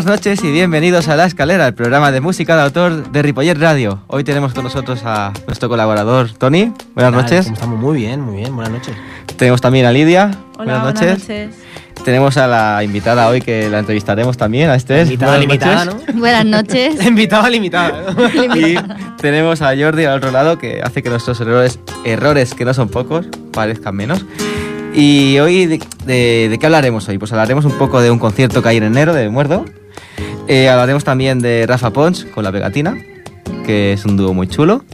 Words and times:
Buenas 0.00 0.16
noches 0.16 0.42
y 0.42 0.50
bienvenidos 0.50 1.08
a 1.08 1.16
La 1.16 1.26
Escalera, 1.26 1.66
el 1.66 1.74
programa 1.74 2.10
de 2.10 2.22
música 2.22 2.56
de 2.56 2.62
autor 2.62 3.12
de 3.12 3.20
Ripollet 3.20 3.58
Radio. 3.58 4.00
Hoy 4.06 4.24
tenemos 4.24 4.54
con 4.54 4.64
nosotros 4.64 5.02
a 5.04 5.30
nuestro 5.46 5.68
colaborador 5.68 6.32
Tony. 6.32 6.72
Buenas 6.94 7.12
noches. 7.12 7.46
Estamos 7.48 7.78
muy 7.78 7.98
bien, 7.98 8.22
muy 8.22 8.36
bien. 8.36 8.56
Buenas 8.56 8.72
noches. 8.72 8.96
Tenemos 9.36 9.60
también 9.60 9.84
a 9.84 9.92
Lidia. 9.92 10.30
Hola, 10.56 10.78
buenas 10.78 11.02
noches. 11.02 11.50
Tenemos 12.02 12.38
a 12.38 12.46
la 12.46 12.82
invitada 12.82 13.28
hoy 13.28 13.42
que 13.42 13.68
la 13.68 13.80
entrevistaremos 13.80 14.38
también, 14.38 14.70
a 14.70 14.74
Esther. 14.74 15.02
Invitada 15.04 15.36
limitada, 15.36 15.84
¿no? 15.84 15.98
Buenas 16.14 16.46
noches. 16.46 17.06
invitada 17.06 17.50
limitada. 17.50 18.14
y 18.56 18.76
tenemos 19.20 19.60
a 19.60 19.76
Jordi 19.76 20.06
al 20.06 20.16
otro 20.16 20.30
lado 20.30 20.56
que 20.56 20.80
hace 20.82 21.02
que 21.02 21.10
nuestros 21.10 21.38
errores, 21.42 21.78
errores 22.06 22.54
que 22.54 22.64
no 22.64 22.72
son 22.72 22.88
pocos, 22.88 23.26
parezcan 23.52 23.96
menos. 23.96 24.24
Y 24.94 25.38
hoy, 25.40 25.66
de, 25.66 25.78
qué 26.58 26.66
hablaremos 26.66 27.06
hoy? 27.06 27.18
Pues 27.18 27.32
hablaremos 27.32 27.66
un 27.66 27.72
poco 27.72 28.00
de 28.00 28.10
un 28.10 28.18
concierto 28.18 28.62
que 28.62 28.70
hay 28.70 28.78
en 28.78 28.84
enero 28.84 29.12
de 29.12 29.28
Muerdo. 29.28 29.66
Eh, 30.50 30.68
hablaremos 30.68 31.04
también 31.04 31.38
de 31.38 31.64
Rafa 31.64 31.92
Pons 31.92 32.24
con 32.24 32.42
la 32.42 32.50
pegatina, 32.50 32.98
que 33.64 33.92
es 33.92 34.04
un 34.04 34.16
dúo 34.16 34.34
muy 34.34 34.48
chulo. 34.48 34.84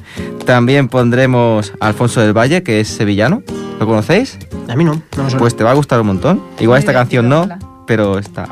También 0.45 0.89
pondremos 0.89 1.73
a 1.81 1.87
Alfonso 1.87 2.21
del 2.21 2.37
Valle, 2.37 2.63
que 2.63 2.81
es 2.81 2.89
sevillano. 2.89 3.43
¿Lo 3.81 3.87
conocéis? 3.87 4.39
A 4.69 4.77
mí 4.77 4.85
no, 4.85 5.01
no 5.17 5.39
Pues 5.39 5.57
te 5.57 5.65
va 5.65 5.71
a 5.71 5.75
gustar 5.75 5.99
un 5.99 6.09
montón. 6.09 6.43
Igual 6.61 6.81
esta 6.81 6.93
canción 6.93 7.31
no, 7.31 7.49
pero 7.87 8.19
está. 8.19 8.47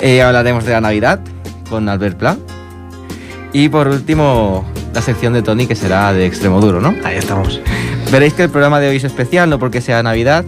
Eh, 0.00 0.20
hablaremos 0.20 0.66
de 0.66 0.72
la 0.72 0.82
Navidad 0.82 1.20
con 1.70 1.88
Albert 1.88 2.18
Pla. 2.18 2.36
Y 3.54 3.70
por 3.70 3.88
último, 3.88 4.70
la 4.92 5.00
sección 5.00 5.32
de 5.32 5.40
Tony, 5.40 5.66
que 5.66 5.76
será 5.76 6.12
de 6.12 6.26
extremo 6.26 6.60
duro, 6.60 6.82
¿no? 6.82 6.94
Ahí 7.04 7.16
estamos. 7.16 7.58
Veréis 8.12 8.34
que 8.34 8.42
el 8.42 8.50
programa 8.50 8.80
de 8.80 8.90
hoy 8.90 8.96
es 8.96 9.04
especial, 9.04 9.48
no 9.48 9.58
porque 9.58 9.80
sea 9.80 10.02
Navidad, 10.02 10.44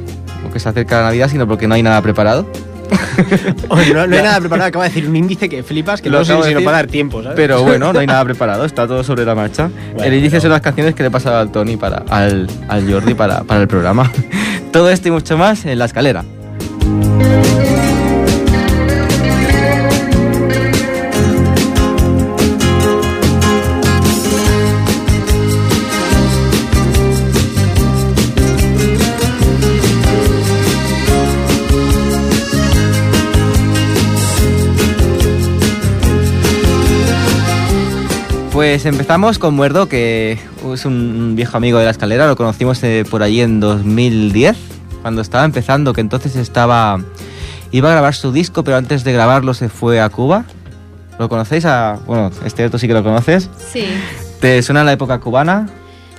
o 0.46 0.52
que 0.52 0.60
se 0.60 0.68
acerca 0.68 0.98
la 0.98 1.04
Navidad, 1.04 1.30
sino 1.30 1.48
porque 1.48 1.66
no 1.66 1.74
hay 1.74 1.82
nada 1.82 2.02
preparado. 2.02 2.46
no, 3.68 3.76
hay 3.76 4.08
nada 4.08 4.40
preparado, 4.40 4.68
acaba 4.68 4.84
de 4.84 4.90
decir 4.90 5.08
un 5.08 5.16
índice 5.16 5.48
que 5.48 5.62
flipas, 5.62 6.00
que 6.00 6.10
no 6.10 6.24
sé 6.24 6.34
si 6.42 6.54
no 6.54 6.60
para 6.62 6.78
dar 6.78 6.86
tiempo, 6.86 7.22
¿sabes? 7.22 7.36
Pero 7.36 7.62
bueno, 7.64 7.92
no 7.92 7.98
hay 7.98 8.06
nada 8.06 8.24
preparado, 8.24 8.64
está 8.64 8.86
todo 8.86 9.04
sobre 9.04 9.24
la 9.24 9.34
marcha. 9.34 9.70
el 10.02 10.14
índice 10.14 10.40
son 10.40 10.50
las 10.50 10.60
canciones 10.60 10.94
que 10.94 11.02
le 11.02 11.10
pasaba 11.10 11.40
al 11.40 11.50
Tony, 11.50 11.76
para, 11.76 12.04
al, 12.08 12.48
al 12.68 12.90
Jordi 12.90 13.14
para, 13.14 13.44
para 13.44 13.62
el 13.62 13.68
programa. 13.68 14.10
todo 14.72 14.90
esto 14.90 15.08
y 15.08 15.10
mucho 15.10 15.36
más 15.36 15.64
en 15.64 15.78
la 15.78 15.86
escalera. 15.86 16.24
Pues 38.60 38.84
empezamos 38.84 39.38
con 39.38 39.54
Muerdo, 39.54 39.88
que 39.88 40.38
es 40.70 40.84
un 40.84 41.32
viejo 41.34 41.56
amigo 41.56 41.78
de 41.78 41.86
la 41.86 41.92
escalera, 41.92 42.26
lo 42.26 42.36
conocimos 42.36 42.82
eh, 42.82 43.06
por 43.10 43.22
allí 43.22 43.40
en 43.40 43.58
2010, 43.58 44.54
cuando 45.00 45.22
estaba 45.22 45.46
empezando, 45.46 45.94
que 45.94 46.02
entonces 46.02 46.36
estaba 46.36 47.00
iba 47.70 47.88
a 47.88 47.92
grabar 47.92 48.14
su 48.14 48.32
disco, 48.32 48.62
pero 48.62 48.76
antes 48.76 49.02
de 49.02 49.14
grabarlo 49.14 49.54
se 49.54 49.70
fue 49.70 50.02
a 50.02 50.10
Cuba. 50.10 50.44
¿Lo 51.18 51.30
conocéis? 51.30 51.64
A, 51.64 52.00
bueno, 52.04 52.30
este 52.44 52.68
tú 52.68 52.78
sí 52.78 52.86
que 52.86 52.92
lo 52.92 53.02
conoces. 53.02 53.48
Sí. 53.72 53.86
¿Te 54.40 54.62
suena 54.62 54.84
la 54.84 54.92
época 54.92 55.20
cubana? 55.20 55.66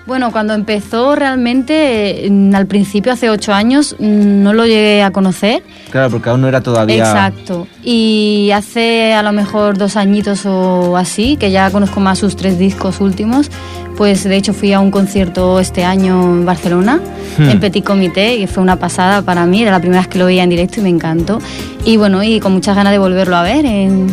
Bueno, 0.07 0.31
cuando 0.31 0.53
empezó 0.53 1.16
realmente, 1.16 2.27
mm, 2.30 2.55
al 2.55 2.66
principio, 2.66 3.11
hace 3.11 3.30
ocho 3.30 3.53
años, 3.53 3.95
mm, 3.99 4.41
no 4.43 4.53
lo 4.53 4.66
llegué 4.66 5.03
a 5.03 5.11
conocer. 5.11 5.63
Claro, 5.92 6.09
porque 6.09 6.30
aún 6.30 6.42
no 6.42 6.48
era 6.48 6.61
todavía... 6.61 6.98
Exacto. 6.98 7.67
Y 7.83 8.49
hace 8.53 9.14
a 9.14 9.21
lo 9.21 9.31
mejor 9.31 9.77
dos 9.77 9.95
añitos 9.95 10.45
o 10.45 10.98
así, 10.98 11.37
que 11.37 11.52
ya 11.52 11.70
conozco 11.70 11.99
más 11.99 12.17
sus 12.20 12.36
tres 12.36 12.58
discos 12.58 12.99
últimos, 12.99 13.52
pues 13.95 14.23
de 14.23 14.36
hecho 14.36 14.53
fui 14.53 14.73
a 14.73 14.80
un 14.80 14.89
concierto 14.89 15.59
este 15.59 15.83
año 15.83 16.23
en 16.23 16.45
Barcelona, 16.45 16.99
hmm. 17.37 17.49
en 17.49 17.59
Petit 17.59 17.86
Comité, 17.86 18.36
y 18.37 18.47
fue 18.47 18.64
una 18.64 18.77
pasada 18.77 19.21
para 19.21 19.45
mí, 19.45 19.61
era 19.61 19.71
la 19.71 19.80
primera 19.80 20.02
vez 20.02 20.08
que 20.08 20.17
lo 20.17 20.26
veía 20.26 20.43
en 20.43 20.49
directo 20.49 20.80
y 20.80 20.83
me 20.83 20.89
encantó. 20.89 21.39
Y 21.86 21.97
bueno, 21.97 22.23
y 22.23 22.39
con 22.39 22.53
muchas 22.53 22.76
ganas 22.76 22.92
de 22.92 22.97
volverlo 22.97 23.36
a 23.36 23.43
ver 23.43 23.65
en, 23.65 24.08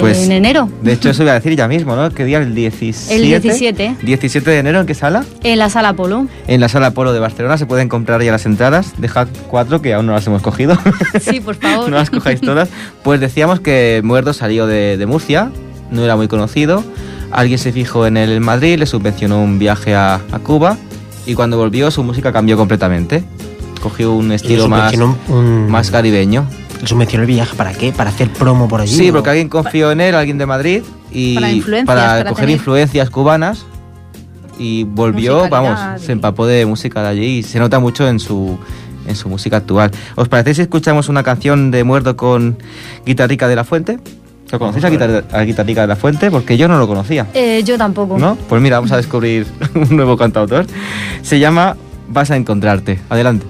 pues, 0.00 0.24
en 0.24 0.32
enero. 0.32 0.68
De 0.82 0.92
hecho, 0.92 1.10
eso 1.10 1.22
iba 1.22 1.32
a 1.32 1.36
decir 1.36 1.56
ya 1.56 1.68
mismo, 1.68 1.96
¿no? 1.96 2.10
¿Qué 2.10 2.24
día? 2.24 2.38
El 2.38 2.54
17. 2.54 3.14
El 3.14 3.22
17. 3.22 3.96
17 4.02 4.50
de 4.50 4.58
enero, 4.58 4.80
¿en 4.80 4.86
qué 4.86 4.94
sala? 4.94 5.24
En 5.42 5.58
la 5.58 5.70
sala 5.70 5.94
Polo. 5.94 6.26
En 6.46 6.60
la 6.60 6.68
sala 6.68 6.92
Polo 6.92 7.12
de 7.12 7.20
Barcelona 7.20 7.58
se 7.58 7.66
pueden 7.66 7.88
comprar 7.88 8.22
ya 8.22 8.32
las 8.32 8.46
entradas. 8.46 8.94
Dejad 8.98 9.28
cuatro 9.48 9.80
que 9.82 9.94
aún 9.94 10.06
no 10.06 10.12
las 10.12 10.26
hemos 10.26 10.42
cogido. 10.42 10.78
Sí, 11.20 11.40
por 11.40 11.56
favor. 11.56 11.88
no 11.90 11.96
las 11.96 12.10
cojáis 12.10 12.40
todas. 12.40 12.68
Pues 13.02 13.20
decíamos 13.20 13.60
que 13.60 14.00
Muerdo 14.04 14.32
salió 14.32 14.66
de, 14.66 15.04
Murcia, 15.06 15.50
no 15.90 16.04
era 16.04 16.16
muy 16.16 16.28
conocido. 16.28 16.84
Alguien 17.30 17.58
se 17.58 17.72
fijó 17.72 18.06
en 18.06 18.16
él 18.16 18.30
en 18.30 18.42
Madrid, 18.42 18.78
le 18.78 18.86
subvencionó 18.86 19.42
un 19.42 19.58
viaje 19.58 19.94
a, 19.94 20.20
Cuba 20.42 20.76
y 21.26 21.34
cuando 21.34 21.56
volvió 21.56 21.90
su 21.90 22.02
música 22.02 22.32
cambió 22.32 22.56
completamente. 22.56 23.24
Cogió 23.82 24.12
un 24.12 24.32
estilo 24.32 24.68
más, 24.68 24.94
más 25.68 25.90
caribeño. 25.90 26.46
¿Le 26.80 26.86
subvencionó 26.86 27.22
el 27.22 27.28
viaje 27.28 27.56
para 27.56 27.72
qué? 27.72 27.92
¿Para 27.92 28.10
hacer 28.10 28.30
promo 28.30 28.68
por 28.68 28.80
allí? 28.80 28.94
Sí, 28.94 29.12
porque 29.12 29.30
alguien 29.30 29.48
confió 29.48 29.92
en 29.92 30.00
él, 30.00 30.14
alguien 30.14 30.38
de 30.38 30.46
Madrid, 30.46 30.82
y 31.10 31.62
para, 31.84 32.24
coger 32.24 32.50
influencias 32.50 33.10
cubanas 33.10 33.64
y 34.58 34.84
volvió, 34.84 35.48
vamos, 35.48 35.78
se 36.00 36.12
empapó 36.12 36.46
de 36.46 36.66
música 36.66 37.02
de 37.02 37.08
allí 37.08 37.38
y 37.38 37.42
se 37.42 37.58
nota 37.58 37.78
mucho 37.78 38.08
en 38.08 38.18
su 38.18 38.58
en 39.06 39.14
su 39.14 39.28
música 39.28 39.58
actual. 39.58 39.90
¿Os 40.16 40.28
parece 40.28 40.54
si 40.54 40.62
escuchamos 40.62 41.08
una 41.08 41.22
canción 41.22 41.70
de 41.70 41.84
Muerto 41.84 42.16
con 42.16 42.58
Guitarrica 43.04 43.46
de 43.48 43.56
la 43.56 43.64
Fuente? 43.64 43.98
¿Lo 44.50 44.58
conocéis 44.58 44.84
a, 44.84 45.42
Guitarrica 45.42 45.82
de 45.82 45.86
la 45.86 45.96
Fuente? 45.96 46.30
Porque 46.30 46.56
yo 46.56 46.68
no 46.68 46.78
lo 46.78 46.86
conocía. 46.86 47.26
Eh, 47.34 47.62
yo 47.64 47.76
tampoco. 47.78 48.18
¿No? 48.18 48.36
Pues 48.48 48.62
mira, 48.62 48.76
vamos 48.76 48.92
a 48.92 48.96
descubrir 48.96 49.46
un 49.74 49.96
nuevo 49.96 50.16
cantautor. 50.16 50.66
Se 51.22 51.38
llama 51.38 51.76
Vas 52.08 52.30
a 52.30 52.36
encontrarte. 52.36 53.00
Adelante. 53.08 53.46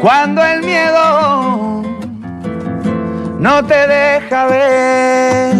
Cuando 0.00 0.42
el 0.42 0.62
miedo 0.62 1.82
no 3.38 3.64
te 3.64 3.86
deja 3.86 4.46
ver. 4.46 5.54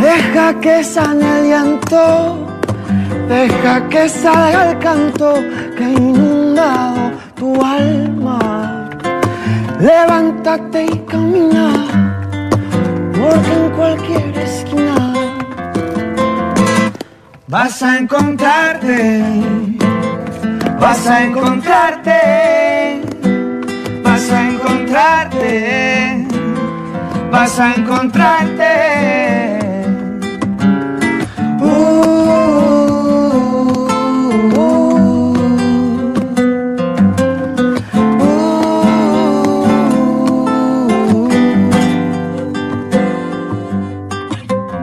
Deja 0.00 0.60
que 0.60 0.82
sane 0.82 1.40
el 1.40 1.50
llanto, 1.50 2.46
deja 3.28 3.88
que 3.88 4.08
salga 4.08 4.70
el 4.70 4.78
canto 4.78 5.34
que 5.76 5.84
ha 5.84 5.90
inundado 5.90 7.12
tu 7.34 7.62
alma. 7.62 8.88
Levántate 9.78 10.84
y 10.84 10.98
camina, 11.00 11.68
porque 13.12 13.52
en 13.52 13.70
cualquier 13.76 14.38
esquina 14.38 15.14
vas 17.48 17.82
a 17.82 17.98
encontrarte, 17.98 19.24
vas 20.80 21.06
a 21.06 21.24
encontrarte, 21.24 23.02
vas 24.02 24.30
a 24.30 24.50
encontrarte, 24.50 26.26
vas 27.30 27.60
a 27.60 27.74
encontrarte. 27.74 29.10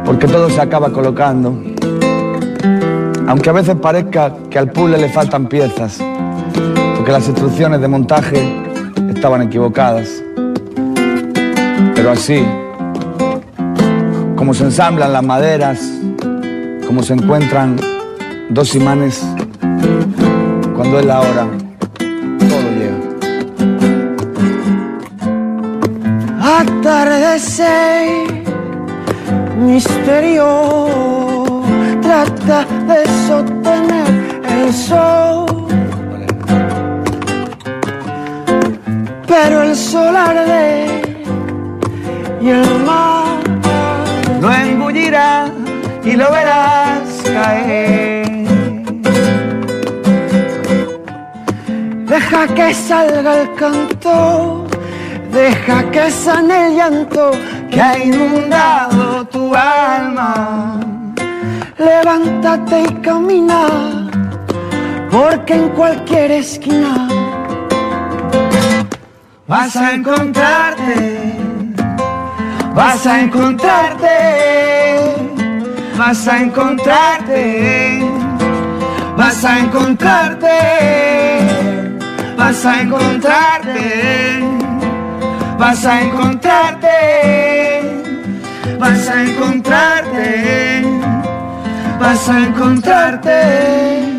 porque 0.06 0.28
todo 0.28 0.50
se 0.50 0.62
acaba 0.62 0.90
colocando. 0.92 1.67
Aunque 3.28 3.50
a 3.50 3.54
veces 3.54 3.76
parezca 3.76 4.34
que 4.50 4.58
al 4.58 4.72
puzzle 4.72 4.98
le 4.98 5.10
faltan 5.10 5.48
piezas, 5.48 6.00
porque 6.96 7.12
las 7.12 7.28
instrucciones 7.28 7.82
de 7.82 7.88
montaje 7.90 8.42
estaban 9.14 9.42
equivocadas. 9.42 10.24
Pero 11.94 12.12
así, 12.12 12.46
como 14.36 14.54
se 14.54 14.64
ensamblan 14.64 15.12
las 15.12 15.24
maderas, 15.24 15.82
como 16.88 17.04
se 17.04 17.14
encuentran 17.16 17.76
dos 18.50 18.74
imanes, 18.76 19.22
cuando 20.74 21.00
es 21.00 21.06
la 21.06 21.20
hora, 21.20 21.48
todo 22.48 22.72
llega. 22.80 22.96
Atardecer, 26.60 28.28
misterio, 29.60 31.27
trata 32.08 32.66
de 32.90 33.00
sostener 33.28 34.10
el 34.58 34.74
sol. 34.74 35.46
Pero 39.28 39.64
el 39.64 39.76
sol 39.76 40.16
arde 40.16 41.02
y 42.42 42.50
el 42.50 42.70
mar 42.86 43.40
no 44.42 44.54
engullirá 44.54 45.52
y 46.06 46.14
lo 46.14 46.32
verás 46.32 47.10
caer. 47.26 48.26
Deja 52.14 52.48
que 52.56 52.74
salga 52.74 53.42
el 53.42 53.54
canto, 53.56 54.66
deja 55.34 55.78
que 55.92 56.10
sane 56.10 56.68
el 56.68 56.76
llanto 56.78 57.32
que 57.70 57.82
ha 57.82 57.94
inundado 58.02 59.26
tu 59.26 59.54
alma. 59.54 60.87
Levántate 61.78 62.82
y 62.82 62.94
camina, 63.02 64.10
porque 65.12 65.54
en 65.54 65.70
cualquier 65.70 66.32
esquina 66.32 67.08
vas 69.48 69.76
a 69.76 69.94
encontrarte, 69.94 71.38
vas 72.74 73.06
a 73.06 73.22
encontrarte, 73.22 74.08
vas 75.98 76.28
a 76.28 76.40
encontrarte, 76.42 78.02
vas 79.16 79.46
a 79.46 79.60
encontrarte 79.60 80.98
vas 82.38 82.66
a 82.66 82.82
encontrarte, 82.82 84.42
vas 85.58 85.86
a 85.86 86.02
encontrarte, 86.02 86.90
vas 88.80 89.10
a 89.10 89.24
encontrarte. 89.24 90.97
Vas 92.00 92.30
a 92.30 92.46
encontrarte. 92.46 94.18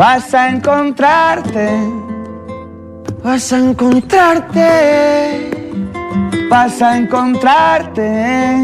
Vas 0.00 0.32
a 3.52 3.60
encontrarte, 3.60 5.50
vas 6.48 6.80
a 6.80 6.96
encontrarte, 6.96 8.56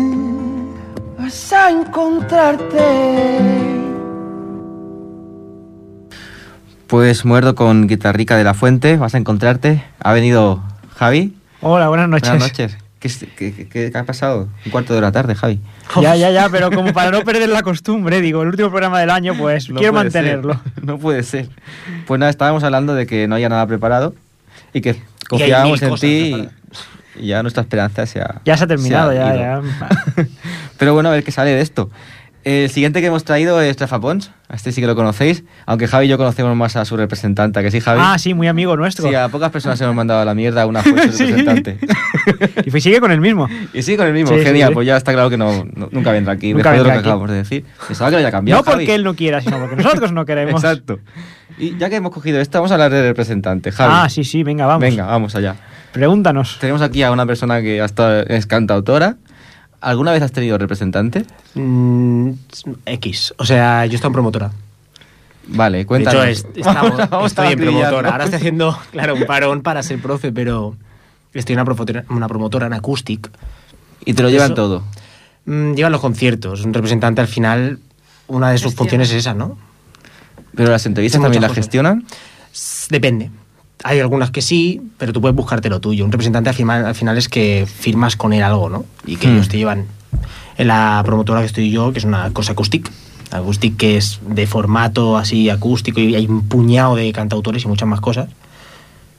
vas 1.19 1.53
a 1.53 1.71
encontrarte. 1.71 3.66
Pues 6.87 7.25
muerdo 7.25 7.57
con 7.57 7.89
Guitarrica 7.89 8.37
de 8.37 8.45
la 8.45 8.55
Fuente, 8.55 8.97
vas 8.97 9.15
a 9.17 9.19
encontrarte. 9.19 9.83
Ha 9.99 10.13
venido 10.13 10.63
Javi. 10.95 11.35
Hola, 11.61 11.89
buenas 11.89 12.09
noches. 12.09 12.29
Buenas 12.29 12.49
noches. 12.49 12.79
¿Qué, 13.01 13.91
ha 13.93 14.05
pasado? 14.05 14.49
Un 14.65 14.71
cuarto 14.71 14.95
de 14.95 15.01
la 15.01 15.11
tarde, 15.11 15.35
Javi. 15.35 15.59
Ya, 16.01 16.15
ya, 16.15 16.31
ya, 16.31 16.49
pero 16.53 16.71
como 16.71 16.93
para 16.93 17.11
no 17.11 17.23
perder 17.23 17.49
la 17.49 17.63
costumbre, 17.63 18.21
digo, 18.21 18.43
el 18.43 18.49
último 18.49 18.69
programa 18.69 19.01
del 19.01 19.11
año, 19.11 19.35
pues 19.37 19.67
quiero 19.67 19.93
mantenerlo. 19.93 20.61
No 20.83 20.97
puede 20.99 21.25
ser. 21.25 21.49
Pues 22.07 22.21
nada, 22.21 22.31
estábamos 22.31 22.63
hablando 22.63 22.95
de 22.95 23.07
que 23.09 23.27
no 23.27 23.35
haya 23.35 23.49
nada 23.49 23.67
preparado 23.67 24.15
y 24.73 24.81
que 24.81 25.03
confiábamos 25.29 25.83
en 25.83 25.95
ti 25.97 26.49
y, 27.17 27.27
ya 27.27 27.43
nuestra 27.43 27.63
esperanza 27.63 28.07
se 28.07 28.21
ha... 28.21 28.43
Ya 28.45 28.57
se 28.57 28.63
ha 28.63 28.67
terminado, 28.69 29.13
ya, 29.13 29.35
ya. 29.35 29.61
Pero 30.79 30.95
bueno, 30.95 31.09
a 31.09 31.13
ver 31.13 31.25
qué 31.25 31.33
sale 31.33 31.51
de 31.51 31.63
esto. 31.63 31.91
El 32.47 32.71
siguiente 32.71 33.01
que 33.01 33.09
hemos 33.09 33.25
traído 33.25 33.61
es 33.61 33.77
Rafa 33.77 33.99
Pons. 33.99 34.31
Este 34.55 34.71
sí 34.71 34.81
que 34.81 34.87
lo 34.87 34.95
conocéis. 34.95 35.43
Aunque 35.67 35.89
Javi 35.89 36.07
y 36.07 36.09
yo 36.09 36.17
conocemos 36.17 36.55
más 36.55 36.77
a 36.77 36.85
su 36.85 36.97
representante, 36.97 37.61
que 37.61 37.73
sí, 37.73 37.81
Javi. 37.81 38.01
Ah, 38.01 38.21
sí, 38.21 38.35
muy 38.35 38.47
amigo 38.47 38.77
nuestro. 38.77 39.09
Sí, 39.09 39.17
a 39.17 39.29
pocas 39.29 39.51
personas 39.51 39.81
hemos 39.81 39.97
mandado 39.97 40.21
a 40.21 40.25
la 40.25 40.33
mierda 40.33 40.65
una 40.65 40.81
fue 40.81 40.93
su 41.11 41.25
representante. 41.27 41.77
y 42.65 42.81
sigue 42.81 43.01
con 43.01 43.11
el 43.11 43.21
mismo. 43.21 43.49
Y 43.75 43.83
sigue 43.83 43.97
con 43.97 44.07
el 44.07 44.13
mismo. 44.13 44.37
Genial, 44.37 44.75
pues 44.75 44.87
ya 44.87 44.97
está 44.97 45.13
claro 45.13 45.29
que 45.29 45.37
no, 45.37 45.67
nunca 45.91 46.13
vendrá 46.13 46.35
aquí. 46.35 46.55
Nunca 46.55 46.71
vendrá 46.71 46.95
lo 46.95 47.03
que 47.03 47.09
acabamos 47.09 47.31
de 47.31 47.37
decir. 47.39 47.65
Pensaba 47.89 48.11
que 48.11 48.13
lo 48.13 48.19
haya 48.21 48.31
cambiado. 48.31 48.63
No 48.63 48.65
porque 48.65 48.95
él 48.95 49.03
no 49.03 49.17
quiera, 49.17 49.41
sino 49.41 49.59
porque 49.59 49.75
nosotros 49.75 50.13
no 50.13 50.25
queremos. 50.25 50.63
Exacto. 50.63 51.01
Y 51.59 51.77
ya 51.79 51.91
que 51.91 51.97
hemos 51.97 52.13
cogido 52.13 52.41
esto, 52.41 52.59
vamos 52.59 52.71
a 52.71 52.75
hablar 52.75 52.93
del 52.93 53.03
representante, 53.07 53.73
Javi. 53.73 53.93
Ah, 53.93 54.09
sí, 54.09 54.23
sí, 54.23 54.45
venga, 54.45 54.67
vamos. 54.67 54.83
Venga, 54.83 55.07
vamos 55.07 55.35
allá. 55.35 55.57
Pregúntanos. 55.91 56.59
Tenemos 56.61 56.81
aquí 56.81 57.03
a 57.03 57.11
una 57.11 57.27
persona 57.27 57.61
que 57.61 57.81
hasta 57.81 58.23
es 58.23 58.47
cantautora. 58.47 59.17
¿Alguna 59.87 60.11
vez 60.11 60.21
has 60.21 60.33
tenido 60.33 60.59
representante? 60.59 61.25
Mm, 61.55 62.31
X. 62.87 63.35
O 63.39 63.47
sea, 63.47 63.87
yo 63.87 63.95
estoy 63.95 64.09
en 64.09 64.13
promotora. 64.15 64.51
Vale, 65.47 65.87
cuéntanos. 65.87 66.25
De 66.25 66.61
hecho, 66.61 67.25
estoy 67.27 67.53
en 67.53 67.59
promotora. 67.61 68.11
Ahora 68.11 68.25
estoy 68.25 68.39
haciendo, 68.39 68.77
claro, 68.91 69.15
un 69.15 69.27
parón 69.27 69.63
para 69.63 69.85
ser 69.85 70.03
profe, 70.03 70.33
pero 70.33 70.75
estoy 71.33 71.53
en 71.53 71.61
una 71.61 71.65
promotora, 71.67 72.05
una 72.11 72.27
promotora 72.27 72.67
en 72.67 72.73
Acoustic. 72.73 73.31
¿Y 74.05 74.15
te 74.15 74.25
lo 74.25 74.29
llevan 74.29 74.57
todo? 74.57 74.83
Mm, 75.45 75.75
llevan 75.75 75.93
los 75.93 76.01
conciertos. 76.01 76.65
Un 76.65 76.75
representante 76.75 77.21
al 77.21 77.29
final, 77.29 77.79
una 78.27 78.51
de 78.51 78.59
sus 78.59 78.75
funciones 78.75 79.11
es 79.11 79.19
esa, 79.19 79.35
¿no? 79.35 79.57
¿Pero 80.57 80.73
las 80.73 80.85
entrevistas 80.87 81.23
también 81.23 81.43
las 81.43 81.53
gestionan? 81.53 82.05
Depende. 82.91 83.31
Hay 83.85 84.01
algunas 84.01 84.31
que 84.31 84.43
sí, 84.43 84.81
pero 84.99 85.13
tú 85.13 85.21
puedes 85.21 85.37
buscarte 85.37 85.69
lo 85.69 85.81
tuyo. 85.81 86.05
Un 86.05 86.13
representante 86.13 86.51
al 86.51 86.57
final, 86.57 86.87
al 86.87 86.95
final 86.95 87.19
es 87.19 87.29
que 87.29 87.67
firmas 87.67 88.17
con 88.17 88.33
él 88.33 88.43
algo, 88.43 88.71
¿no? 88.71 88.85
Y 89.07 89.17
que 89.17 89.29
hmm. 89.29 89.33
ellos 89.33 89.49
te 89.49 89.59
llevan. 89.59 89.87
En 90.57 90.69
la 90.69 91.03
promotora 91.05 91.41
que 91.41 91.47
estoy 91.47 91.71
yo, 91.71 91.93
que 91.93 91.99
es 91.99 92.05
una 92.05 92.33
cosa 92.33 92.53
acústica, 92.53 92.91
acústica 93.31 93.77
que 93.77 93.97
es 93.99 94.21
de 94.27 94.47
formato 94.47 95.19
así 95.19 95.51
acústico 95.51 96.01
y 96.01 96.15
hay 96.15 96.27
un 96.27 96.49
puñado 96.49 96.97
de 96.97 97.13
cantautores 97.13 97.65
y 97.65 97.69
muchas 97.69 97.89
más 97.89 98.01
cosas. 98.01 98.29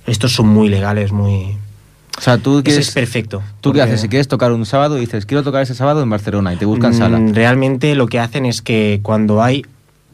Estos 0.05 0.33
son 0.33 0.47
muy 0.47 0.69
legales, 0.69 1.11
muy... 1.11 1.57
O 2.17 2.21
sea, 2.21 2.39
tú 2.39 2.63
quieres, 2.63 2.87
es 2.87 2.93
perfecto. 2.93 3.43
¿Tú 3.61 3.73
qué 3.73 3.81
haces? 3.81 4.01
Si 4.01 4.09
quieres 4.09 4.27
tocar 4.27 4.51
un 4.51 4.65
sábado, 4.65 4.95
dices, 4.95 5.27
quiero 5.27 5.43
tocar 5.43 5.61
ese 5.61 5.75
sábado 5.75 6.01
en 6.01 6.09
Barcelona 6.09 6.53
y 6.53 6.57
te 6.57 6.65
buscan 6.65 6.91
mm, 6.91 6.97
sala. 6.97 7.19
Realmente 7.31 7.93
lo 7.93 8.07
que 8.07 8.19
hacen 8.19 8.47
es 8.47 8.63
que 8.63 9.01
cuando 9.03 9.43
hay 9.43 9.63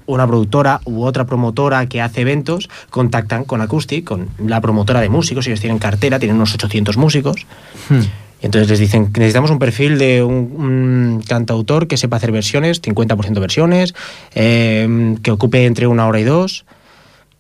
una 0.06 0.28
productora 0.28 0.82
u 0.86 1.04
otra 1.04 1.26
promotora 1.26 1.86
que 1.88 2.02
hace 2.02 2.22
eventos 2.22 2.70
contactan 2.90 3.44
con 3.44 3.62
Acoustic, 3.62 4.06
con 4.06 4.30
la 4.46 4.62
promotora 4.62 5.02
de 5.02 5.10
músicos, 5.10 5.48
ellos 5.48 5.60
tienen 5.60 5.80
cartera, 5.80 6.20
tienen 6.20 6.38
unos 6.38 6.54
800 6.54 6.98
músicos. 6.98 7.46
Hmm. 7.90 8.02
Y 8.42 8.46
entonces 8.48 8.70
les 8.70 8.80
dicen, 8.80 9.10
necesitamos 9.14 9.52
un 9.52 9.60
perfil 9.60 9.98
de 9.98 10.22
un, 10.22 11.24
cantautor 11.26 11.88
que 11.88 11.96
sepa 11.96 12.18
hacer 12.18 12.34
versiones, 12.34 12.82
50% 12.82 13.40
versiones, 13.40 13.96
eh, 14.36 15.16
que 15.24 15.32
ocupe 15.32 15.66
entre 15.66 15.88
una 15.88 16.08
hora 16.08 16.20
y 16.20 16.24
dos, 16.24 16.66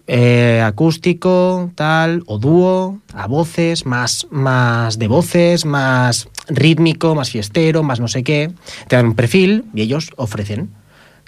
eh, 0.07 0.61
acústico, 0.63 1.71
tal, 1.75 2.23
o 2.25 2.37
dúo, 2.37 2.99
a 3.13 3.27
voces, 3.27 3.85
más, 3.85 4.27
más 4.31 4.99
de 4.99 5.07
voces, 5.07 5.65
más 5.65 6.27
rítmico, 6.47 7.15
más 7.15 7.29
fiestero, 7.29 7.83
más 7.83 7.99
no 7.99 8.07
sé 8.07 8.23
qué. 8.23 8.51
Te 8.87 8.95
dan 8.95 9.07
un 9.07 9.15
perfil 9.15 9.65
y 9.73 9.81
ellos 9.81 10.11
ofrecen. 10.17 10.69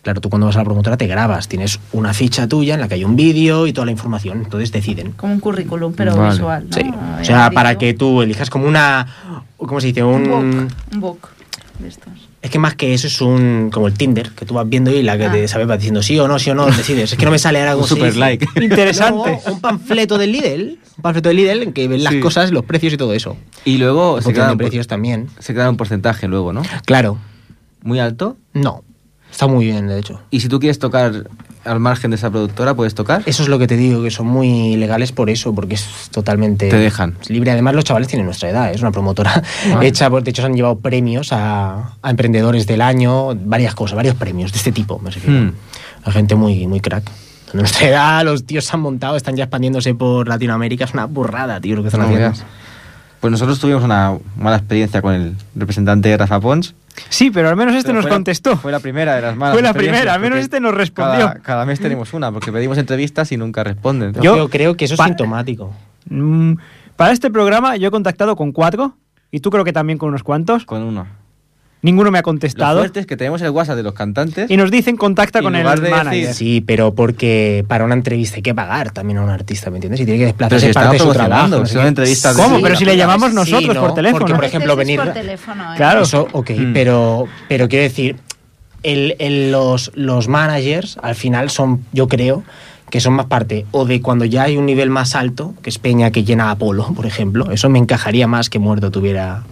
Claro, 0.06 0.22
tú 0.22 0.30
cuando 0.30 0.46
vas 0.46 0.56
a 0.56 0.60
la 0.60 0.66
promotora 0.66 0.98
te 0.98 1.08
grabas, 1.08 1.48
tienes 1.48 1.80
una 1.92 2.14
ficha 2.14 2.48
tuya 2.48 2.76
en 2.76 2.80
la 2.80 2.88
que 2.88 2.94
hay 2.94 3.04
un 3.04 3.16
vídeo 3.16 3.66
y 3.66 3.74
toda 3.74 3.86
la 3.86 3.92
información, 3.92 4.44
entonces 4.44 4.72
deciden. 4.72 5.14
Como 5.14 5.34
un 5.34 5.40
currículum, 5.40 5.94
pero 5.94 6.30
visual. 6.30 6.68
Sí, 6.70 6.84
o 7.20 7.26
sea, 7.26 7.50
para 7.50 7.80
que 7.80 7.96
tú 7.96 8.22
elijas 8.22 8.52
como 8.52 8.68
una, 8.68 9.08
¿cómo 9.58 9.82
se 9.82 9.88
dice? 9.88 10.04
Un, 10.04 10.30
un 10.30 11.00
book, 11.00 11.30
de 11.80 11.88
estos. 11.88 12.14
Es 12.44 12.52
que 12.52 12.60
más 12.60 12.76
que 12.76 12.94
eso 12.94 13.08
es 13.08 13.20
un 13.20 13.72
como 13.74 13.88
el 13.88 13.96
Tinder, 13.96 14.30
que 14.30 14.46
tú 14.46 14.54
vas 14.54 14.70
viendo 14.70 14.92
y 14.92 15.02
la 15.02 15.18
que 15.18 15.28
te 15.30 15.46
ah. 15.46 15.48
sabe 15.48 15.66
va 15.66 15.76
diciendo 15.76 16.04
sí 16.04 16.20
o 16.20 16.28
no, 16.28 16.38
sí 16.38 16.52
o 16.52 16.54
no, 16.54 16.68
decides. 16.68 17.14
Es 17.14 17.18
que 17.18 17.26
no 17.26 17.32
me 17.32 17.40
sale 17.40 17.60
algo 17.64 17.88
super 17.88 18.16
like. 18.16 18.46
Interesante. 18.62 19.40
un 19.52 19.60
panfleto 19.60 20.20
del 20.20 20.34
Lidl, 20.34 20.78
un 20.98 21.02
panfleto 21.02 21.30
del 21.30 21.38
Lidl 21.38 21.64
en 21.64 21.74
que 21.74 21.88
ven 21.88 22.04
las 22.04 22.14
cosas, 22.18 22.52
los 22.52 22.64
precios 22.64 22.94
y 22.94 22.98
todo 22.98 23.16
eso. 23.16 23.38
Y 23.64 23.80
luego 23.80 24.22
se 24.22 24.34
quedan 24.34 24.56
precios 24.56 24.86
también. 24.86 25.30
Se 25.40 25.56
queda 25.56 25.68
un 25.68 25.78
porcentaje 25.78 26.28
luego, 26.28 26.54
¿no? 26.54 26.62
Claro. 26.86 27.18
¿Muy 27.82 27.98
alto? 27.98 28.38
No. 28.54 28.84
Está 29.36 29.48
muy 29.48 29.66
bien, 29.66 29.86
de 29.88 30.00
hecho. 30.00 30.22
¿Y 30.32 30.40
si 30.40 30.48
tú 30.48 30.62
quieres 30.62 30.80
tocar 30.80 31.28
al 31.66 31.80
margen 31.82 32.10
de 32.10 32.16
esa 32.16 32.30
productora, 32.30 32.74
puedes 32.74 32.96
tocar? 32.96 33.22
Eso 33.26 33.44
es 33.44 33.50
lo 33.50 33.60
que 33.60 33.68
te 33.68 33.76
digo, 33.76 34.02
que 34.02 34.10
son 34.10 34.28
muy 34.28 34.78
legales 34.78 35.12
por 35.12 35.30
eso, 35.30 35.54
porque 35.54 35.76
es 35.76 36.08
totalmente... 36.10 36.70
Te 36.70 36.78
dejan. 36.78 37.18
Libre. 37.28 37.52
Además, 37.52 37.76
los 37.76 37.84
chavales 37.84 38.08
tienen 38.08 38.26
nuestra 38.26 38.50
edad, 38.50 38.72
es 38.72 38.80
una 38.80 38.92
promotora 38.92 39.44
ah. 39.74 39.80
hecha, 39.84 40.10
de 40.10 40.30
hecho, 40.30 40.42
se 40.42 40.46
han 40.46 40.54
llevado 40.54 40.80
premios 40.80 41.34
a, 41.34 41.98
emprendedores 42.02 42.66
del 42.66 42.80
año, 42.80 43.36
varias 43.36 43.76
cosas, 43.76 43.98
varios 43.98 44.16
premios 44.16 44.54
de 44.54 44.58
este 44.58 44.72
tipo, 44.72 45.00
me 45.00 45.12
refiero. 45.12 45.48
Hmm. 45.48 45.54
La 46.06 46.14
gente 46.14 46.36
muy, 46.36 46.66
muy 46.66 46.80
crack. 46.80 47.04
De 47.52 47.60
nuestra 47.60 47.88
edad, 47.90 48.24
los 48.24 48.46
tíos 48.46 48.64
se 48.64 48.74
han 48.74 48.80
montado, 48.80 49.18
están 49.18 49.36
ya 49.36 49.44
expandiéndose 49.44 49.94
por 49.96 50.30
Latinoamérica, 50.30 50.86
es 50.86 50.94
una 50.94 51.08
burrada, 51.08 51.60
tío, 51.60 51.76
lo 51.76 51.82
que 51.82 51.90
están 51.90 52.04
haciendo. 52.04 52.32
Pues 53.20 53.32
nosotros 53.32 53.60
tuvimos 53.60 53.84
una 53.84 54.18
mala 54.38 54.56
experiencia 54.56 55.02
con 55.02 55.14
el 55.14 55.36
representante 55.56 56.16
Rafa 56.16 56.40
Pons, 56.40 56.74
Sí, 57.10 57.32
pero 57.32 57.50
al 57.50 57.56
menos 57.56 57.76
este 57.76 57.94
nos 57.94 58.08
contestó. 58.08 58.58
Fue 58.58 58.72
la 58.72 58.80
primera 58.80 59.16
de 59.16 59.22
las 59.22 59.36
malas. 59.36 59.54
Fue 59.54 59.62
la 59.62 59.74
primera, 59.74 60.14
al 60.14 60.20
menos 60.20 60.40
este 60.40 60.60
nos 60.60 60.74
respondió. 60.74 61.34
Cada, 61.42 61.66
mes 61.66 61.80
tenemos 61.80 62.14
una, 62.14 62.32
porque 62.32 62.52
pedimos 62.52 62.78
entrevistas 62.78 63.32
y 63.32 63.38
nunca 63.38 63.64
responden. 63.64 64.14
Yo, 64.22 64.50
creo 64.50 64.76
que 64.76 64.86
eso 64.86 64.96
es 64.96 65.02
sintomático. 65.02 65.74
Mm, 66.10 66.54
para 66.96 67.12
este 67.12 67.32
programa 67.32 67.76
yo 67.78 67.88
he 67.88 67.92
contactado 67.92 68.36
con 68.36 68.52
cuatro, 68.52 68.96
y 69.32 69.40
tú 69.40 69.50
creo 69.50 69.64
que 69.64 69.74
también 69.74 69.98
con 69.98 70.10
unos 70.10 70.24
cuantos. 70.24 70.66
Con 70.66 70.82
uno. 70.84 71.08
Ninguno 71.82 72.10
me 72.10 72.18
ha 72.18 72.22
Lo 72.22 72.26
contestado. 72.26 72.80
fuerte 72.80 73.00
es 73.02 73.06
que 73.06 73.16
tenemos 73.16 73.42
el 73.44 73.52
WhatsApp 73.52 73.76
de 73.78 73.84
los 73.84 73.94
cantantes. 73.94 74.50
Y 74.50 74.58
nos 74.58 74.72
dicen 74.72 74.98
contacta 74.98 75.44
con 75.44 75.56
el 75.56 75.64
de 75.82 75.90
manager. 75.92 76.28
decir- 76.30 76.34
Sí, 76.34 76.62
pero 76.62 76.96
porque 76.96 77.64
para 77.68 77.86
una 77.86 77.94
entrevista 77.94 78.38
hay 78.38 78.42
que 78.42 78.56
pagar 78.56 78.90
también 78.92 79.20
a 79.20 79.24
un 79.24 79.30
artista, 79.30 79.70
¿me 79.70 79.78
entiendes? 79.78 80.00
Y 80.02 80.06
tiene 80.06 80.18
que 80.20 80.26
desplazarse 80.26 80.68
si 80.68 80.74
parte 80.74 80.94
de 80.94 81.00
su 81.00 81.12
trabajo. 81.12 81.48
no 81.48 81.66
sé 81.66 81.78
qué. 81.80 81.88
entrevistas 81.88 82.36
de- 82.36 82.42
¿Cómo? 82.42 82.56
Sí, 82.58 82.62
Pero 82.64 82.76
si 82.76 82.86
le 82.86 82.98
llamamos 82.98 83.30
sí, 83.30 83.36
nosotros 83.36 83.76
¿no? 83.76 83.82
por 83.82 83.94
teléfono. 83.94 84.20
Porque, 84.20 84.34
por 84.36 84.46
ejemplo, 84.46 84.76
venir... 84.76 85.00
por 85.00 85.14
teléfono, 85.14 85.74
¿eh? 85.74 85.78
Claro. 85.78 86.02
Eso, 86.02 86.28
ok, 86.32 86.50
Mm. 86.58 86.74
pero, 86.74 87.26
pero 87.48 87.68
quiero 87.70 87.84
decir, 87.84 88.16
el, 88.82 89.16
el- 89.20 89.52
los, 89.52 89.92
los 89.94 90.28
managers 90.28 90.98
al 91.04 91.14
final 91.14 91.52
son, 91.52 91.86
yo 91.94 92.08
creo, 92.08 92.44
que 92.90 93.00
son 93.00 93.14
más 93.14 93.26
parte 93.28 93.66
o 93.72 93.86
de 93.86 94.02
cuando 94.02 94.26
ya 94.26 94.44
hay 94.44 94.58
un 94.58 94.66
nivel 94.66 94.90
más 94.90 95.16
alto, 95.16 95.54
que 95.62 95.70
es 95.70 95.78
Peña 95.80 96.10
que 96.12 96.24
llena 96.24 96.50
Apolo, 96.52 96.94
por 96.96 97.06
ejemplo. 97.06 97.52
Eso 97.52 97.70
me 97.70 97.78
encajaría 97.80 98.28
más 98.28 98.50
que 98.50 98.58
Muerto 98.60 98.90
tuviera 98.92 99.44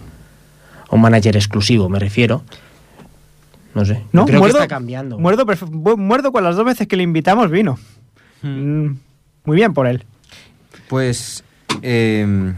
un 0.94 1.02
manager 1.02 1.36
exclusivo, 1.36 1.88
me 1.88 1.98
refiero. 1.98 2.42
No 3.74 3.84
sé. 3.84 4.02
No, 4.12 4.22
yo 4.22 4.26
creo 4.26 4.38
Muerdo, 4.40 4.58
que 4.58 4.62
está 4.64 4.74
cambiando. 4.74 5.18
Muerdo, 5.18 5.44
Muerdo 5.96 6.32
con 6.32 6.44
las 6.44 6.56
dos 6.56 6.64
veces 6.64 6.86
que 6.86 6.96
le 6.96 7.02
invitamos 7.02 7.50
vino. 7.50 7.78
Hmm. 8.42 8.84
Mm, 8.86 8.98
muy 9.44 9.56
bien 9.56 9.74
por 9.74 9.86
él. 9.86 10.04
Pues 10.88 11.42
eh, 11.82 12.52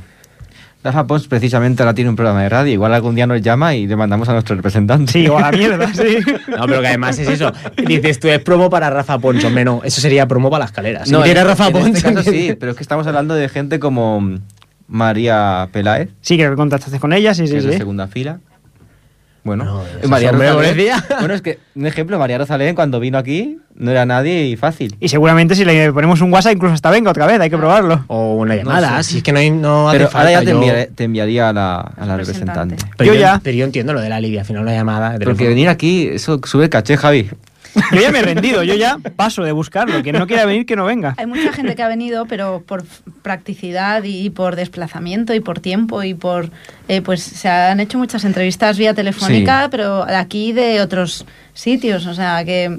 Rafa 0.85 1.07
Pons 1.07 1.26
precisamente 1.26 1.83
ahora 1.83 1.95
tiene 1.95 2.11
un 2.11 2.16
programa 2.16 2.43
de 2.43 2.49
radio. 2.49 2.73
Igual 2.73 2.93
algún 2.93 3.14
día 3.14 3.26
nos 3.26 3.40
llama 3.40 3.75
y 3.75 3.87
le 3.87 3.97
mandamos 3.97 4.28
a 4.28 4.33
nuestro 4.35 4.55
representante. 4.57 5.11
Sí, 5.11 5.26
o 5.26 5.38
a 5.38 5.40
la 5.40 5.52
mierda, 5.52 5.88
sí. 5.95 6.19
No, 6.49 6.66
pero 6.66 6.81
que 6.83 6.88
además 6.88 7.19
es 7.19 7.28
eso. 7.28 7.50
Dices 7.87 8.21
tú, 8.21 8.28
es 8.28 8.40
promo 8.40 8.69
para 8.69 8.90
Rafa 8.90 9.19
Pons, 9.19 9.43
hombre, 9.45 9.64
no. 9.64 9.81
Eso 9.85 10.00
sería 10.00 10.28
promo 10.28 10.50
para 10.50 10.64
las 10.64 10.71
escaleras. 10.71 11.09
Si 11.09 11.12
No, 11.12 11.21
viniera 11.21 11.40
en, 11.43 11.47
Rafa 11.47 11.69
en 11.69 11.73
Pons. 11.73 11.87
este 11.97 12.14
caso 12.14 12.31
sí, 12.31 12.55
pero 12.61 12.73
es 12.73 12.76
que 12.76 12.83
estamos 12.85 13.07
hablando 13.07 13.35
de 13.35 13.49
gente 13.49 13.81
como 13.81 14.38
María 14.88 15.69
Peláez, 15.73 16.11
Sí, 16.21 16.37
que 16.37 16.52
contactaste 16.55 16.99
con 17.00 17.12
ella, 17.12 17.35
sí, 17.35 17.43
que 17.43 17.49
sí, 17.49 17.57
es 17.57 17.64
de 17.64 17.73
sí. 17.73 17.78
segunda 17.78 18.07
fila. 18.07 18.38
Bueno, 19.43 19.64
No, 19.64 19.83
eh, 19.83 20.09
María 20.09 20.33
Rosalén. 20.33 20.76
días. 20.76 21.05
Bueno, 21.21 21.33
es 21.35 21.40
que 21.40 21.61
un 21.76 21.87
ejemplo, 21.87 22.19
María 22.19 22.37
Rosalén 22.37 22.75
cuando 22.75 22.99
vino 22.99 23.16
aquí 23.16 23.59
no 23.76 23.93
era 23.93 24.05
nadie 24.05 24.45
y 24.47 24.57
fácil. 24.57 24.97
Y 24.99 25.09
seguramente 25.09 25.55
si 25.55 25.64
le 25.64 25.93
ponemos 25.93 26.21
un 26.21 26.33
WhatsApp 26.33 26.55
incluso 26.55 26.75
hasta 26.75 26.90
venga 26.90 27.12
otra 27.12 27.26
vez, 27.26 27.38
hay 27.38 27.49
que 27.49 27.57
probarlo. 27.57 28.05
O 28.09 28.35
una 28.38 28.55
No 28.57 28.61
llamada, 28.62 29.00
sé. 29.05 29.11
si 29.12 29.16
es 29.19 29.23
que 29.23 29.33
no, 29.33 29.38
hay, 29.38 29.50
no 29.52 29.88
hace 29.88 29.99
Pero 29.99 30.11
falta. 30.11 30.19
ahora 30.19 30.33
ya 30.33 30.40
te, 30.45 30.50
yo- 30.50 30.57
enviaré- 30.61 30.90
te 30.93 31.05
enviaría 31.05 31.49
a 31.50 31.52
la, 31.52 31.76
a 31.78 32.07
la 32.07 32.16
representante. 32.16 32.75
Representante. 32.75 32.95
Pero 32.97 33.09
Yo 33.09 33.14
yo, 33.14 33.21
ya. 33.21 33.40
pero 33.40 33.57
yo 33.57 33.64
entiendo 33.64 33.93
lo 33.93 34.00
de 34.00 34.09
la 34.09 34.19
Lidia, 34.19 34.40
al 34.40 34.47
final 34.47 34.62
una 34.62 34.73
llamada. 34.73 35.11
de 35.11 35.19
Porque 35.25 35.26
teléfono. 35.45 35.49
venir 35.50 35.69
aquí, 35.69 36.09
eso 36.09 36.40
sube 36.45 36.69
caché, 36.69 36.97
Javi. 36.97 37.31
Yo 37.92 38.00
ya 38.00 38.11
me 38.11 38.21
he 38.21 38.23
rendido, 38.23 38.62
yo 38.62 38.75
ya 38.75 38.99
paso 39.16 39.42
de 39.42 39.52
buscarlo. 39.52 40.02
Quien 40.02 40.16
no 40.18 40.26
quiera 40.26 40.45
venir, 40.47 40.66
que 40.66 40.76
no 40.76 40.85
venga. 40.85 41.14
Hay 41.18 41.26
mucha 41.26 41.52
gente 41.52 41.75
que 41.76 41.83
ha 41.83 41.88
venido, 41.88 42.26
pero 42.26 42.62
por 42.66 42.85
practicidad 43.23 44.02
y 44.04 44.30
por 44.30 44.56
desplazamiento 44.56 45.35
y 45.35 45.40
por 45.40 45.61
tiempo 45.61 46.02
y 46.02 46.14
por... 46.14 46.50
eh, 46.88 47.02
pues 47.02 47.23
se 47.23 47.49
han 47.49 47.80
hecho 47.80 47.99
muchas 47.99 48.25
entrevistas 48.25 48.78
vía 48.78 48.95
telefónica, 48.95 49.64
Sí. 49.64 49.68
pero 49.71 50.02
aquí 50.04 50.52
de 50.52 50.80
otros 50.80 51.26
sitios. 51.54 52.06
O 52.06 52.14
sea 52.14 52.45
que... 52.45 52.78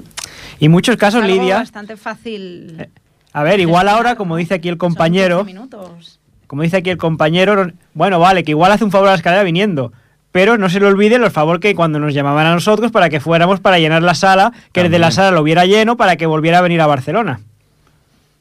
Y 0.58 0.68
muchos 0.68 0.96
casos, 0.96 1.20
es 1.22 1.30
algo 1.30 1.42
Lidia, 1.42 1.56
bastante 1.58 1.96
fácil. 1.96 2.88
a 3.32 3.42
ver, 3.42 3.60
igual 3.60 3.88
ahora, 3.88 4.16
como 4.16 4.36
dice 4.36 4.54
aquí 4.54 4.68
el 4.68 4.74
Son 4.74 4.78
compañero, 4.78 5.44
15 5.44 5.52
minutos. 5.52 6.18
como 6.46 6.62
dice 6.62 6.78
aquí 6.78 6.90
el 6.90 6.96
compañero, 6.98 7.70
bueno, 7.94 8.18
vale, 8.18 8.42
que 8.44 8.50
igual 8.52 8.72
hace 8.72 8.84
un 8.84 8.90
favor 8.90 9.08
a 9.08 9.12
la 9.12 9.16
escalera 9.16 9.42
viniendo. 9.44 9.92
Pero 10.32 10.58
no 10.58 10.68
se 10.68 10.78
le 10.80 10.86
olvide 10.86 11.16
el 11.16 11.30
favor 11.30 11.58
que 11.58 11.74
cuando 11.74 11.98
nos 11.98 12.12
llamaban 12.14 12.46
a 12.46 12.52
nosotros 12.54 12.90
para 12.92 13.08
que 13.08 13.18
fuéramos 13.20 13.60
para 13.60 13.78
llenar 13.78 14.02
la 14.02 14.14
sala, 14.14 14.52
que 14.72 14.80
el 14.82 14.90
de 14.90 14.98
la 14.98 15.06
También. 15.06 15.16
sala 15.16 15.30
lo 15.32 15.40
hubiera 15.42 15.64
lleno 15.64 15.96
para 15.96 16.16
que 16.16 16.26
volviera 16.26 16.58
a 16.58 16.62
venir 16.62 16.80
a 16.80 16.86
Barcelona. 16.86 17.40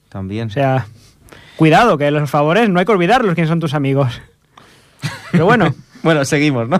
También. 0.10 0.48
O 0.48 0.51
sea, 0.51 0.86
cuidado, 1.56 1.98
que 1.98 2.12
los 2.12 2.29
favores 2.29 2.70
no 2.70 2.79
hay 2.79 2.86
que 2.86 2.91
olvidarlos, 2.91 3.36
quién 3.36 3.48
son 3.48 3.60
tus 3.60 3.74
amigos. 3.74 4.22
Pero 5.32 5.46
bueno, 5.46 5.74
Bueno, 6.04 6.24
seguimos, 6.25 6.68
¿no? 6.70 6.80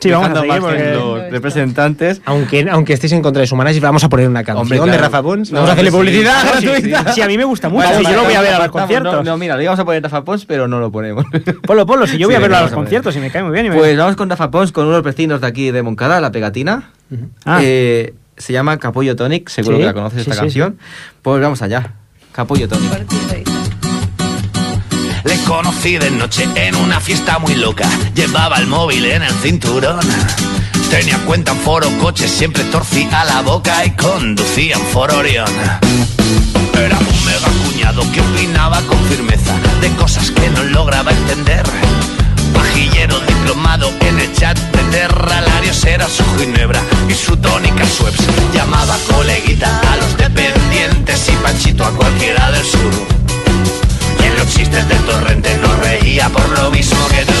Sí, 0.00 0.10
vamos 0.10 0.30
a 0.30 0.40
seguir 0.40 0.60
porque- 0.60 0.92
los 0.94 1.30
representantes. 1.30 2.20
Aunque, 2.24 2.66
aunque 2.70 2.92
estéis 2.92 3.12
en 3.12 3.22
contra 3.22 3.40
de 3.40 3.46
su 3.46 3.56
manager, 3.56 3.82
vamos 3.82 4.02
a 4.04 4.08
poner 4.08 4.28
una 4.28 4.42
canción 4.44 4.62
Hombre, 4.62 4.78
de 4.78 4.84
claro. 4.84 5.02
Rafa 5.02 5.22
Pons. 5.22 5.50
No, 5.52 5.56
Vamos 5.56 5.70
a 5.70 5.72
hacerle 5.74 5.90
sí. 5.90 5.96
publicidad 5.96 6.44
No, 6.44 6.60
sí, 6.60 6.66
gratuita. 6.66 7.12
sí, 7.12 7.20
a 7.22 7.26
mí 7.26 7.36
me 7.38 7.44
gusta 7.44 7.68
mucho, 7.68 7.84
Vale, 7.84 7.98
si 7.98 8.02
vale, 8.04 8.14
yo 8.16 8.20
lo 8.22 8.26
voy 8.28 8.34
a 8.36 8.40
ver 8.40 8.54
a 8.54 8.58
los 8.60 8.68
conciertos. 8.68 9.12
No, 9.12 9.22
no, 9.22 9.36
mira, 9.38 9.56
le 9.56 9.62
íbamos 9.64 9.80
a 9.80 9.84
poner 9.84 10.02
Rafa 10.02 10.24
Pons, 10.24 10.44
pero 10.46 10.68
no 10.68 10.78
lo 10.80 10.90
ponemos. 10.90 11.24
Ponlo, 11.66 11.86
ponlo, 11.86 12.06
si 12.06 12.18
yo 12.18 12.26
voy 12.28 12.34
Sí, 12.34 12.36
a 12.36 12.40
verlo 12.40 12.56
a 12.56 12.62
los 12.62 12.72
a 12.72 12.74
conciertos 12.74 13.14
y 13.16 13.18
me 13.20 13.30
cae 13.30 13.42
muy 13.42 13.52
bien. 13.52 13.66
y 13.66 13.70
me- 13.70 13.76
Pues 13.76 13.96
vamos 13.96 14.16
con 14.16 14.28
Rafa 14.30 14.50
Pons, 14.50 14.72
con 14.72 14.86
unos 14.86 15.02
vecinos 15.02 15.40
de 15.40 15.46
aquí 15.46 15.70
de 15.70 15.82
Moncada, 15.82 16.20
La 16.20 16.30
Pegatina. 16.32 16.90
Ah. 17.44 17.60
Eh, 17.62 18.14
se 18.36 18.52
llama 18.52 18.78
Capullo 18.78 19.14
Tonic, 19.16 19.48
seguro 19.48 19.76
Sí, 19.76 19.82
que 19.82 19.86
la 19.86 19.94
conoces 19.94 20.24
sí, 20.24 20.30
esta 20.30 20.34
sí, 20.34 20.40
canción. 20.40 20.78
Pues 21.22 21.40
vamos 21.42 21.60
allá. 21.62 21.92
Capullo 22.32 22.68
Tonic. 22.68 23.61
Le 25.24 25.36
conocí 25.44 25.98
de 25.98 26.10
noche 26.10 26.48
en 26.54 26.74
una 26.76 27.00
fiesta 27.00 27.38
muy 27.38 27.54
loca. 27.54 27.88
Llevaba 28.14 28.56
el 28.56 28.66
móvil 28.66 29.04
en 29.04 29.22
el 29.22 29.32
cinturón. 29.34 30.00
Tenía 30.90 31.18
cuenta 31.18 31.52
en 31.52 31.58
foro 31.58 31.88
coches, 31.98 32.30
siempre 32.30 32.64
torcía 32.64 33.24
la 33.24 33.40
boca 33.42 33.84
y 33.84 33.90
conducía 33.92 34.74
en 34.76 34.82
foro 34.86 35.18
Orión. 35.18 35.48
Era 36.74 36.98
un 36.98 37.24
mega 37.24 37.48
cuñado 37.64 38.02
que 38.12 38.20
opinaba 38.20 38.80
con 38.82 38.98
firmeza 39.04 39.54
de 39.80 39.88
cosas 39.96 40.30
que 40.30 40.50
no 40.50 40.64
lograba 40.64 41.12
entender. 41.12 41.64
Pajillero 42.52 43.18
diplomado 43.20 43.90
en 44.00 44.18
el 44.18 44.32
chat 44.34 44.58
de 44.58 44.82
Terra, 44.90 45.40
Larios 45.40 45.84
era 45.84 46.08
su 46.08 46.24
ginebra 46.38 46.82
y 47.08 47.14
su 47.14 47.36
tónica 47.36 47.86
Schweppes. 47.86 48.26
Llamaba 48.52 48.96
coleguita 49.10 49.80
a 49.92 49.96
los 49.96 50.16
dependientes 50.16 51.28
y 51.28 51.32
Panchito 51.42 51.84
a 51.84 51.90
cualquiera 51.92 52.50
del 52.50 52.64
sur. 52.64 53.21
Los 54.42 54.52
chistes 54.52 54.88
del 54.88 54.98
torrente 55.04 55.56
no 55.58 55.72
reía 55.76 56.28
por 56.28 56.48
lo 56.58 56.68
mismo 56.72 56.98
que 57.06 57.24
tú. 57.24 57.32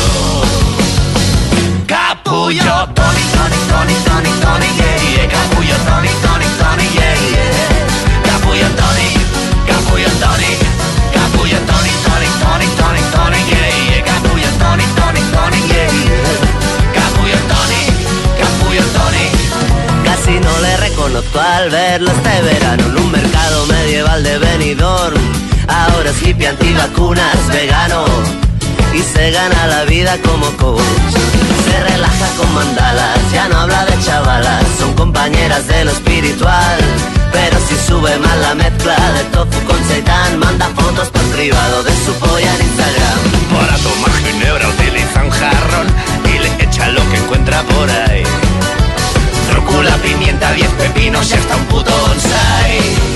Capullo, 1.84 2.62
Tony, 2.94 3.24
Tony, 3.34 3.58
Tony, 3.66 3.94
Tony, 4.06 4.30
Tony, 4.40 4.66
yeah, 4.78 4.96
yeah. 5.02 5.26
Capullo, 5.28 5.76
Tony, 5.82 6.10
Tony, 6.22 6.46
Tony, 6.60 6.86
yeah, 6.94 7.16
yeah. 7.26 8.22
Capullo, 8.22 8.68
Tony, 8.78 9.08
Capullo, 9.66 10.10
Tony, 10.22 10.50
Capullo, 11.12 11.58
Tony, 11.66 11.90
Tony, 12.06 12.28
Tony, 12.38 12.66
Tony, 12.78 13.02
Tony, 13.10 13.40
yeah, 13.50 13.66
yeah. 13.90 14.04
Capullo, 14.06 14.50
Tony, 14.62 14.86
Tony, 14.94 15.22
Tony, 15.34 15.60
yeah. 15.74 15.90
Capullo, 16.94 17.38
Tony, 17.50 17.82
Capullo, 18.38 18.84
Tony. 18.94 19.26
Casi 20.04 20.38
no 20.38 20.54
le 20.60 20.76
reconozco 20.76 21.40
al 21.40 21.68
verlo 21.68 22.12
este 22.12 22.42
verano 22.42 22.84
en 22.86 22.96
un 22.96 23.10
mercado 23.10 23.66
medieval 23.66 24.22
de 24.22 24.38
Benidorm. 24.38 25.51
Ahora 25.68 26.10
es 26.10 26.22
hippie 26.22 26.48
antivacunas, 26.48 27.48
vegano 27.48 28.04
y 28.94 29.02
se 29.02 29.30
gana 29.30 29.66
la 29.66 29.84
vida 29.84 30.18
como 30.22 30.46
coach. 30.56 30.82
Se 31.64 31.80
relaja 31.84 32.26
con 32.36 32.52
mandalas, 32.54 33.18
ya 33.32 33.48
no 33.48 33.60
habla 33.60 33.84
de 33.86 33.98
chavalas, 34.04 34.64
son 34.78 34.92
compañeras 34.94 35.66
de 35.66 35.84
lo 35.84 35.92
espiritual. 35.92 36.78
Pero 37.32 37.56
si 37.66 37.76
sube 37.86 38.18
mal 38.18 38.42
la 38.42 38.54
mezcla 38.54 38.96
de 39.12 39.24
tofu 39.32 39.58
con 39.66 39.82
seitan, 39.88 40.38
manda 40.38 40.68
fotos 40.68 41.08
por 41.08 41.22
privado 41.34 41.82
de 41.82 41.92
su 42.04 42.12
polla 42.14 42.54
en 42.54 42.62
Instagram. 42.62 43.18
Para 43.56 43.76
tomar 43.78 44.12
ginebra 44.24 44.68
utiliza 44.68 45.24
un 45.24 45.30
jarrón 45.30 45.86
y 46.26 46.38
le 46.38 46.64
echa 46.64 46.88
lo 46.88 47.08
que 47.10 47.16
encuentra 47.16 47.62
por 47.62 47.90
ahí. 47.90 48.24
Rúcula, 49.54 49.96
pimienta, 49.96 50.52
10 50.52 50.68
pepinos 50.72 51.30
y 51.30 51.34
hasta 51.34 51.56
un 51.56 51.64
puto 51.66 51.90
bonsai. 51.90 53.11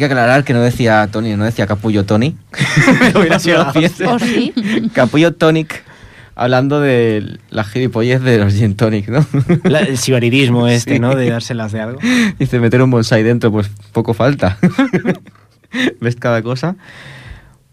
Que 0.00 0.06
aclarar 0.06 0.42
que 0.44 0.52
no 0.52 0.60
decía 0.60 1.08
Tony, 1.12 1.36
no 1.36 1.44
decía 1.44 1.66
Capullo 1.66 2.04
Tony. 2.04 2.36
hubiera 3.14 3.38
sido. 3.38 3.66
¿O 4.08 4.18
sí? 4.18 4.52
Capullo 4.92 5.32
Tonic, 5.34 5.84
hablando 6.34 6.80
de 6.80 7.38
la 7.50 7.64
gilipollez 7.64 8.20
de 8.22 8.38
los 8.38 8.52
gin 8.54 8.74
tonic, 8.74 9.08
¿no? 9.08 9.24
La- 9.64 9.80
el 9.80 9.96
sibaridismo 9.98 10.66
este, 10.68 10.94
Sí. 10.94 10.98
¿no? 10.98 11.14
De 11.14 11.30
dárselas 11.30 11.70
de 11.72 11.80
algo. 11.80 12.00
Dice, 12.38 12.58
meter 12.60 12.82
un 12.82 12.90
bonsai 12.90 13.22
dentro, 13.22 13.52
pues 13.52 13.70
poco 13.92 14.12
falta. 14.14 14.58
¿Ves 16.00 16.16
cada 16.16 16.42
cosa? 16.42 16.76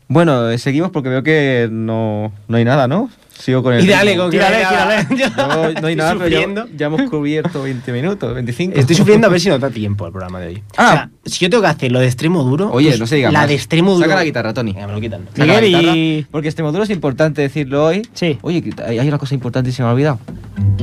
Bueno, 0.07 0.50
eh, 0.50 0.57
seguimos 0.57 0.91
porque 0.91 1.10
veo 1.10 1.24
que 1.24 1.67
no, 1.72 2.31
no 2.48 2.57
hay 2.57 2.63
nada, 2.63 2.88
¿no? 2.88 3.10
Sigo 3.39 3.62
con 3.63 3.74
el... 3.74 3.84
Y 3.84 3.88
dale, 3.88 4.17
con 4.17 4.29
que 4.32 4.38
Tírale, 4.38 4.63
no 4.63 4.70
hay 4.70 4.75
nada. 4.75 5.08
tírale. 5.08 5.34
No, 5.38 5.48
no 5.48 5.63
hay 5.63 5.74
Estoy 5.75 5.96
nada, 5.96 6.13
pero 6.15 6.27
ya, 6.27 6.38
sufriendo. 6.38 6.67
ya 6.75 6.86
hemos 6.88 7.01
cubierto 7.10 7.62
20 7.63 7.91
minutos, 7.91 8.34
25. 8.34 8.79
Estoy 8.79 8.96
sufriendo 8.96 9.27
a 9.27 9.29
ver 9.29 9.39
si 9.39 9.50
nos 9.50 9.60
da 9.60 9.70
tiempo 9.70 10.06
el 10.06 10.12
programa 10.12 10.39
de 10.39 10.48
hoy. 10.48 10.63
Ah. 10.77 10.88
O 10.89 10.94
sea, 10.94 11.10
si 11.25 11.39
yo 11.46 11.50
tengo 11.50 11.62
que 11.63 11.70
hacer 11.70 11.91
lo 11.91 12.00
de 12.00 12.08
extremo 12.08 12.44
duro. 12.44 12.70
Oye, 12.72 12.89
pues 12.89 13.00
no 13.00 13.08
se 13.08 13.15
diga 13.17 13.32
La 13.32 13.39
más. 13.41 13.48
de 13.50 13.56
extremo 13.56 13.91
duro. 13.94 14.03
Saca 14.03 14.15
la 14.15 14.24
guitarra, 14.24 14.53
Tony. 14.53 14.74
Venga, 14.74 14.88
me 14.88 14.94
lo 14.94 15.01
quitan. 15.01 15.22
Saca 15.34 15.46
la 15.46 15.53
Miguel, 15.62 15.65
guitarra, 15.82 15.96
y- 15.98 16.25
Porque 16.32 16.48
Extremoduro 16.48 16.84
es 16.84 16.89
importante 16.89 17.41
decirlo 17.41 17.86
hoy. 17.86 18.08
Sí. 18.13 18.38
Oye, 18.41 18.63
hay 18.86 19.08
una 19.08 19.17
cosa 19.17 19.34
importante 19.36 19.70
y 19.70 19.74
se 19.74 19.84
me 19.84 19.89
ha 19.89 19.91
olvidado. 19.94 20.20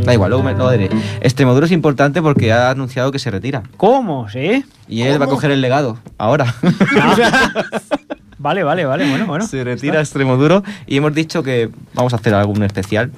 Da 0.04 0.12
igual, 0.14 0.30
luego 0.30 0.44
me 0.44 0.52
lo 0.54 0.70
diré. 0.70 0.88
Extremoduro 1.20 1.66
es 1.66 1.72
importante 1.72 2.20
porque 2.22 2.52
ha 2.52 2.70
anunciado 2.70 3.10
que 3.12 3.18
se 3.18 3.30
retira. 3.30 3.62
¿Cómo? 3.76 4.28
¿Sí? 4.28 4.64
Y 4.88 5.02
él 5.02 5.20
va 5.20 5.24
a 5.24 5.28
coger 5.28 5.50
el 5.50 5.60
legado 5.60 5.98
ahora. 6.18 6.54
Ah. 7.00 7.50
vale, 8.44 8.62
vale, 8.62 8.84
vale. 8.84 9.08
Bueno, 9.08 9.26
bueno. 9.26 9.46
se 9.46 9.64
retira 9.64 10.00
Extremoduro 10.00 10.62
y 10.86 10.98
hemos 10.98 11.14
dicho 11.14 11.42
que 11.42 11.70
vamos 11.94 12.12
a 12.12 12.16
hacer 12.16 12.34
algún 12.34 12.62
especial, 12.62 13.10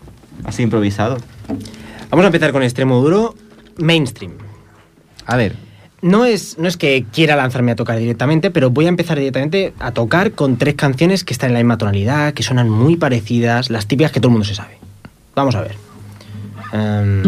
así 0.45 0.63
improvisado. 0.63 1.19
Vamos 2.11 2.25
a 2.25 2.29
empezar 2.29 2.53
con 2.53 2.63
extremo 2.63 3.03
duro. 3.03 3.35
Mainstream. 3.77 4.33
A 5.27 5.37
ver, 5.37 5.57
No 6.01 6.25
es, 6.25 6.57
no 6.59 6.69
es 6.69 6.77
que 6.77 7.05
quiera 7.13 7.35
lanzarme 7.37 7.73
a 7.73 7.77
tocar 7.77 7.99
directamente, 7.99 8.51
pero 8.51 8.71
voy 8.71 8.87
a 8.87 8.89
empezar 8.89 9.19
directamente 9.19 9.75
a 9.81 9.91
tocar 9.91 10.33
con 10.33 10.57
tres 10.57 10.75
canciones 10.77 11.25
que 11.25 11.33
están 11.35 11.51
en 11.51 11.55
la 11.55 11.59
misma 11.61 11.77
tonalidad, 11.79 12.33
que 12.33 12.43
suenan 12.45 12.71
muy 12.71 12.97
parecidas, 12.97 13.69
las 13.69 13.87
típicas 13.87 14.13
que 14.13 14.21
todo 14.21 14.29
el 14.29 14.33
mundo 14.35 14.47
se 14.47 14.55
sabe. 14.55 14.79
Vamos 15.35 15.57
a 15.57 15.63
ver. 15.63 15.75
Em, 16.73 17.23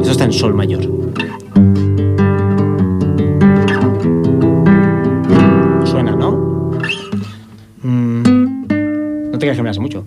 Esto 0.00 0.12
está 0.12 0.24
en 0.24 0.32
sol 0.32 0.54
mayor. 0.54 1.03
Te 9.44 9.48
creas 9.48 9.56
que 9.58 9.62
me 9.62 9.70
hace 9.70 9.80
mucho. 9.80 10.04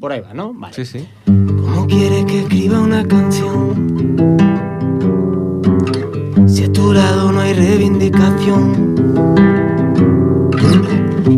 Por 0.00 0.12
ahí 0.12 0.20
va, 0.20 0.34
¿no? 0.34 0.52
Vale. 0.52 0.74
sí, 0.74 0.84
sí. 0.84 1.06
¿Cómo 1.26 1.86
quiere 1.86 2.26
que 2.26 2.40
escriba 2.40 2.80
una 2.80 3.06
canción? 3.06 4.26
Si 6.48 6.64
a 6.64 6.72
tu 6.72 6.92
lado 6.92 7.30
no 7.30 7.40
hay 7.40 7.52
reivindicación. 7.52 8.94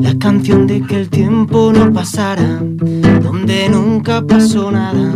La 0.01 0.19
canción 0.19 0.67
de 0.67 0.81
que 0.81 0.97
el 0.97 1.11
tiempo 1.11 1.73
no 1.75 1.93
pasara, 1.93 2.63
donde 3.23 3.69
nunca 3.69 4.27
pasó 4.27 4.71
nada. 4.71 5.13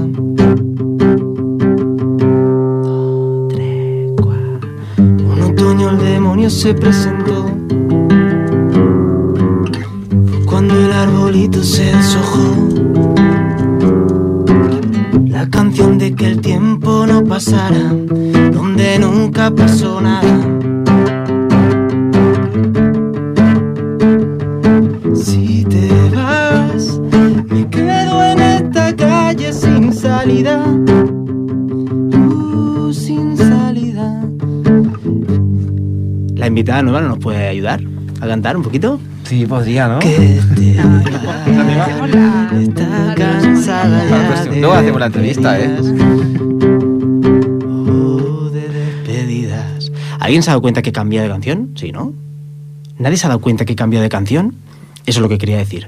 Se 6.46 6.72
presentó. 6.72 7.50
Cuando 10.46 10.74
el 10.78 10.92
arbolito 10.92 11.62
se 11.62 11.84
deshojó. 11.84 12.68
La 15.26 15.50
canción 15.50 15.98
de 15.98 16.14
que 16.14 16.26
el 16.26 16.40
tiempo 16.40 17.06
no 17.06 17.24
pasara, 17.24 17.92
donde 18.52 18.98
nunca 18.98 19.50
pasó 19.50 20.00
nada. 20.00 20.57
Invitada 36.58 36.82
nueva 36.82 37.00
no 37.00 37.08
nos 37.10 37.18
puede 37.18 37.46
ayudar 37.46 37.80
a 38.20 38.26
cantar 38.26 38.56
un 38.56 38.62
poquito. 38.64 39.00
Sí, 39.24 39.46
podría, 39.46 39.86
¿no? 39.88 39.98
Que 40.00 40.40
te 40.56 40.74
vas, 40.82 42.52
está 42.60 43.14
cansada 43.16 44.08
ya 44.08 44.26
próximo- 44.28 44.54
de 44.54 44.60
Luego 44.60 44.74
hacemos 44.74 45.00
la 45.00 45.06
entrevista, 45.06 45.60
¿eh? 45.60 45.76
Oh, 47.62 48.50
de 48.52 48.68
despedidas. 48.68 49.92
¿Alguien 50.18 50.42
se 50.42 50.50
ha 50.50 50.52
dado 50.54 50.62
cuenta 50.62 50.82
que 50.82 50.90
cambia 50.92 51.22
de 51.22 51.28
canción? 51.28 51.70
Sí, 51.76 51.92
¿no? 51.92 52.12
¿Nadie 52.98 53.16
se 53.16 53.26
ha 53.26 53.28
dado 53.28 53.40
cuenta 53.40 53.64
que 53.64 53.76
cambia 53.76 54.00
de 54.00 54.08
canción? 54.08 54.54
Eso 55.06 55.20
es 55.20 55.22
lo 55.22 55.28
que 55.28 55.38
quería 55.38 55.58
decir. 55.58 55.86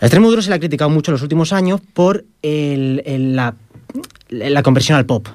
A 0.00 0.06
Extremo 0.06 0.28
Duro 0.30 0.40
se 0.42 0.48
le 0.50 0.56
ha 0.56 0.58
criticado 0.58 0.88
mucho 0.90 1.10
en 1.10 1.14
los 1.14 1.22
últimos 1.22 1.52
años 1.52 1.80
por 1.92 2.24
el- 2.42 3.02
el- 3.04 3.36
la, 3.36 3.54
la 4.30 4.62
conversión 4.62 4.96
al 4.96 5.04
pop 5.06 5.28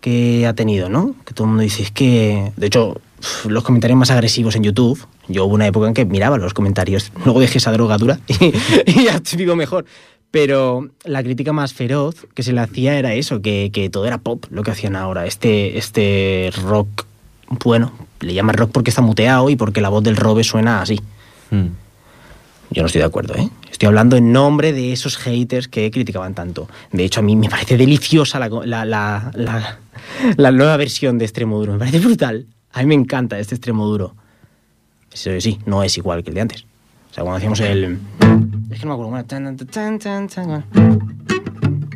que 0.00 0.46
ha 0.46 0.54
tenido, 0.54 0.88
¿no? 0.88 1.14
Que 1.24 1.34
todo 1.34 1.44
el 1.44 1.48
mundo 1.50 1.62
dice, 1.62 1.82
es 1.82 1.90
que... 1.90 2.52
De 2.56 2.66
hecho, 2.66 3.00
los 3.46 3.62
comentarios 3.64 3.98
más 3.98 4.10
agresivos 4.10 4.56
en 4.56 4.62
YouTube, 4.64 5.04
yo 5.28 5.44
hubo 5.44 5.54
una 5.54 5.66
época 5.66 5.86
en 5.88 5.94
que 5.94 6.04
miraba 6.04 6.38
los 6.38 6.54
comentarios, 6.54 7.12
luego 7.24 7.40
dejé 7.40 7.58
esa 7.58 7.72
drogadura 7.72 8.18
y, 8.28 8.52
y 8.86 9.04
ya 9.04 9.20
vivo 9.36 9.56
mejor. 9.56 9.84
Pero 10.30 10.88
la 11.04 11.22
crítica 11.24 11.52
más 11.52 11.72
feroz 11.74 12.26
que 12.34 12.42
se 12.44 12.52
le 12.52 12.60
hacía 12.60 12.96
era 12.98 13.14
eso, 13.14 13.42
que, 13.42 13.70
que 13.72 13.90
todo 13.90 14.06
era 14.06 14.18
pop 14.18 14.44
lo 14.50 14.62
que 14.62 14.70
hacían 14.70 14.94
ahora. 14.94 15.26
Este, 15.26 15.76
este 15.76 16.50
rock, 16.62 17.04
bueno, 17.64 17.90
le 18.20 18.32
llaman 18.32 18.54
rock 18.54 18.70
porque 18.72 18.90
está 18.90 19.02
muteado 19.02 19.50
y 19.50 19.56
porque 19.56 19.80
la 19.80 19.88
voz 19.88 20.04
del 20.04 20.16
Robe 20.16 20.44
suena 20.44 20.82
así. 20.82 21.00
Mm. 21.50 21.66
Yo 22.70 22.82
no 22.82 22.86
estoy 22.86 23.00
de 23.00 23.06
acuerdo, 23.06 23.34
¿eh? 23.34 23.50
Estoy 23.72 23.88
hablando 23.88 24.16
en 24.16 24.30
nombre 24.30 24.72
de 24.72 24.92
esos 24.92 25.16
haters 25.16 25.66
que 25.66 25.90
criticaban 25.90 26.34
tanto. 26.34 26.68
De 26.92 27.04
hecho, 27.04 27.18
a 27.18 27.22
mí 27.24 27.34
me 27.34 27.48
parece 27.48 27.76
deliciosa 27.76 28.38
la, 28.38 28.48
la, 28.48 28.84
la, 28.84 29.32
la- 29.34 29.78
la 30.36 30.50
nueva 30.50 30.76
versión 30.76 31.18
de 31.18 31.24
Extremo 31.24 31.58
Duro. 31.58 31.72
Me 31.74 31.78
parece 31.78 31.98
brutal. 32.00 32.46
A 32.72 32.80
mí 32.80 32.86
me 32.86 32.94
encanta 32.94 33.38
este 33.38 33.54
Extremo 33.54 33.86
Duro. 33.86 34.14
Eso 35.12 35.40
sí, 35.40 35.58
no 35.66 35.82
es 35.82 35.96
igual 35.98 36.22
que 36.22 36.30
el 36.30 36.34
de 36.36 36.40
antes. 36.42 36.64
O 37.10 37.14
sea, 37.14 37.24
cuando 37.24 37.38
hacíamos 37.38 37.60
el... 37.60 37.98
Es 38.70 38.78
que 38.80 38.86
no 38.86 38.90
me 38.90 38.92
acuerdo. 38.94 39.10
bueno, 39.10 39.24
tan, 39.24 39.56
tan, 39.56 39.66
tan, 39.66 39.98
tan, 39.98 40.28
tan, 40.28 40.64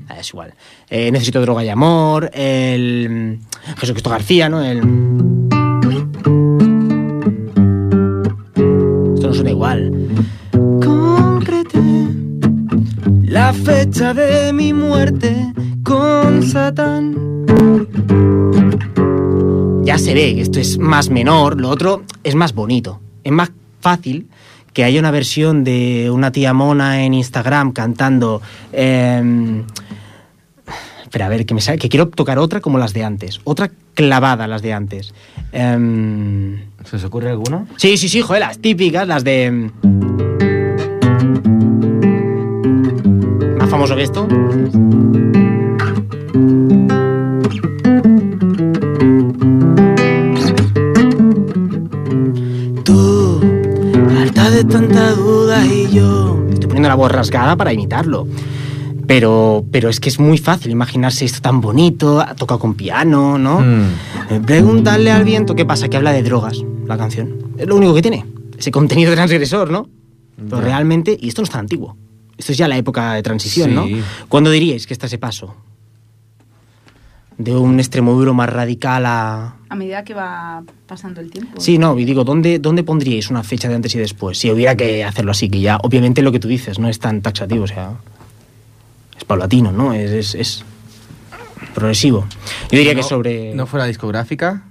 Ah, 0.08 0.18
Es 0.18 0.30
igual. 0.30 0.52
Eh, 0.90 1.10
Necesito 1.12 1.40
droga 1.40 1.64
y 1.64 1.68
amor. 1.68 2.30
El... 2.34 3.38
Jesucristo 3.78 4.10
García, 4.10 4.48
¿no? 4.48 4.62
El... 4.62 4.78
Esto 9.14 9.28
no 9.28 9.34
suena 9.34 9.50
igual. 9.50 9.92
Concreté 10.84 11.80
la 13.22 13.52
fecha 13.52 14.12
de 14.12 14.52
mi 14.52 14.72
muerte 14.72 15.52
con 15.84 16.42
Satán. 16.42 17.33
Ya 19.84 19.98
se 19.98 20.14
ve 20.14 20.34
que 20.34 20.40
esto 20.42 20.60
es 20.60 20.78
más 20.78 21.10
menor, 21.10 21.60
lo 21.60 21.68
otro 21.68 22.02
es 22.22 22.34
más 22.34 22.54
bonito. 22.54 23.00
Es 23.22 23.32
más 23.32 23.50
fácil 23.80 24.28
que 24.72 24.84
haya 24.84 24.98
una 24.98 25.10
versión 25.10 25.62
de 25.64 26.10
una 26.10 26.32
tía 26.32 26.52
mona 26.52 27.04
en 27.04 27.14
Instagram 27.14 27.72
cantando. 27.72 28.40
eh, 28.72 29.62
espera, 31.02 31.26
a 31.26 31.28
ver, 31.28 31.46
que 31.46 31.54
me 31.54 31.60
sale, 31.60 31.78
que 31.78 31.88
quiero 31.88 32.08
tocar 32.08 32.38
otra 32.38 32.60
como 32.60 32.78
las 32.78 32.92
de 32.92 33.04
antes. 33.04 33.40
Otra 33.44 33.70
clavada, 33.94 34.48
las 34.48 34.62
de 34.62 34.72
antes. 34.72 35.14
Em, 35.52 36.58
¿Se 36.84 36.96
os 36.96 37.04
ocurre 37.04 37.30
alguno? 37.30 37.66
sí, 37.76 37.96
sí, 37.96 38.08
sí, 38.08 38.20
joder, 38.20 38.40
las 38.40 38.58
típicas, 38.58 39.06
las 39.06 39.22
de. 39.22 39.44
em, 39.44 39.70
Más 43.58 43.70
famoso 43.70 43.94
que 43.96 44.02
esto. 44.02 44.26
De 54.66 54.72
tanta 54.72 55.10
duda 55.12 55.64
y 55.66 55.88
yo. 55.92 56.38
Estoy 56.50 56.66
poniendo 56.66 56.88
la 56.88 56.94
voz 56.94 57.10
rasgada 57.10 57.56
para 57.56 57.72
imitarlo. 57.72 58.26
Pero, 59.06 59.64
pero 59.70 59.90
es 59.90 60.00
que 60.00 60.08
es 60.08 60.18
muy 60.18 60.38
fácil 60.38 60.70
imaginarse 60.72 61.24
esto 61.26 61.40
tan 61.42 61.60
bonito, 61.60 62.24
tocado 62.38 62.58
con 62.58 62.74
piano, 62.74 63.36
¿no? 63.38 63.60
Mm. 63.60 63.82
Eh, 64.30 64.40
Preguntarle 64.46 65.10
al 65.10 65.24
viento 65.24 65.54
qué 65.54 65.66
pasa, 65.66 65.88
que 65.88 65.96
habla 65.98 66.12
de 66.12 66.22
drogas, 66.22 66.64
la 66.86 66.96
canción. 66.96 67.34
Es 67.58 67.66
lo 67.66 67.76
único 67.76 67.94
que 67.94 68.00
tiene. 68.02 68.24
Ese 68.58 68.70
contenido 68.70 69.12
transgresor, 69.12 69.70
¿no? 69.70 69.88
Pero 70.36 70.58
Ya. 70.58 70.64
realmente, 70.64 71.16
y 71.20 71.28
esto 71.28 71.42
no 71.42 71.44
es 71.44 71.50
tan 71.50 71.60
antiguo. 71.60 71.96
Esto 72.38 72.52
es 72.52 72.58
ya 72.58 72.66
la 72.66 72.78
época 72.78 73.12
de 73.14 73.22
transición, 73.22 73.74
¿no? 73.74 73.86
¿Cuándo 74.28 74.50
diríais 74.50 74.86
que 74.86 74.94
está 74.94 75.06
ese 75.06 75.18
paso? 75.18 75.54
De 77.38 77.56
un 77.56 77.78
extremo 77.78 78.12
duro 78.12 78.34
más 78.34 78.48
radical 78.48 79.06
a... 79.06 79.56
A 79.68 79.74
medida 79.74 80.04
que 80.04 80.14
va 80.14 80.62
pasando 80.86 81.20
el 81.20 81.30
tiempo. 81.30 81.60
Sí, 81.60 81.78
no, 81.78 81.98
y 81.98 82.04
digo, 82.04 82.24
¿dónde, 82.24 82.58
¿dónde 82.58 82.84
pondríais 82.84 83.30
una 83.30 83.42
fecha 83.42 83.68
de 83.68 83.74
antes 83.74 83.94
y 83.94 83.98
después? 83.98 84.38
Si 84.38 84.50
hubiera 84.50 84.76
que 84.76 85.04
hacerlo 85.04 85.32
así, 85.32 85.48
que 85.48 85.60
ya, 85.60 85.78
obviamente 85.82 86.22
lo 86.22 86.30
que 86.32 86.38
tú 86.38 86.48
dices, 86.48 86.78
no 86.78 86.88
es 86.88 86.98
tan 86.98 87.22
taxativo, 87.22 87.64
o 87.64 87.66
sea, 87.66 87.92
es 89.16 89.24
paulatino, 89.24 89.72
¿no? 89.72 89.92
Es, 89.92 90.10
es, 90.10 90.34
es 90.34 90.64
progresivo. 91.74 92.26
Yo 92.70 92.78
diría 92.78 92.94
que 92.94 93.02
sobre... 93.02 93.54
¿No 93.54 93.66
fuera 93.66 93.86
discográfica? 93.86 94.62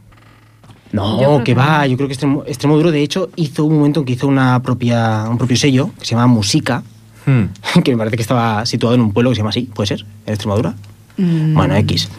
No, 0.92 1.40
que 1.40 1.44
que 1.46 1.54
va, 1.56 1.80
no. 1.80 1.86
yo 1.88 1.98
creo 1.98 2.08
que 2.08 2.14
Extremo, 2.14 2.44
Extremo 2.46 2.78
Duro, 2.78 2.92
de 2.92 3.02
hecho, 3.02 3.30
hizo 3.36 3.66
un 3.66 3.76
momento 3.78 4.02
en 4.02 4.06
que 4.06 4.14
hizo 4.14 4.28
una 4.28 4.62
propia, 4.62 5.26
un 5.28 5.38
propio 5.38 5.58
sello 5.58 5.90
que 5.98 6.06
se 6.06 6.12
llama 6.12 6.28
Música, 6.28 6.84
Hmm. 7.26 7.46
que 7.84 7.92
me 7.92 7.98
parece 7.98 8.18
que 8.18 8.22
estaba 8.22 8.66
situado 8.66 8.96
en 8.96 9.02
un 9.02 9.14
pueblo 9.14 9.30
que 9.30 9.36
se 9.36 9.40
llama 9.40 9.50
así, 9.50 9.64
¿puede 9.64 9.88
ser? 9.88 10.06
¿En 10.26 10.34
Extremadura? 10.34 10.76
Mm, 11.18 11.54
Bueno, 11.54 11.76
X. 11.76 12.10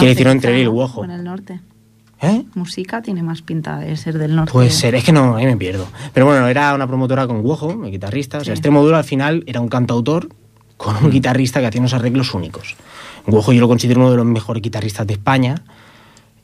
le 0.00 0.10
hicieron 0.12 0.36
entre. 0.36 0.66
O 0.68 1.04
en 1.04 1.10
el 1.10 1.24
norte. 1.24 1.60
¿Eh? 2.22 2.44
Música 2.54 3.02
tiene 3.02 3.22
más 3.22 3.42
pinta 3.42 3.78
de 3.78 3.96
ser 3.96 4.16
del 4.18 4.34
norte. 4.34 4.52
Puede 4.52 4.70
ser, 4.70 4.94
es 4.94 5.04
que 5.04 5.12
no, 5.12 5.36
ahí 5.36 5.44
me 5.46 5.56
pierdo. 5.56 5.86
Pero 6.14 6.24
bueno, 6.26 6.46
era 6.48 6.74
una 6.74 6.86
promotora 6.86 7.26
con 7.26 7.42
Guojo, 7.42 7.84
el 7.84 7.90
guitarrista. 7.90 8.38
O 8.38 8.44
sea, 8.44 8.54
Sí. 8.54 8.58
Extremo 8.58 8.82
Duro 8.82 8.96
al 8.96 9.04
final 9.04 9.42
era 9.46 9.60
un 9.60 9.68
cantautor 9.68 10.28
con 10.76 10.96
un 11.04 11.10
guitarrista 11.10 11.60
que 11.60 11.66
hacía 11.66 11.80
unos 11.80 11.92
arreglos 11.92 12.32
únicos. 12.34 12.76
Guojo 13.26 13.52
yo 13.52 13.60
lo 13.60 13.68
considero 13.68 14.00
uno 14.00 14.10
de 14.10 14.16
los 14.16 14.26
mejores 14.26 14.62
guitarristas 14.62 15.06
de 15.06 15.14
España. 15.14 15.56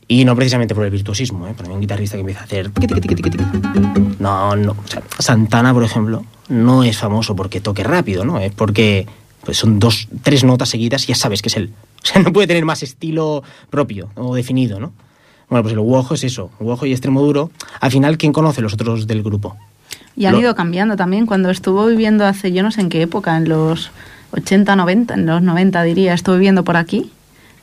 Y 0.08 0.24
no 0.24 0.34
precisamente 0.34 0.74
por 0.74 0.84
el 0.84 0.90
virtuosismo, 0.90 1.46
¿eh? 1.46 1.54
Para 1.56 1.68
mí 1.68 1.74
un 1.76 1.80
guitarrista 1.80 2.16
que 2.16 2.20
empieza 2.22 2.40
a 2.40 2.44
hacer... 2.44 2.70
No, 4.18 4.56
no. 4.56 4.72
O 4.72 4.86
sea, 4.86 5.02
Santana, 5.18 5.72
por 5.72 5.84
ejemplo, 5.84 6.24
no 6.48 6.82
es 6.82 6.98
famoso 6.98 7.36
porque 7.36 7.60
toque 7.60 7.84
rápido, 7.84 8.24
¿no? 8.24 8.40
Es 8.40 8.52
porque 8.52 9.06
pues 9.44 9.56
son 9.58 9.78
dos, 9.78 10.08
tres 10.22 10.44
notas 10.44 10.68
seguidas 10.68 11.04
y 11.04 11.08
ya 11.08 11.14
sabes 11.14 11.42
que 11.42 11.48
es 11.48 11.56
él. 11.56 11.70
O 12.02 12.06
sea, 12.06 12.22
no 12.22 12.32
puede 12.32 12.46
tener 12.46 12.64
más 12.64 12.82
estilo 12.82 13.42
propio 13.68 14.08
o 14.14 14.34
definido, 14.34 14.80
¿no? 14.80 14.90
Bueno, 15.50 15.62
pues 15.62 15.74
el 15.74 15.80
Guojo 15.80 16.14
es 16.14 16.24
eso. 16.24 16.50
Guojo 16.58 16.86
y 16.86 16.92
Extremo 16.92 17.20
Duro. 17.20 17.50
Al 17.80 17.90
final, 17.90 18.16
¿quién 18.16 18.32
conoce 18.32 18.62
los 18.62 18.72
otros 18.72 19.06
del 19.06 19.22
grupo? 19.22 19.56
Y 20.16 20.24
han 20.24 20.32
Lo- 20.32 20.40
ido 20.40 20.54
cambiando 20.54 20.96
también. 20.96 21.26
Cuando 21.26 21.50
estuvo 21.50 21.84
viviendo 21.86 22.24
hace 22.24 22.52
yo 22.52 22.62
no 22.62 22.70
sé 22.70 22.80
en 22.80 22.88
qué 22.88 23.02
época, 23.02 23.36
en 23.36 23.48
los 23.50 23.90
80, 24.32 24.76
90, 24.76 25.12
en 25.14 25.26
los 25.26 25.42
90 25.42 25.82
diría, 25.82 26.14
estuvo 26.14 26.36
viviendo 26.36 26.64
por 26.64 26.76
aquí, 26.78 27.10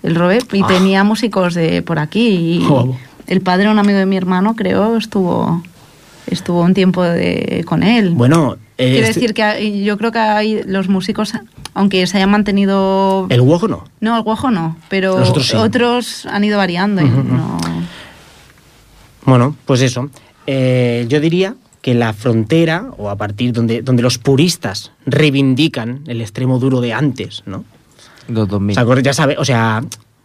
el 0.03 0.13
Robert, 0.15 0.53
y 0.53 0.61
Ah. 0.61 0.67
tenía 0.67 1.03
músicos 1.03 1.55
de 1.55 1.81
por 1.81 1.97
aquí. 1.97 2.27
Y 2.61 2.65
Oh. 2.69 2.95
el 3.25 3.41
padre, 3.41 3.69
un 3.71 3.79
amigo 3.79 3.97
de 3.97 4.05
mi 4.05 4.17
hermano, 4.17 4.55
creo, 4.55 4.97
estuvo 4.97 5.63
estuvo 6.29 6.61
un 6.61 6.73
tiempo 6.75 7.01
de, 7.03 7.63
con 7.65 7.81
él. 7.83 8.11
Bueno, 8.11 8.57
eh, 8.77 8.91
Quiero 8.91 9.07
este- 9.07 9.19
decir 9.21 9.33
que 9.33 9.83
yo 9.83 9.97
creo 9.97 10.11
que 10.11 10.19
hay 10.19 10.61
los 10.63 10.89
músicos, 10.89 11.33
aunque 11.77 12.05
se 12.07 12.17
hayan 12.17 12.31
mantenido... 12.31 13.27
el 13.29 13.41
Guojo 13.41 13.67
no. 13.67 13.83
No, 14.01 14.17
el 14.17 14.23
guajo 14.23 14.51
no, 14.51 14.75
pero 14.89 15.17
Los 15.19 15.29
otros 15.29 15.47
sí. 15.47 15.55
otros 15.55 16.25
han 16.25 16.43
ido 16.43 16.57
variando. 16.57 17.01
no- 17.01 17.57
Bueno, 19.25 19.55
pues 19.65 19.81
eso. 19.81 20.09
Eh, 20.45 21.05
yo 21.09 21.19
diría 21.19 21.55
que 21.81 21.93
la 21.93 22.13
frontera, 22.13 22.89
o 22.97 23.09
a 23.09 23.15
partir 23.15 23.53
donde, 23.53 23.81
donde 23.81 24.01
los 24.03 24.17
puristas 24.17 24.91
reivindican 25.05 26.01
el 26.07 26.21
extremo 26.21 26.59
duro 26.59 26.81
de 26.81 26.93
antes, 26.93 27.43
¿no? 27.45 27.63
Los 28.27 28.47
2000. 28.47 28.77
O 28.79 28.93
sea, 28.93 29.01
ya 29.01 29.13
sabe, 29.13 29.35
o 29.37 29.45
sea, 29.45 29.83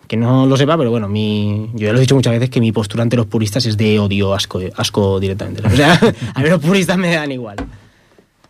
que 0.08 0.16
no 0.16 0.46
lo 0.46 0.56
sepa, 0.56 0.76
pero 0.76 0.90
bueno, 0.90 1.08
mi, 1.08 1.70
yo 1.74 1.86
ya 1.86 1.92
lo 1.92 1.98
he 1.98 2.00
dicho 2.00 2.14
muchas 2.14 2.32
veces 2.32 2.50
que 2.50 2.60
mi 2.60 2.72
postura 2.72 3.02
ante 3.02 3.16
los 3.16 3.26
puristas 3.26 3.64
es 3.66 3.76
de 3.76 3.98
odio, 3.98 4.34
asco, 4.34 4.60
asco 4.76 5.20
directamente. 5.20 5.62
O 5.66 5.70
sea, 5.70 5.98
a 6.34 6.40
mí 6.40 6.48
los 6.48 6.60
puristas 6.60 6.96
me 6.98 7.14
dan 7.14 7.30
igual. 7.30 7.56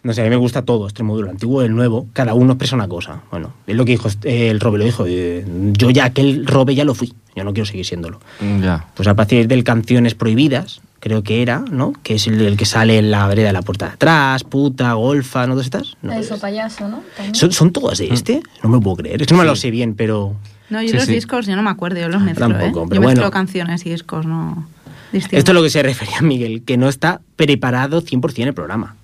No 0.05 0.12
sé, 0.12 0.21
a 0.23 0.25
mí 0.25 0.31
me 0.31 0.37
gusta 0.37 0.62
todo, 0.62 0.87
extremo 0.87 1.15
duro, 1.15 1.29
el 1.29 1.33
antiguo, 1.33 1.62
el 1.62 1.75
nuevo, 1.77 2.09
cada 2.12 2.35
uno 2.35 2.55
expresa 2.55 2.75
una 2.75 2.88
cosa. 2.88 3.21
Bueno, 3.31 3.53
es 3.69 3.77
lo 3.77 3.85
que 3.85 3.93
dijo 3.93 4.09
eh, 4.25 4.49
el 4.51 4.59
Robe, 4.59 4.79
lo 4.79 4.85
dijo, 4.85 5.05
eh, 5.07 5.45
yo 5.79 5.91
ya 5.91 6.07
aquel 6.07 6.45
Robe 6.45 6.75
ya 6.75 6.85
lo 6.85 6.95
fui, 6.95 7.12
yo 7.37 7.45
no 7.45 7.53
quiero 7.53 7.67
seguir 7.67 7.87
siéndolo. 7.87 8.19
Ya. 8.61 8.87
Pues 8.95 9.07
a 9.07 9.15
partir 9.15 9.47
del 9.47 9.62
Canciones 9.62 10.17
Prohibidas, 10.17 10.81
creo 10.99 11.23
que 11.23 11.41
era, 11.41 11.61
¿no? 11.71 11.93
Que 12.03 12.17
es 12.17 12.27
el, 12.27 12.41
el 12.41 12.57
que 12.57 12.65
sale 12.67 12.99
en 12.99 13.12
la 13.12 13.29
vereda 13.29 13.49
de 13.49 13.53
la 13.53 13.62
puerta 13.62 13.87
de 13.87 13.93
atrás, 13.93 14.43
puta, 14.43 14.93
golfa, 14.95 15.47
¿no 15.47 15.53
todas 15.55 15.67
estas? 15.67 15.97
No, 16.03 16.12
Eso, 16.12 16.37
payaso, 16.38 16.88
¿no? 16.88 17.03
¿Son, 17.33 17.53
son 17.53 17.71
todas 17.73 17.99
de 17.99 18.09
este? 18.12 18.43
No 18.65 18.71
me 18.71 18.77
lo 18.79 18.81
puedo 18.83 18.97
creer. 18.97 19.23
Es 19.23 19.29
que 19.29 19.35
no 19.35 19.41
me 19.41 19.47
lo 19.47 19.55
sé 19.55 19.71
bien, 19.71 19.95
pero... 19.95 20.35
No, 20.69 20.83
yo 20.83 20.88
Sí, 20.88 20.95
los 20.95 21.05
sí. 21.05 21.12
discos 21.12 21.47
yo 21.47 21.55
no 21.55 21.62
me 21.62 21.71
acuerdo, 21.71 22.01
yo 22.01 22.09
los 22.09 22.23
mezclo, 22.23 22.49
tampoco, 22.49 22.85
¿eh? 22.85 22.87
pero 22.88 23.01
Yo 23.03 23.07
mezclo 23.07 23.23
bueno. 23.25 23.31
canciones 23.31 23.87
y 23.87 23.91
discos, 23.91 24.27
no... 24.27 24.67
distingo. 25.12 25.38
Esto 25.38 25.53
es 25.53 25.55
lo 25.55 25.62
que 25.62 25.71
se 25.71 25.83
refería 25.83 26.23
Miguel, 26.23 26.62
que 26.65 26.77
no 26.77 26.88
está 26.88 27.21
preparado 27.37 28.03
100% 28.03 28.47
el 28.47 28.55
programa. 28.55 28.97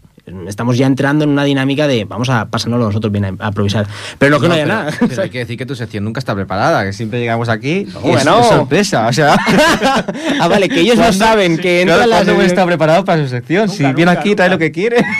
Estamos 0.46 0.76
ya 0.78 0.86
entrando 0.86 1.24
en 1.24 1.30
una 1.30 1.44
dinámica 1.44 1.86
de 1.86 2.04
vamos 2.04 2.28
a 2.30 2.46
pasárnoslo 2.46 2.86
nosotros 2.86 3.12
bien 3.12 3.24
a, 3.24 3.28
a 3.28 3.48
improvisar. 3.48 3.86
Pero 4.18 4.32
no 4.36 4.40
que 4.40 4.48
no, 4.48 4.54
haya 4.54 4.64
pero- 4.64 4.74
nada. 4.76 4.92
pero 5.08 5.22
hay 5.22 5.30
que 5.30 5.38
decir 5.38 5.56
que 5.58 5.66
tu 5.66 5.74
sección 5.74 6.04
nunca 6.04 6.18
está 6.18 6.34
preparada, 6.34 6.84
que 6.84 6.92
siempre 6.92 7.18
llegamos 7.20 7.48
aquí 7.48 7.86
y 7.88 8.08
Bueno. 8.08 8.40
es 8.40 8.46
sorpresa. 8.48 9.06
O 9.08 9.12
sea, 9.12 9.36
ah, 10.40 10.48
vale, 10.48 10.68
que 10.68 10.80
ellos 10.80 10.96
no 10.96 11.02
¿Cuándo- 11.02 11.18
saben 11.24 11.58
que 11.58 11.82
entra 11.82 12.04
Claro, 12.04 12.34
la 12.36 12.44
está 12.44 12.64
preparado 12.66 13.04
para 13.04 13.22
su 13.22 13.28
sección? 13.28 13.68
si 13.68 13.82
Nunca, 13.82 13.96
viene 13.96 14.10
nunca, 14.12 14.20
aquí, 14.20 14.34
trae 14.34 14.48
lo 14.48 14.58
que 14.58 14.72
quiere. 14.72 15.04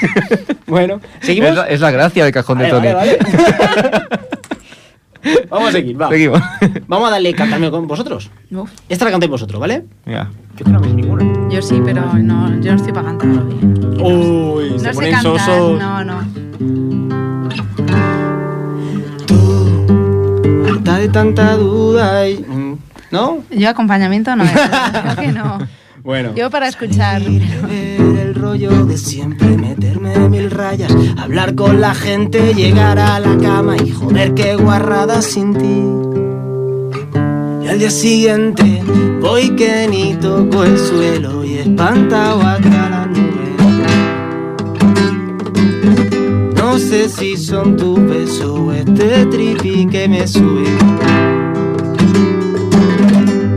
Bueno, 0.69 1.01
¿seguimos? 1.23 1.49
Es 1.49 1.57
la, 1.57 1.65
es 1.69 1.81
la 1.81 1.91
gracia 1.91 2.25
del 2.25 2.33
cajón 2.35 2.59
de 2.59 2.67
Tony. 2.69 2.93
vale, 2.93 3.19
vale. 3.19 3.19
Vamos 5.51 5.69
a 5.69 5.73
seguir, 5.73 6.01
va. 6.01 6.09
Seguimos. 6.09 6.41
Vamos 6.87 7.09
a 7.09 7.11
darle 7.13 7.35
cantarme 7.35 7.71
con 7.71 7.87
vosotros. 7.87 8.31
Uf, 8.51 8.71
Esta 8.89 9.05
la 9.05 9.11
cantéis 9.11 9.31
vosotros, 9.31 9.61
¿vale? 9.61 9.85
Ya. 10.07 10.31
Yo 10.57 10.65
que 10.65 10.71
no 10.71 10.81
me 10.81 10.89
sé 10.89 10.95
ninguna. 10.95 11.49
yo 11.51 11.63
sí, 11.63 11.81
pero 11.85 12.03
no, 12.15 12.61
yo 12.61 12.73
no 12.73 12.77
estoy 12.77 12.93
para 12.93 13.07
cantar 13.09 13.29
hoy. 13.31 13.55
Uy, 14.01 14.71
No 14.83 14.93
sé 14.93 15.11
cantar, 15.11 15.61
no, 15.61 16.05
no. 16.05 16.19
Harta 20.69 20.99
de 20.99 21.09
tanta 21.09 21.57
duda 21.57 22.29
y... 22.29 22.45
¿No? 23.11 23.43
Yo 23.51 23.69
acompañamiento 23.71 24.37
no, 24.37 24.45
creo 25.03 25.17
que 25.17 25.33
no. 25.33 25.59
Bueno. 26.03 26.35
Yo 26.35 26.51
para 26.51 26.69
escuchar... 26.69 27.23
Ver 27.23 28.01
el 28.01 28.35
rollo 28.35 28.85
de 28.85 28.99
siempre, 28.99 29.57
mil 30.31 30.51
rayas, 30.51 30.93
hablar 31.17 31.55
con 31.55 31.81
la 31.81 31.95
gente, 31.95 32.55
llegar 32.55 32.99
a 32.99 33.19
la 33.21 33.37
cama 33.39 33.77
y 33.77 33.91
joder 33.91 34.35
qué 34.35 34.57
guarrada 34.57 35.23
sin 35.23 35.55
ti. 35.55 35.83
Y 37.65 37.69
al 37.69 37.79
día 37.79 37.91
siguiente 37.91 38.83
voy 39.21 39.51
que 39.57 39.89
ni 39.89 40.15
toco 40.15 40.65
el 40.65 40.79
suelo 40.79 41.45
y 41.45 41.59
espantado 41.59 42.41
hasta 42.41 42.91
la 42.91 43.07
nube. 43.07 43.39
No 46.57 46.79
sé 46.79 47.09
si 47.09 47.37
son 47.37 47.77
tu 47.77 47.97
beso 47.97 48.55
o 48.55 48.73
este 48.73 49.27
tripi 49.27 49.87
que 49.87 50.09
me 50.09 50.27
sube. 50.27 50.69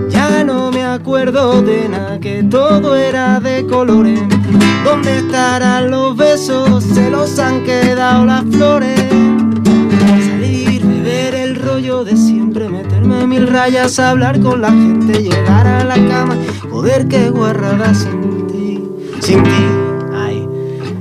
Ya 0.09 0.43
no 0.43 0.71
me 0.71 0.83
acuerdo 0.83 1.61
de 1.61 1.87
nada, 1.87 2.19
que 2.19 2.43
todo 2.43 2.95
era 2.95 3.39
de 3.39 3.65
colores. 3.65 4.19
¿Dónde 4.83 5.17
estarán 5.17 5.91
los 5.91 6.17
besos? 6.17 6.83
Se 6.83 7.09
los 7.09 7.37
han 7.39 7.63
quedado 7.63 8.25
las 8.25 8.43
flores. 8.45 8.99
Salir, 10.25 10.83
beber 10.83 11.35
el 11.35 11.55
rollo 11.55 12.03
de 12.03 12.17
siempre, 12.17 12.67
meterme 12.67 13.27
mil 13.27 13.47
rayas, 13.47 13.99
hablar 13.99 14.39
con 14.39 14.61
la 14.61 14.69
gente, 14.69 15.21
llegar 15.21 15.67
a 15.67 15.83
la 15.83 15.95
cama, 15.95 16.35
joder, 16.69 17.07
qué 17.07 17.29
guarrada 17.29 17.93
sin 17.93 18.47
ti, 18.47 18.83
sin 19.19 19.43
ti. 19.43 19.49
Ay, 20.13 20.47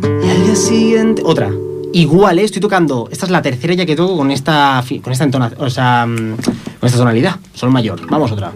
y 0.03 0.31
al 0.31 0.45
día 0.45 0.57
siguiente. 0.57 1.23
Otra. 1.25 1.51
Igual, 1.93 2.39
¿eh? 2.39 2.45
estoy 2.45 2.61
tocando. 2.61 3.09
Esta 3.11 3.27
es 3.27 3.33
la 3.33 3.43
tercera 3.43 3.75
ya 3.75 3.87
que 3.87 3.97
toco 3.97 4.17
con 4.17 4.31
esta, 4.31 4.83
con 5.03 5.13
esta. 5.13 5.29
O 5.59 5.71
sea, 5.71 6.07
mm, 6.07 6.37
con 6.79 6.87
esta 6.87 6.99
tonalidad. 6.99 7.37
Sol 7.55 7.71
mayor. 7.71 8.01
Vamos 8.09 8.31
otra. 8.31 8.53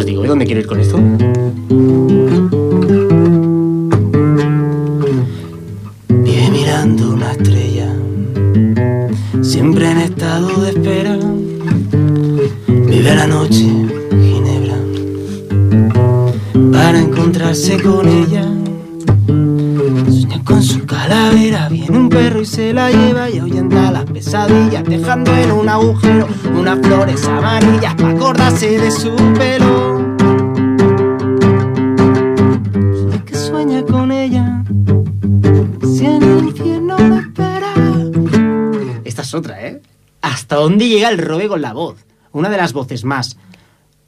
Os 0.00 0.06
digo, 0.06 0.24
¿eh? 0.24 0.28
¿Dónde 0.28 0.46
quiero 0.46 0.60
ir 0.60 0.66
con 0.66 0.80
esto? 0.80 0.98
Vive 6.08 6.50
mirando 6.50 7.12
una 7.12 7.32
estrella, 7.32 7.94
siempre 9.42 9.90
en 9.90 9.98
estado 9.98 10.48
de 10.62 10.70
espera. 10.70 11.18
Vive 12.66 13.14
la 13.14 13.26
noche, 13.26 13.66
Ginebra, 14.10 14.78
para 16.72 16.98
encontrarse 16.98 17.80
con 17.82 18.08
ella. 18.08 18.46
Sueña 20.08 20.42
con 20.44 20.62
su 20.62 20.86
calavera, 20.86 21.68
viene 21.68 21.98
un 21.98 22.08
perro 22.08 22.40
y 22.40 22.46
se 22.46 22.72
la 22.72 22.90
lleva 22.90 23.28
y 23.28 23.38
ahuyenta 23.38 23.90
las 23.92 24.04
pesadillas, 24.04 24.82
dejando 24.84 25.36
en 25.36 25.52
un 25.52 25.68
agujero 25.68 26.26
unas 26.58 26.78
flores 26.80 27.24
amarillas 27.26 27.94
para 27.96 28.10
acordarse 28.10 28.78
de 28.78 28.90
su 28.90 29.14
pelo. 29.34 29.89
Dónde 40.70 40.88
llega 40.88 41.08
el 41.08 41.18
robe 41.18 41.48
con 41.48 41.60
la 41.62 41.72
voz? 41.72 42.04
Una 42.32 42.48
de 42.48 42.56
las 42.56 42.72
voces 42.72 43.04
más, 43.04 43.36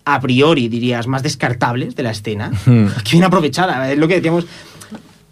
a 0.05 0.20
priori 0.20 0.68
dirías, 0.68 1.07
más 1.07 1.22
descartables 1.22 1.94
de 1.96 2.03
la 2.03 2.11
escena. 2.12 2.51
Hmm. 2.66 2.87
Aquí 2.98 3.12
bien 3.12 3.25
aprovechada, 3.25 3.90
es 3.92 3.98
lo 3.98 4.09
que 4.09 4.16
decíamos. 4.16 4.46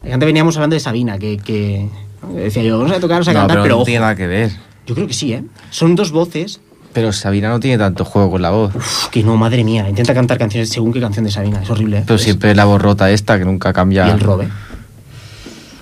Antes 0.03 0.27
veníamos 0.27 0.57
hablando 0.57 0.75
de 0.75 0.81
Sabina, 0.81 1.19
que, 1.19 1.37
que. 1.39 1.89
Que 2.35 2.41
decía 2.41 2.63
yo, 2.63 2.79
vamos 2.79 2.93
a 2.93 3.01
tocar, 3.01 3.15
vamos 3.17 3.29
a 3.29 3.33
No, 3.33 3.39
cantar, 3.41 3.55
pero 3.57 3.63
pero, 3.63 3.75
no 3.75 3.81
ojo, 3.81 3.85
tiene 3.87 4.01
nada 4.01 4.15
que 4.15 4.27
ver. 4.27 4.51
yo 4.87 4.95
creo 4.95 5.07
que 5.07 5.15
sí, 5.15 5.33
¿eh? 5.33 5.43
Son 5.71 5.95
dos 5.97 6.11
voces 6.11 6.61
Pero 6.93 7.13
Sabina 7.13 7.49
no 7.49 7.61
tiene 7.61 7.79
tanto 7.79 8.05
juego 8.05 8.31
con 8.33 8.43
la 8.43 8.51
voz. 8.51 8.75
uf, 8.75 9.07
que 9.09 9.23
no, 9.23 9.37
madre 9.39 9.65
mía, 9.65 9.89
intenta 9.89 10.13
cantar 10.13 10.37
canciones 10.37 10.69
según 10.69 10.93
qué 10.93 11.01
canción 11.01 11.25
de 11.25 11.31
Sabina, 11.31 11.63
es 11.63 11.71
horrible. 11.71 11.99
¿eh? 11.99 12.03
Pero 12.07 12.17
Es- 12.17 12.23
siempre 12.23 12.55
la 12.55 12.67
voz 12.67 12.83
rota 12.83 13.11
esta 13.11 13.39
que 13.39 13.47
nunca 13.47 13.73
cambia. 13.73 14.07
Y 14.07 14.11
el 14.11 14.21
Robe. 14.21 14.49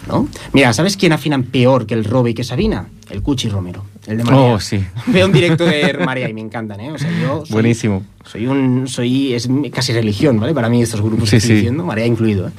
¿No? 0.08 0.26
Mira, 0.52 0.72
¿sabes 0.72 0.96
quién 0.96 1.12
afinan 1.12 1.44
peor 1.44 1.86
que 1.86 1.94
el 1.94 2.04
Robe 2.04 2.30
y 2.30 2.34
que 2.34 2.42
Sabina? 2.44 2.88
El 3.10 3.22
Cuchi 3.22 3.48
Romero, 3.48 3.84
el 4.06 4.18
de 4.18 4.24
María. 4.24 4.40
Oh, 4.54 4.60
sí. 4.60 4.82
Veo 5.06 5.26
un 5.26 5.32
directo 5.32 5.64
de 5.64 5.98
María 6.04 6.28
y 6.28 6.34
me 6.34 6.40
encantan, 6.40 6.80
¿eh? 6.80 6.90
O 6.92 6.98
sea, 6.98 7.10
yo 7.20 7.44
soy- 7.46 7.52
Buenísimo. 7.52 8.02
Soy 8.24 8.46
un. 8.46 8.86
Soy. 8.88 9.32
Es 9.34 9.48
casi 9.72 9.92
religión, 9.92 10.38
¿vale? 10.40 10.52
Para 10.54 10.68
mí, 10.68 10.82
estos 10.82 11.00
grupos 11.00 11.28
Sí, 11.28 11.32
que 11.32 11.36
estoy 11.38 11.50
sí. 11.50 11.54
diciendo, 11.56 11.84
María 11.84 12.06
incluido, 12.06 12.48
¿eh? 12.48 12.52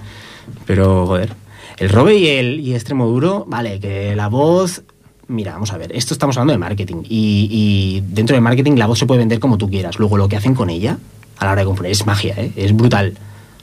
Pero, 0.66 1.06
joder. 1.08 1.34
El 1.78 1.90
Robe 1.90 2.16
y 2.16 2.28
el 2.28 2.60
y 2.60 2.74
Extremo 2.74 3.06
Duro, 3.08 3.46
vale, 3.48 3.80
que 3.80 4.16
la 4.16 4.28
voz. 4.28 4.84
Mira, 5.28 5.54
vamos 5.54 5.72
a 5.72 5.78
ver, 5.78 5.96
esto 5.96 6.14
estamos 6.14 6.36
hablando 6.38 6.54
de 6.54 6.58
marketing. 6.58 7.04
Y, 7.08 7.48
y 7.52 8.04
dentro 8.14 8.34
del 8.36 8.42
marketing 8.42 8.74
la 8.74 8.88
voz 8.88 8.98
se 9.00 9.06
puede 9.06 9.20
vender 9.20 9.40
como 9.40 9.58
tú 9.58 9.70
quieras. 9.70 10.00
Luego 10.00 10.18
lo 10.18 10.28
que 10.28 10.36
hacen 10.36 10.56
con 10.56 10.70
ella 10.70 10.98
a 11.38 11.46
la 11.46 11.52
hora 11.52 11.62
de 11.62 11.66
componer 11.66 11.92
es 11.92 12.06
magia, 12.06 12.34
¿eh? 12.38 12.52
Es 12.56 12.76
brutal. 12.76 13.14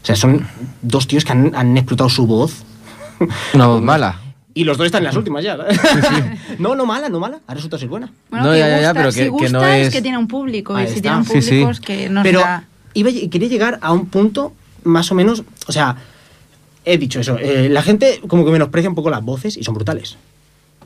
O 0.03 0.07
sea, 0.07 0.15
son 0.15 0.47
dos 0.83 1.09
tíos 1.09 1.25
que 1.25 1.33
han, 1.33 1.53
han 1.57 1.77
explotado 1.77 2.09
su 2.09 2.27
voz. 2.27 2.63
Una 3.55 3.67
voz 3.67 3.83
mala. 3.83 4.21
Y 4.55 4.65
los 4.65 4.79
dos 4.79 4.87
están 4.87 5.01
en 5.01 5.05
las 5.07 5.17
últimas 5.17 5.45
ya. 5.45 5.57
no, 6.59 6.75
no 6.75 6.87
mala, 6.87 7.09
no 7.11 7.21
mala. 7.21 7.41
Ha 7.47 7.55
resultado 7.55 7.79
ser 7.79 7.89
buena. 7.89 8.11
Bueno, 8.31 8.47
No, 8.47 8.53
que 8.53 8.59
ya, 8.59 8.81
ya, 8.81 8.95
pero 8.95 9.13
si 9.13 9.19
que- 9.19 9.25
que 9.25 9.31
gusta 9.31 9.49
no 9.51 9.65
es 9.67 9.89
es- 9.89 9.93
que 9.93 10.01
tiene 10.03 10.17
un 10.19 10.27
público. 10.29 10.75
Ahí 10.75 10.85
y 10.87 10.89
si 10.89 10.95
está. 10.97 11.03
tiene 11.03 11.17
un 11.19 11.25
público 11.27 11.43
sí. 11.47 11.63
es 11.71 11.81
que 11.81 12.09
nos 12.09 12.23
Pero 12.25 12.41
da- 12.41 12.65
iba, 12.95 13.11
quería 13.31 13.49
llegar 13.49 13.79
a 13.83 13.93
un 13.93 14.07
punto 14.07 14.55
más 14.85 15.11
o 15.13 15.15
menos, 15.15 15.43
o 15.67 15.73
sea, 15.73 15.97
he 16.85 16.97
dicho 16.97 17.21
eso, 17.21 17.37
eh, 17.39 17.69
la 17.69 17.83
gente 17.83 18.21
como 18.29 18.45
que 18.47 18.51
menosprecia 18.51 18.89
un 18.89 18.95
poco 18.95 19.11
las 19.11 19.23
voces 19.23 19.57
y 19.57 19.65
son 19.65 19.75
brutales. 19.75 20.17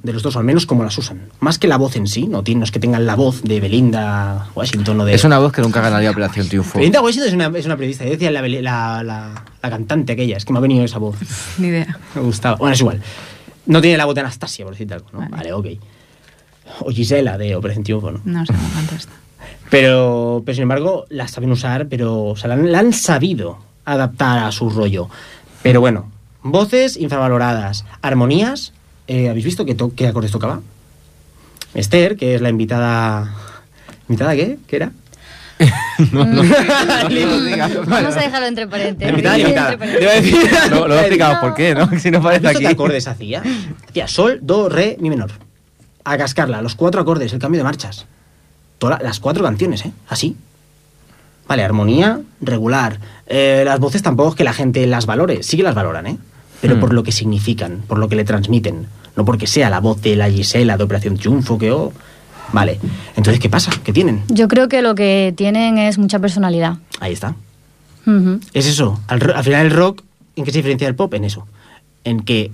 De 0.02 0.12
los 0.14 0.22
dos, 0.22 0.34
al 0.36 0.44
menos 0.44 0.64
como 0.64 0.82
las 0.82 0.96
usan. 0.96 1.28
Más 1.40 1.58
que 1.58 1.68
la 1.68 1.76
voz 1.76 1.94
en 1.96 2.06
sí, 2.06 2.26
no, 2.26 2.42
tiene, 2.42 2.60
no 2.60 2.64
es 2.64 2.70
que 2.70 2.80
tengan 2.80 3.04
la 3.04 3.16
voz 3.16 3.42
de 3.42 3.60
Belinda 3.60 4.48
Washington 4.54 5.00
o 5.00 5.04
de... 5.04 5.12
Es 5.14 5.24
una 5.24 5.38
voz 5.38 5.52
que 5.52 5.60
nunca 5.60 5.82
ganaría 5.82 6.10
Operación 6.10 6.48
Triunfo. 6.48 6.78
Belinda 6.78 7.02
Washington 7.02 7.28
es 7.28 7.34
una, 7.34 7.58
es 7.58 7.66
una 7.66 7.76
periodista, 7.76 8.04
yo 8.04 8.12
decía 8.12 8.30
la, 8.30 8.40
la, 8.40 9.02
la- 9.02 9.44
la 9.62 9.70
cantante 9.70 10.14
aquella, 10.14 10.38
es 10.38 10.44
que 10.46 10.52
me 10.54 10.58
ha 10.58 10.62
venido 10.62 10.82
esa 10.84 10.98
voz. 10.98 11.16
Ni 11.58 11.68
idea. 11.68 11.98
Me 12.14 12.22
gustaba. 12.22 12.56
Bueno, 12.56 12.72
es 12.72 12.80
igual. 12.80 13.02
No 13.66 13.82
tiene 13.82 13.98
la 13.98 14.06
voz 14.06 14.14
de 14.14 14.22
Anastasia, 14.22 14.64
por 14.64 14.72
decirte 14.72 14.94
algo, 14.94 15.08
¿no? 15.12 15.18
Vale, 15.20 15.30
Vale. 15.30 15.52
ok. 15.52 15.66
O 16.80 16.90
Gisela 16.90 17.36
de 17.36 17.54
Operación 17.56 17.84
Triunfo, 17.84 18.10
¿no? 18.10 18.20
No 18.24 18.46
sé 18.46 18.54
cómo 18.54 18.68
canta 18.72 18.94
esta. 18.96 19.12
Pero, 19.68 20.42
pero 20.46 20.54
sin 20.54 20.62
embargo, 20.62 21.04
la 21.10 21.28
saben 21.28 21.50
usar, 21.52 21.88
pero 21.88 22.22
o 22.24 22.36
sea, 22.36 22.48
la, 22.48 22.56
la 22.56 22.78
han 22.78 22.92
sabido 22.92 23.58
adaptar 23.84 24.38
a 24.44 24.52
su 24.52 24.70
rollo. 24.70 25.08
Pero 25.62 25.80
bueno, 25.80 26.10
voces 26.42 26.96
infravaloradas, 26.96 27.84
armonías. 28.02 28.72
Eh, 29.12 29.28
¿Habéis 29.28 29.44
visto 29.44 29.64
qué, 29.64 29.76
qué 29.96 30.06
acordes 30.08 30.30
tocaba? 30.30 30.60
Esther, 31.74 32.16
que 32.16 32.34
es 32.34 32.40
la 32.40 32.48
invitada. 32.48 33.34
¿Invitada 34.08 34.34
qué? 34.34 34.58
¿Qué 34.66 34.76
era? 34.76 34.92
No, 36.12 36.24
no, 36.24 36.42
no. 36.42 37.84
Vamos 37.86 38.16
a 38.16 38.20
dejarlo 38.20 38.46
entre 38.46 38.66
paréntesis. 38.66 39.10
Invitada 39.10 39.36
limitada. 39.36 39.72
Entre 39.74 39.88
Te 39.88 40.02
iba 40.02 40.10
a 40.10 40.14
paréntesis. 40.14 40.50
decir- 40.50 40.70
Lo, 40.88 40.94
he 40.94 41.00
explicado 41.00 41.40
por 41.40 41.54
qué, 41.54 41.74
¿no? 41.74 41.98
Si 41.98 42.10
no 42.10 42.18
¿Has 42.18 42.24
parece 42.24 42.48
aquí. 42.48 42.58
qué 42.60 42.68
acordes 42.68 43.06
hacía? 43.08 43.42
Hacía 43.88 44.08
sol, 44.08 44.38
do, 44.42 44.68
re, 44.70 44.96
mi 45.00 45.10
menor. 45.10 45.30
A 46.04 46.16
cascarla, 46.16 46.62
los 46.62 46.74
cuatro 46.76 47.00
acordes, 47.02 47.32
el 47.34 47.38
cambio 47.38 47.58
de 47.60 47.64
marchas. 47.64 48.06
Todas 48.78 49.02
las 49.02 49.20
cuatro 49.20 49.44
canciones, 49.44 49.84
¿eh? 49.84 49.92
Así. 50.08 50.34
Vale, 51.46 51.62
armonía 51.62 52.20
regular. 52.40 52.98
Eh, 53.26 53.62
las 53.66 53.78
voces 53.80 54.02
tampoco 54.02 54.30
es 54.30 54.36
que 54.36 54.44
la 54.44 54.54
gente 54.54 54.86
las 54.86 55.04
valore. 55.04 55.42
Sí 55.42 55.58
que 55.58 55.62
las 55.62 55.74
valoran, 55.74 56.06
¿eh? 56.06 56.16
Pero 56.62 56.76
Hmm. 56.76 56.80
por 56.80 56.94
lo 56.94 57.02
que 57.02 57.12
significan, 57.12 57.82
por 57.86 57.98
lo 57.98 58.08
que 58.08 58.16
le 58.16 58.24
transmiten. 58.24 58.86
No 59.16 59.24
porque 59.24 59.46
sea 59.46 59.70
la 59.70 59.80
voz 59.80 60.00
de 60.02 60.16
la 60.16 60.30
Gisela 60.30 60.76
de 60.76 60.84
Operación 60.84 61.16
Triunfo 61.16 61.58
que 61.58 61.72
oh. 61.72 61.92
Vale. 62.52 62.80
Entonces, 63.16 63.40
¿qué 63.40 63.48
pasa? 63.48 63.70
¿Qué 63.84 63.92
tienen? 63.92 64.22
Yo 64.28 64.48
creo 64.48 64.68
que 64.68 64.82
lo 64.82 64.94
que 64.94 65.32
tienen 65.36 65.78
es 65.78 65.98
mucha 65.98 66.18
personalidad. 66.18 66.78
Ahí 66.98 67.12
está. 67.12 67.36
Es 68.54 68.66
eso. 68.66 69.00
Al 69.06 69.20
final 69.44 69.66
el 69.66 69.72
rock, 69.72 70.02
¿en 70.34 70.44
qué 70.44 70.50
se 70.50 70.58
diferencia 70.58 70.88
del 70.88 70.96
pop? 70.96 71.14
En 71.14 71.24
eso. 71.24 71.46
En 72.02 72.20
que 72.20 72.50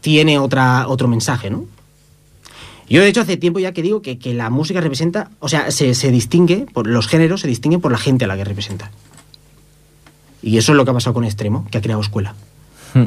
tiene 0.00 0.38
otra, 0.38 0.88
otro 0.88 1.08
mensaje, 1.08 1.50
¿no? 1.50 1.66
Yo, 2.88 3.02
de 3.02 3.08
hecho, 3.08 3.20
hace 3.20 3.36
tiempo 3.36 3.58
ya 3.58 3.72
que 3.72 3.82
digo 3.82 4.00
que, 4.00 4.18
que 4.18 4.32
la 4.32 4.48
música 4.48 4.80
representa, 4.80 5.30
o 5.40 5.48
sea, 5.48 5.70
se, 5.70 5.94
se 5.94 6.10
distingue, 6.10 6.64
por 6.72 6.86
los 6.86 7.06
géneros 7.06 7.42
se 7.42 7.48
distinguen 7.48 7.82
por 7.82 7.92
la 7.92 7.98
gente 7.98 8.24
a 8.24 8.28
la 8.28 8.36
que 8.36 8.44
representa. 8.44 8.90
Y 10.42 10.56
eso 10.56 10.72
es 10.72 10.76
lo 10.76 10.84
que 10.86 10.92
ha 10.92 10.94
pasado 10.94 11.12
con 11.12 11.24
Extremo, 11.24 11.66
que 11.70 11.76
ha 11.76 11.82
creado 11.82 12.00
escuela. 12.00 12.34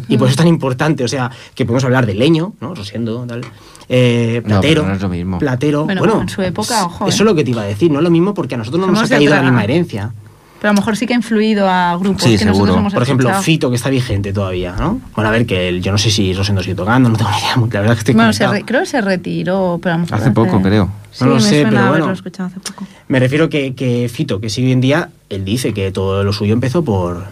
Y 0.08 0.18
por 0.18 0.28
eso 0.28 0.32
es 0.34 0.38
tan 0.38 0.48
importante, 0.48 1.04
o 1.04 1.08
sea, 1.08 1.30
que 1.56 1.66
podemos 1.66 1.84
hablar 1.84 2.06
de 2.06 2.14
leño, 2.14 2.54
¿no? 2.62 2.74
Rosiendo, 2.76 3.26
tal. 3.28 3.42
Eh, 3.90 4.42
platero. 4.46 4.86
no 4.88 4.94
es 4.94 5.02
lo 5.02 5.10
mismo. 5.10 5.40
Platero. 5.40 5.86
Bueno, 5.86 6.00
Bueno, 6.00 6.22
en 6.22 6.30
su 6.30 6.42
época, 6.42 6.86
ojo, 6.86 7.08
Eso 7.08 7.18
¿eh? 7.18 7.22
es 7.24 7.26
lo 7.26 7.36
que 7.36 7.44
te 7.44 7.52
iba 7.52 7.62
a 7.62 7.66
decir, 7.66 7.92
no 7.92 8.00
es 8.00 8.04
lo 8.04 8.10
mismo 8.12 8.34
porque 8.34 8.56
a 8.56 8.58
nosotros 8.58 8.80
no 8.86 8.88
nos 8.92 9.04
ha 9.04 9.08
caído 9.10 9.36
la 9.36 9.42
misma 9.42 9.64
herencia. 9.64 10.12
Pero 10.60 10.70
a 10.70 10.74
lo 10.74 10.80
mejor 10.80 10.96
sí 10.96 11.08
que 11.08 11.14
ha 11.14 11.16
influido 11.16 11.68
a 11.68 11.98
grupos 11.98 12.22
Sí, 12.22 12.38
que 12.38 12.46
nosotros 12.46 12.78
hemos 12.78 12.94
Por 12.94 13.02
ejemplo, 13.02 13.28
escuchado. 13.30 13.44
Fito, 13.44 13.70
que 13.72 13.76
está 13.78 13.90
vigente 13.90 14.32
todavía, 14.32 14.76
¿no? 14.78 15.02
Bueno, 15.16 15.30
a 15.30 15.32
ver, 15.32 15.48
que 15.48 15.68
el- 15.70 15.82
yo 15.82 15.92
no 15.92 15.98
sé 15.98 16.12
si 16.12 16.34
Rosendo 16.34 16.62
sigue 16.62 16.76
tocando, 16.76 17.10
no 17.10 17.18
tengo 17.18 17.32
ni 17.32 17.38
idea. 17.38 17.56
La 17.56 17.62
verdad 17.66 17.86
es 17.94 17.96
que 17.96 18.00
estoy 18.00 18.14
Bueno, 18.14 18.32
se 18.32 18.46
conectado. 18.46 18.54
re- 18.60 18.66
creo 18.66 18.80
que 18.82 18.86
se 18.86 19.02
retiró, 19.02 19.80
pero 19.82 19.96
a 19.96 19.98
lo 19.98 20.04
mejor 20.04 20.20
Hace 20.20 20.30
poco, 20.32 20.62
creo. 20.62 20.92
Sí, 21.12 21.24
No 21.24 21.30
lo 21.32 21.36
me 21.38 21.42
sé, 21.42 21.62
suena 21.64 21.70
pero 21.72 21.90
bueno. 21.90 22.12
escuchado 22.12 22.48
hace 22.50 22.60
poco. 22.60 22.86
Me 23.08 23.20
refiero 23.20 23.50
que, 23.50 23.74
que 23.74 24.08
Fito, 24.08 24.40
que 24.40 24.50
sigue 24.52 24.68
hoy 24.68 24.74
en 24.74 24.82
día, 24.82 25.10
él 25.30 25.44
dice 25.44 25.74
que 25.74 25.92
todo 25.92 26.24
lo 26.24 26.32
suyo 26.32 26.54
empezó 26.54 26.84
por, 26.84 27.26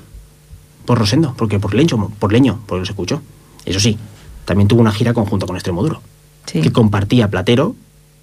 por 0.90 0.98
Rosendo, 0.98 1.36
porque 1.38 1.60
por 1.60 1.76
Leño, 1.76 2.10
por 2.18 2.34
Leño, 2.34 2.62
porque 2.66 2.84
se 2.84 2.94
escuchó. 2.94 3.22
Eso 3.64 3.80
sí, 3.80 3.96
también 4.44 4.68
tuvo 4.68 4.82
una 4.82 4.92
gira 4.92 5.14
conjunta 5.14 5.46
con 5.46 5.56
Extremoduro, 5.56 6.02
Sí. 6.48 6.62
que 6.62 6.72
compartía 6.72 7.28
Platero, 7.28 7.76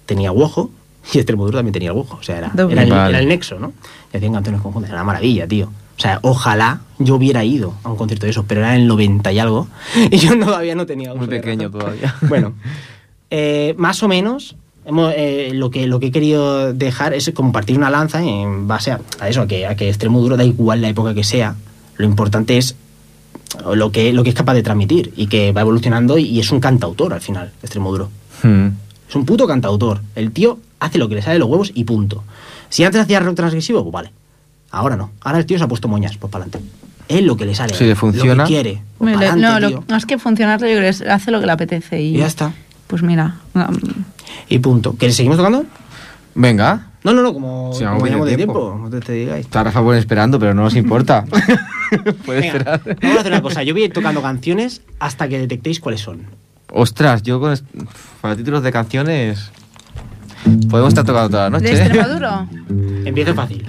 tenía 0.05 0.33
Wojo, 0.33 0.69
y 1.13 1.19
Extremoduro 1.19 1.59
también 1.59 1.71
tenía 1.71 1.93
Wojo. 1.93 2.17
O 2.19 2.23
sea, 2.23 2.39
era, 2.39 2.51
era, 2.53 2.83
el, 2.83 2.89
Vale. 2.89 3.09
era 3.11 3.19
el 3.19 3.27
nexo, 3.29 3.57
¿no? 3.57 3.71
Y 4.13 4.17
hacían 4.17 4.33
canciones 4.33 4.59
conjuntas, 4.59 4.89
era 4.89 4.97
una 4.99 5.05
maravilla, 5.05 5.47
tío. 5.47 5.67
O 5.67 6.01
sea, 6.01 6.19
ojalá 6.23 6.81
yo 6.99 7.15
hubiera 7.15 7.45
ido 7.45 7.73
a 7.85 7.89
un 7.89 7.95
concierto 7.95 8.25
de 8.25 8.31
esos, 8.31 8.43
pero 8.45 8.59
era 8.59 8.75
en 8.75 8.81
el 8.81 8.87
90 8.89 9.31
y 9.31 9.39
algo, 9.39 9.69
y 10.11 10.17
yo 10.17 10.37
todavía 10.37 10.75
no 10.75 10.85
tenía 10.85 11.15
Muy 11.15 11.27
pequeño 11.27 11.71
todavía. 11.71 12.15
Bueno, 12.27 12.51
eh, 13.31 13.75
más 13.77 14.03
o 14.03 14.09
menos 14.09 14.57
hemos, 14.85 15.13
eh, 15.15 15.51
lo, 15.53 15.71
que, 15.71 15.87
lo 15.87 16.01
que 16.01 16.07
he 16.07 16.11
querido 16.11 16.73
dejar 16.73 17.13
es 17.13 17.31
compartir 17.33 17.77
una 17.77 17.89
lanza 17.89 18.21
en 18.21 18.67
base 18.67 18.91
a, 18.91 18.99
a 19.21 19.29
eso, 19.29 19.43
a 19.43 19.47
que, 19.47 19.65
a 19.65 19.77
que 19.77 19.87
extremo 19.87 20.19
duro 20.19 20.35
da 20.35 20.43
igual 20.43 20.81
la 20.81 20.89
época 20.89 21.13
que 21.13 21.23
sea. 21.23 21.55
Lo 21.97 22.05
importante 22.05 22.57
es 22.57 22.75
lo 23.73 23.91
que, 23.91 24.13
lo 24.13 24.23
que 24.23 24.29
es 24.29 24.35
capaz 24.35 24.53
de 24.53 24.63
transmitir 24.63 25.13
y 25.15 25.27
que 25.27 25.51
va 25.51 25.61
evolucionando 25.61 26.17
y, 26.17 26.25
y 26.25 26.39
es 26.39 26.51
un 26.51 26.59
cantautor 26.59 27.13
al 27.13 27.21
final, 27.21 27.51
extremo 27.61 27.91
duro. 27.91 28.09
Hmm. 28.43 28.67
Es 29.09 29.15
un 29.15 29.25
puto 29.25 29.47
cantautor. 29.47 30.01
El 30.15 30.31
tío 30.31 30.59
hace 30.79 30.97
lo 30.97 31.07
que 31.09 31.15
le 31.15 31.21
sale 31.21 31.33
de 31.35 31.39
los 31.39 31.49
huevos 31.49 31.71
y 31.73 31.83
punto. 31.85 32.23
Si 32.69 32.83
antes 32.83 33.01
hacía 33.01 33.19
rock 33.21 33.35
transgresivo, 33.35 33.81
pues 33.83 33.93
vale. 33.93 34.11
Ahora 34.71 34.97
no. 34.97 35.11
Ahora 35.21 35.39
el 35.39 35.45
tío 35.45 35.57
se 35.57 35.63
ha 35.63 35.67
puesto 35.67 35.87
moñas, 35.87 36.17
pues 36.17 36.29
para 36.31 36.43
adelante. 36.43 36.69
Él 37.07 37.25
lo 37.25 37.37
que 37.37 37.45
le 37.45 37.55
sale. 37.55 37.73
Si 37.73 37.85
le 37.85 37.95
funciona. 37.95 38.43
Lo 38.43 38.43
que 38.43 38.53
quiere. 38.53 38.81
pues 38.97 39.15
pa'lante, 39.15 39.39
no, 39.41 39.59
lo- 39.61 39.83
no 39.87 39.95
es 39.95 40.05
que 40.05 40.17
funcionar, 40.17 40.59
yo 40.59 40.65
creo 40.67 40.81
que 40.81 40.89
es- 40.89 41.01
hace 41.01 41.31
lo 41.31 41.39
que 41.39 41.45
le 41.45 41.51
apetece 41.53 42.01
y, 42.01 42.15
Y 42.15 42.19
ya 42.19 42.27
está. 42.27 42.51
Pues 42.87 43.01
mira, 43.01 43.37
um, 43.53 43.63
Y 44.49 44.59
punto. 44.59 44.95
¿Que 44.97 45.09
seguimos 45.11 45.37
tocando? 45.37 45.65
Venga. 46.35 46.87
No, 47.05 47.13
no, 47.13 47.21
no, 47.21 47.33
como, 47.33 47.71
de 47.73 47.77
tiempo. 47.79 48.25
tiempo, 48.35 48.53
como 48.71 48.89
te, 48.89 48.99
te 48.99 49.13
digáis. 49.13 49.45
Está 49.45 49.63
Rafa 49.63 49.79
Buen 49.79 49.97
esperando, 49.97 50.37
pero 50.37 50.53
no 50.53 50.63
nos 50.63 50.75
importa. 50.75 51.23
Puede 52.25 52.41
Venga, 52.41 52.57
esperar. 52.57 52.81
vamos 53.01 53.17
a 53.17 53.19
hacer 53.21 53.31
una 53.31 53.41
cosa. 53.41 53.63
Yo 53.63 53.73
voy 53.73 53.83
a 53.83 53.85
ir 53.85 53.93
tocando 53.93 54.21
canciones 54.21 54.81
hasta 54.99 55.27
que 55.27 55.39
detectéis 55.39 55.79
cuáles 55.79 56.01
son. 56.01 56.21
Ostras, 56.71 57.23
yo 57.23 57.39
con 57.39 57.57
para 58.21 58.35
títulos 58.35 58.61
de 58.63 58.71
canciones 58.71 59.51
podemos 60.69 60.89
estar 60.89 61.05
tocando 61.05 61.29
toda 61.29 61.49
la 61.49 61.59
de 61.59 61.63
noche. 61.71 61.81
¿eh? 61.81 61.85
Extremadura. 61.85 62.47
Empiezo 63.05 63.33
fácil. 63.33 63.65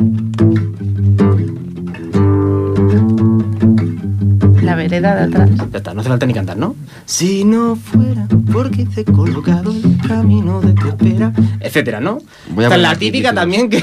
La 4.62 4.74
vereda 4.74 5.14
de 5.14 5.22
atrás. 5.24 5.50
Ya 5.72 5.78
está, 5.78 5.94
no 5.94 6.00
hace 6.00 6.09
falta 6.11 6.26
ni 6.26 6.35
cantar, 6.35 6.57
¿no? 6.57 6.74
Si 7.07 7.44
no 7.44 7.76
fuera 7.76 8.26
porque 8.52 8.85
te 8.85 9.02
he 9.02 9.04
colocado 9.04 9.70
el 9.72 9.96
camino 10.07 10.61
de 10.61 10.72
tu 10.74 10.88
espera, 10.88 11.33
etcétera, 11.61 12.00
¿no? 12.00 12.18
Voy 12.50 12.64
a 12.64 12.66
Esta 12.68 12.76
es 12.76 12.83
la 12.83 12.94
típica 12.96 13.31
títulos. 13.31 13.35
también 13.35 13.70
que... 13.70 13.83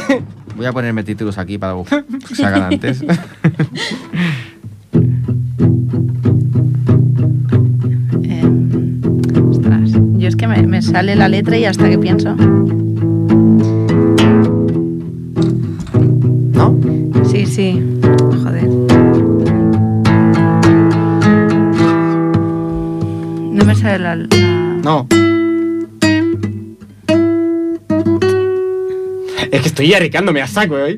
Voy 0.55 0.65
a 0.65 0.71
ponerme 0.71 1.03
títulos 1.03 1.37
aquí 1.37 1.57
para 1.57 1.73
que 2.27 2.35
se 2.35 2.45
hagan 2.45 2.73
antes. 2.73 3.03
Em, 8.23 9.01
ostras, 9.49 9.91
yo 10.17 10.27
es 10.27 10.35
que 10.35 10.47
me, 10.47 10.61
me 10.65 10.81
sale 10.81 11.15
la 11.15 11.27
letra 11.27 11.57
y 11.57 11.65
hasta 11.65 11.89
que 11.89 11.97
pienso. 11.97 12.35
¿No? 16.53 16.77
Sí, 17.29 17.45
sí. 17.45 17.81
Joder. 18.43 18.67
No 23.51 23.65
me 23.65 23.75
sale 23.75 23.99
la. 23.99 24.15
la- 24.15 24.27
No. 24.83 25.07
Es 29.55 29.61
que 29.61 29.69
estoy 29.69 29.93
arriesgándome 29.93 30.41
a 30.41 30.47
saco 30.47 30.75
hoy. 30.75 30.97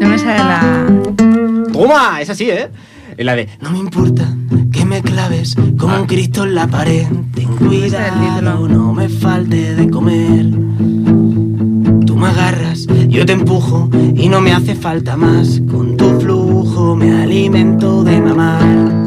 No 0.00 0.08
me 0.08 0.18
sale 0.18 0.38
la. 0.38 1.72
¡Toma! 1.72 2.20
Es 2.20 2.28
así, 2.30 2.50
¿eh? 2.50 2.70
Es 3.16 3.24
la 3.24 3.36
de 3.36 3.48
No 3.60 3.70
me 3.70 3.78
importa 3.78 4.34
que 4.72 4.84
me 4.84 5.00
claves 5.00 5.54
como 5.78 6.00
un 6.00 6.06
Cristo 6.06 6.42
en 6.42 6.56
la 6.56 6.66
pared. 6.66 7.06
Ten 7.36 7.56
cuidado, 7.56 8.66
no 8.66 8.92
me 8.92 9.08
falte 9.08 9.76
de 9.76 9.88
comer. 9.88 10.46
Tú 12.04 12.16
me 12.16 12.26
agarras, 12.26 12.88
yo 13.06 13.24
te 13.24 13.34
empujo 13.34 13.88
y 14.16 14.28
no 14.28 14.40
me 14.40 14.54
hace 14.54 14.74
falta 14.74 15.16
más. 15.16 15.62
Con 15.70 15.96
tu 15.96 16.18
flujo 16.18 16.96
me 16.96 17.22
alimento 17.22 18.02
de 18.02 18.20
mamar. 18.20 19.03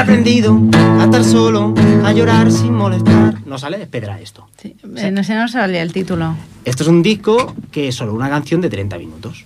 Aprendido 0.00 0.58
a 0.98 1.04
estar 1.04 1.24
solo, 1.24 1.74
a 2.04 2.12
llorar 2.12 2.50
sin 2.50 2.74
molestar. 2.74 3.34
No 3.46 3.58
sale, 3.58 3.86
pedra 3.86 4.20
esto. 4.20 4.46
Sí, 4.60 4.76
eh, 4.96 5.10
no 5.10 5.22
sé, 5.24 5.34
no 5.34 5.48
salía 5.48 5.82
el 5.82 5.92
título. 5.92 6.34
Esto 6.64 6.82
es 6.82 6.88
un 6.88 7.02
disco 7.02 7.54
que 7.70 7.88
es 7.88 7.94
solo 7.94 8.14
una 8.14 8.28
canción 8.28 8.60
de 8.60 8.68
30 8.70 8.98
minutos. 8.98 9.44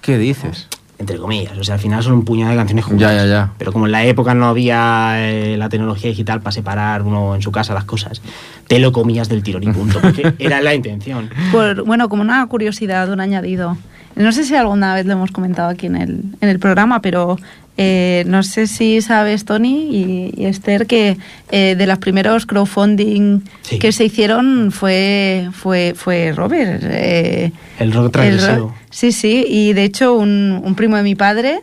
¿Qué 0.00 0.18
dices? 0.18 0.68
Entre 0.98 1.16
comillas. 1.16 1.56
O 1.58 1.64
sea, 1.64 1.74
al 1.76 1.80
final 1.80 2.02
son 2.02 2.12
un 2.12 2.24
puñado 2.24 2.50
de 2.50 2.56
canciones 2.58 2.84
juntas. 2.84 3.10
Ya, 3.12 3.16
ya, 3.24 3.26
ya. 3.26 3.52
Pero 3.58 3.72
como 3.72 3.86
en 3.86 3.92
la 3.92 4.04
época 4.04 4.34
no 4.34 4.46
había 4.48 5.14
eh, 5.16 5.56
la 5.56 5.68
tecnología 5.68 6.10
digital 6.10 6.40
para 6.42 6.52
separar 6.52 7.02
uno 7.02 7.34
en 7.34 7.42
su 7.42 7.50
casa 7.50 7.72
las 7.74 7.84
cosas, 7.84 8.20
te 8.66 8.78
lo 8.78 8.92
comías 8.92 9.28
del 9.28 9.42
tirón 9.42 9.62
y 9.62 9.68
punto. 9.72 9.98
Porque 10.00 10.34
era 10.38 10.60
la 10.60 10.74
intención. 10.74 11.30
Por- 11.52 11.84
bueno, 11.84 12.08
como 12.08 12.22
una 12.22 12.46
curiosidad, 12.46 13.10
un 13.10 13.20
añadido. 13.20 13.78
No 14.16 14.32
sé 14.32 14.44
si 14.44 14.54
alguna 14.56 14.94
vez 14.94 15.06
lo 15.06 15.12
hemos 15.14 15.30
comentado 15.30 15.68
aquí 15.70 15.86
en 15.86 15.96
el, 15.96 16.22
en 16.40 16.48
el 16.48 16.58
programa, 16.58 17.00
pero 17.00 17.38
eh, 17.82 18.24
no 18.26 18.42
sé 18.42 18.66
si 18.66 19.00
sabes, 19.00 19.44
Tony 19.46 19.88
y, 19.90 20.34
y 20.36 20.44
Esther, 20.44 20.86
que 20.86 21.16
eh, 21.50 21.74
de 21.78 21.86
los 21.86 21.96
primeros 21.98 22.44
crowdfunding 22.44 23.40
Sí. 23.62 23.78
que 23.78 23.92
se 23.92 24.04
hicieron 24.04 24.70
fue, 24.70 25.48
fue, 25.52 25.94
fue 25.96 26.32
Robert. 26.32 26.82
eh, 26.84 27.52
El 27.78 27.92
rock 27.92 28.12
transgresivo. 28.12 28.74
sí, 28.90 29.12
sí, 29.12 29.44
y 29.48 29.72
de 29.72 29.84
hecho 29.84 30.14
un, 30.14 30.60
un 30.62 30.74
primo 30.74 30.96
de 30.96 31.02
mi 31.04 31.14
padre 31.14 31.60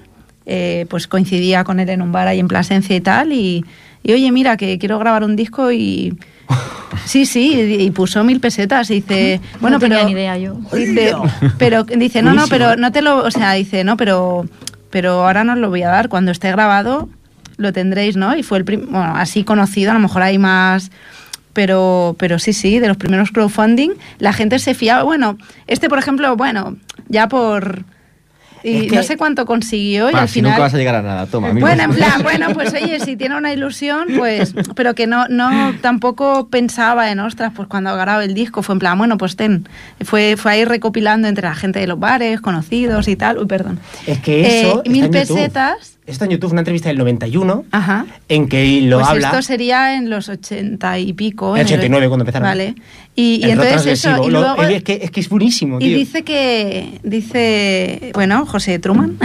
eh, 0.48 0.86
pues 0.90 1.08
coincidía 1.08 1.64
con 1.64 1.80
él 1.80 1.90
en 1.90 2.02
un 2.02 2.12
bar 2.12 2.28
ahí 2.28 2.40
en 2.40 2.48
Plasencia 2.48 2.96
y 2.96 3.02
tal, 3.02 3.32
y, 3.34 3.64
y 4.02 4.14
oye, 4.14 4.32
mira, 4.32 4.56
que 4.58 4.78
quiero 4.80 4.98
grabar 4.98 5.24
un 5.24 5.36
disco 5.36 5.72
y... 5.72 6.18
Sí, 7.06 7.26
sí, 7.26 7.54
y 7.54 7.84
y 7.84 7.92
puso 7.92 8.24
mil 8.24 8.40
pesetas 8.40 8.90
y 8.90 8.96
dice, 8.96 9.40
bueno, 9.62 9.76
no 9.76 9.80
tenía 9.80 9.98
pero 9.98 10.08
ni 10.08 10.14
idea 10.14 10.38
yo. 10.38 10.56
Dice, 10.74 11.14
pero 11.58 11.84
dice, 11.84 12.22
no, 12.22 12.34
no, 12.34 12.48
pero 12.50 12.76
no 12.76 12.92
te 12.92 13.02
lo, 13.02 13.24
o 13.24 13.30
sea, 13.32 13.54
dice, 13.54 13.84
no, 13.84 13.96
pero 13.98 14.46
pero 14.98 15.12
ahora 15.28 15.44
no 15.44 15.54
os 15.54 15.60
lo 15.60 15.70
voy 15.70 15.84
a 15.84 15.90
dar, 15.90 16.10
cuando 16.10 16.32
esté 16.32 16.50
grabado 16.52 17.08
lo 17.58 17.72
tendréis, 17.72 18.18
¿no? 18.18 18.36
Y 18.36 18.42
fue 18.42 18.58
el 18.58 18.66
prim- 18.66 18.88
bueno, 18.90 19.14
así 19.16 19.44
conocido, 19.44 19.92
a 19.92 19.94
lo 19.94 20.00
mejor 20.00 20.24
hay 20.24 20.40
más 20.40 20.90
pero 21.54 22.16
pero 22.18 22.40
sí, 22.40 22.52
sí, 22.52 22.80
de 22.80 22.88
los 22.88 22.98
primeros 22.98 23.30
crowdfunding, 23.30 23.92
la 24.18 24.34
gente 24.34 24.58
se 24.58 24.74
fiaba, 24.74 25.04
bueno, 25.04 25.38
este 25.68 25.88
por 25.88 26.00
ejemplo, 26.00 26.36
bueno, 26.36 26.78
ya 27.10 27.28
por 27.28 27.84
y 28.70 28.78
Es 28.86 28.90
que- 28.92 28.96
no 28.98 29.04
sé 29.04 29.18
cuánto 29.18 29.46
consiguió 29.46 30.10
y 30.10 30.14
Pa, 30.14 30.22
al 30.22 30.28
si 30.28 30.36
final 30.36 30.52
nunca 30.52 30.64
vas 30.64 30.74
a 30.74 30.78
llegar 30.78 30.96
a 30.96 31.02
nada, 31.02 31.26
toma. 31.28 31.52
bueno, 31.54 31.84
en 31.84 31.92
plan, 31.94 32.22
bueno, 32.24 32.48
pues 32.54 32.74
oye, 32.74 33.00
si 33.00 33.16
tiene 33.16 33.38
una 33.38 33.54
ilusión, 33.54 34.08
pues, 34.18 34.54
pero 34.76 34.94
que 34.94 35.08
no, 35.08 35.28
no, 35.30 35.74
tampoco 35.82 36.50
pensaba 36.50 37.10
en, 37.12 37.20
ostras, 37.20 37.52
pues 37.56 37.68
cuando 37.68 37.94
grababa 37.96 38.24
el 38.24 38.34
disco 38.34 38.62
fue 38.64 38.74
en 38.74 38.80
plan, 38.80 38.98
bueno, 38.98 39.18
pues 39.18 39.36
ten, 39.36 39.68
fue, 40.04 40.36
fue 40.38 40.52
ahí 40.52 40.66
recopilando 40.66 41.28
entre 41.28 41.48
la 41.48 41.56
gente 41.56 41.80
de 41.80 41.88
los 41.88 42.00
bares, 42.00 42.42
conocidos 42.42 43.08
y 43.08 43.16
tal, 43.16 43.38
uy, 43.38 43.46
perdón. 43.46 43.80
Es 44.06 44.20
que 44.20 44.42
Eh, 44.42 44.62
eso. 44.62 44.78
está 44.80 44.90
mil 44.92 45.06
en 45.06 45.12
YouTube. 45.12 45.36
pesetas, 45.36 45.97
Está 46.08 46.24
en 46.24 46.32
YouTube, 46.32 46.54
una 46.54 46.62
entrevista 46.62 46.88
del 46.88 46.98
91, 46.98 47.65
ajá. 47.70 48.06
en 48.30 48.48
que 48.48 48.82
lo 48.82 49.00
pues 49.00 49.10
habla. 49.10 49.28
esto 49.28 49.41
sería 49.41 49.96
en 49.96 50.10
los 50.10 50.30
ochenta 50.30 50.98
y 50.98 51.12
pico. 51.12 51.56
En 51.58 51.62
el- 51.62 51.67
89 51.67 52.08
cuando 52.08 52.24
empezaron. 52.24 52.48
Vale. 52.48 52.76
Y, 53.13 53.43
el 53.43 53.52
entonces 53.52 53.86
eso, 54.06 54.26
y 54.26 54.32
luego... 54.32 54.62
es, 54.63 54.84
que, 54.84 55.00
es 55.04 55.12
que 55.12 55.20
es 55.20 55.28
buenísimo, 55.28 55.80
Y 55.82 55.93
dice 55.93 56.24
que, 56.24 57.00
dice, 57.04 58.12
bueno, 58.13 58.46
José 58.46 58.80
Truman, 58.80 59.17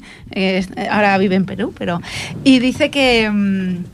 ahora 0.90 1.18
vive 1.18 1.34
en 1.34 1.44
Perú, 1.44 1.74
pero, 1.76 2.00
y 2.42 2.58
dice 2.58 2.90
que, 2.90 3.28
mm, 3.30 3.84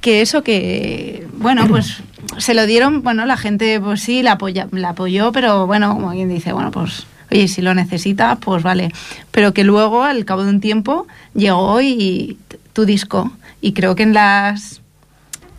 que 0.00 0.22
eso 0.22 0.42
que, 0.42 1.26
bueno, 1.34 1.66
pues 1.68 2.02
se 2.38 2.54
lo 2.54 2.64
dieron, 2.64 3.02
bueno, 3.02 3.26
la 3.26 3.36
gente, 3.36 3.80
pues 3.80 4.00
sí, 4.00 4.22
la, 4.22 4.32
apoya, 4.32 4.66
la 4.70 4.90
apoyó, 4.90 5.32
pero 5.32 5.66
bueno, 5.66 5.92
como 5.94 6.10
quien 6.12 6.28
dice, 6.28 6.52
bueno, 6.52 6.70
pues, 6.70 7.06
oye, 7.32 7.48
si 7.48 7.62
lo 7.62 7.74
necesitas, 7.74 8.38
pues 8.40 8.62
vale. 8.62 8.92
Pero 9.30 9.52
que 9.52 9.64
luego, 9.64 10.04
al 10.04 10.24
cabo 10.24 10.44
de 10.44 10.50
un 10.50 10.60
tiempo, 10.60 11.06
llegó 11.34 11.80
y 11.80 12.38
tu 12.72 12.84
disco, 12.84 13.30
y 13.60 13.72
creo 13.72 13.94
que 13.94 14.02
en 14.04 14.14
las... 14.14 14.80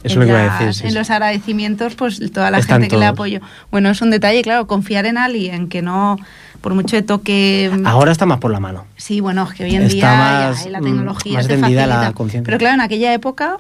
Eso 0.04 0.16
en, 0.16 0.22
es 0.24 0.28
lo 0.28 0.34
que 0.36 0.42
iba 0.42 0.42
a 0.42 0.46
las- 0.48 0.60
decir, 0.60 0.74
sí, 0.74 0.84
en 0.84 0.90
sí. 0.92 0.98
los 0.98 1.10
agradecimientos, 1.10 1.96
pues 1.96 2.20
toda 2.34 2.52
la 2.52 2.58
Están 2.60 2.82
gente 2.82 2.94
que 2.94 3.00
le 3.00 3.06
apoyó. 3.06 3.40
Bueno, 3.72 3.90
es 3.90 4.02
un 4.02 4.10
detalle, 4.10 4.42
claro, 4.42 4.68
confiar 4.68 5.06
en 5.06 5.18
alguien 5.18 5.70
que 5.70 5.82
no, 5.82 6.18
por 6.60 6.74
mucho 6.74 6.96
de 6.98 7.04
toque. 7.04 7.72
Ahora 7.86 8.12
está 8.12 8.26
más 8.26 8.40
por 8.40 8.52
la 8.52 8.60
mano. 8.60 8.86
Sí, 8.98 9.22
bueno, 9.22 9.48
es 9.50 9.54
que 9.58 9.64
hoy 9.64 9.76
en 9.76 9.84
Está 9.84 9.94
día 9.94 10.16
más, 10.16 10.64
ya, 10.66 10.70
la 10.72 10.82
mm, 10.82 10.84
tecnología 10.84 11.34
más 11.36 11.48
te 11.48 11.54
extendida 11.54 11.88
la 11.88 11.96
facilita. 11.96 12.16
conciencia. 12.18 12.46
Pero 12.46 12.58
claro, 12.58 12.74
en 12.76 12.82
aquella 12.82 13.14
época, 13.14 13.58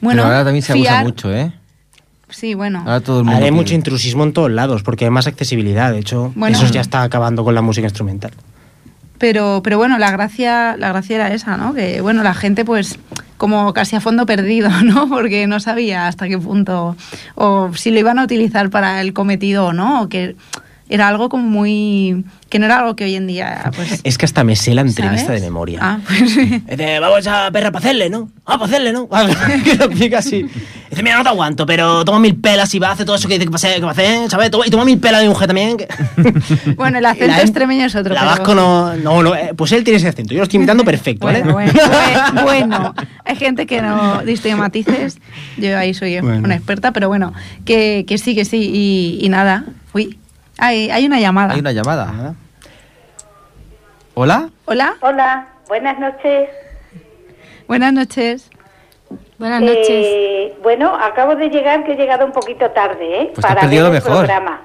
bueno, 0.00 0.22
Pero 0.22 0.34
ahora 0.34 0.44
también 0.44 0.62
se 0.64 0.72
abusa 0.72 0.90
fiar- 0.98 1.04
mucho, 1.04 1.32
¿eh? 1.32 1.52
Sí, 2.34 2.54
bueno. 2.54 2.80
Ahora 2.80 3.00
todo 3.00 3.18
el 3.18 3.24
mundo. 3.24 3.36
Ahora 3.36 3.46
hay 3.46 3.50
pide. 3.52 3.60
mucho 3.60 3.74
intrusismo 3.74 4.24
en 4.24 4.32
todos 4.32 4.50
lados, 4.50 4.82
porque 4.82 5.04
hay 5.04 5.10
más 5.10 5.26
accesibilidad. 5.26 5.92
De 5.92 5.98
hecho, 6.00 6.32
Bueno. 6.34 6.56
eso 6.56 6.66
ya 6.72 6.80
está 6.80 7.02
acabando 7.02 7.44
con 7.44 7.54
la 7.54 7.62
música 7.62 7.86
instrumental. 7.86 8.32
Pero, 9.18 9.60
pero 9.62 9.78
bueno, 9.78 9.96
la 9.98 10.10
gracia, 10.10 10.76
la 10.76 10.88
gracia 10.88 11.16
era 11.16 11.32
esa, 11.32 11.56
¿no? 11.56 11.72
Que 11.72 12.00
bueno, 12.00 12.22
la 12.22 12.34
gente 12.34 12.64
pues 12.64 12.98
como 13.36 13.72
casi 13.72 13.94
a 13.96 14.00
fondo 14.00 14.26
perdido, 14.26 14.68
¿no? 14.84 15.08
Porque 15.08 15.46
no 15.46 15.60
sabía 15.60 16.08
hasta 16.08 16.28
qué 16.28 16.38
punto 16.38 16.96
o 17.36 17.70
si 17.74 17.90
lo 17.90 17.98
iban 18.00 18.18
a 18.18 18.24
utilizar 18.24 18.70
para 18.70 19.00
el 19.00 19.12
cometido 19.12 19.66
o 19.66 19.72
no, 19.72 20.02
o 20.02 20.08
que 20.08 20.34
era 20.88 21.08
algo 21.08 21.28
como 21.28 21.44
muy 21.44 22.24
que 22.50 22.58
no 22.58 22.66
era 22.66 22.78
algo 22.80 22.94
que 22.94 23.04
hoy 23.04 23.14
en 23.16 23.26
día 23.26 23.70
pues 23.74 24.00
Es 24.04 24.16
que 24.18 24.26
hasta 24.26 24.44
me 24.44 24.54
sé 24.54 24.74
la 24.74 24.82
entrevista 24.82 25.26
¿sabes? 25.28 25.40
de 25.42 25.48
memoria. 25.48 25.78
Ah, 25.82 25.98
pues 26.06 26.30
sí. 26.32 26.62
Dice, 26.70 27.00
vamos 27.00 27.26
a 27.26 27.50
perra 27.50 27.72
para 27.72 27.84
hacerle, 27.84 28.10
¿no? 28.10 28.28
Ah, 28.46 28.58
para 28.58 28.66
hacerle, 28.66 28.92
¿no? 28.92 29.08
que 29.64 29.74
lo 29.76 29.86
explica 29.86 30.18
así. 30.18 30.42
Dice, 30.90 31.02
mira, 31.02 31.16
no 31.16 31.22
te 31.24 31.30
aguanto, 31.30 31.66
pero 31.66 32.04
toma 32.04 32.20
mil 32.20 32.36
pelas 32.36 32.72
y 32.74 32.78
va 32.78 32.88
a 32.88 32.92
hacer 32.92 33.06
todo 33.06 33.16
eso 33.16 33.26
que 33.26 33.34
dice 33.38 33.46
que 33.46 33.50
va 33.50 33.56
a 33.56 33.56
hacer, 33.56 33.74
que 33.76 33.82
va 33.82 33.88
a 33.88 33.92
hacer, 33.92 34.30
¿sabes? 34.30 34.50
Toma- 34.50 34.66
y 34.66 34.70
toma 34.70 34.84
mil 34.84 34.98
pelas 34.98 35.22
de 35.22 35.28
mujer 35.28 35.46
también. 35.48 35.76
que- 35.78 35.88
Bueno, 36.76 36.98
el 36.98 37.06
acento 37.06 37.40
extremeño 37.40 37.86
es 37.86 37.94
otro. 37.96 38.14
La 38.14 38.20
pero- 38.20 38.30
vasco 38.32 38.54
no, 38.54 38.94
no, 38.96 39.22
no, 39.22 39.34
eh, 39.34 39.52
pues 39.56 39.72
él 39.72 39.82
tiene 39.82 39.96
ese 39.96 40.08
acento. 40.08 40.32
Yo 40.34 40.38
lo 40.38 40.44
estoy 40.44 40.58
imitando 40.58 40.84
perfecto, 40.84 41.26
¿vale? 41.26 41.42
Bueno, 41.42 41.52
bueno, 41.54 41.72
bueno, 42.34 42.42
bueno. 42.44 42.94
hay 43.24 43.36
gente 43.36 43.66
que 43.66 43.80
no 43.82 44.22
distingue 44.24 44.56
matices. 44.56 45.18
Yo 45.56 45.76
ahí 45.78 45.94
soy 45.94 46.20
Bueno. 46.20 46.40
una 46.44 46.54
experta, 46.54 46.92
pero 46.92 47.08
bueno, 47.08 47.32
que, 47.64 48.04
que 48.06 48.18
sí, 48.18 48.34
que 48.34 48.44
sí. 48.44 48.70
Y, 48.72 49.18
y 49.24 49.28
nada, 49.30 49.64
uy, 49.92 50.18
hay, 50.58 50.90
hay 50.90 51.06
una 51.06 51.20
llamada. 51.20 51.54
Hay 51.54 51.60
una 51.60 51.72
llamada. 51.72 52.34
¿Hola? 54.14 54.48
Hola, 54.66 54.94
Hola, 55.00 55.46
buenas 55.68 55.98
noches. 55.98 56.48
buenas 57.66 57.92
noches. 57.92 58.50
Buenas 59.38 59.60
noches. 59.60 59.88
Eh, 59.90 60.54
bueno, 60.62 60.94
acabo 60.94 61.34
de 61.34 61.48
llegar, 61.50 61.84
que 61.84 61.92
he 61.92 61.96
llegado 61.96 62.24
un 62.24 62.32
poquito 62.32 62.70
tarde, 62.70 63.22
¿eh? 63.22 63.30
Pues 63.34 63.44
te 63.46 63.52
has 63.52 63.58
perdido 63.58 63.90
ver 63.90 63.96
el 63.96 64.04
mejor. 64.04 64.18
programa. 64.18 64.60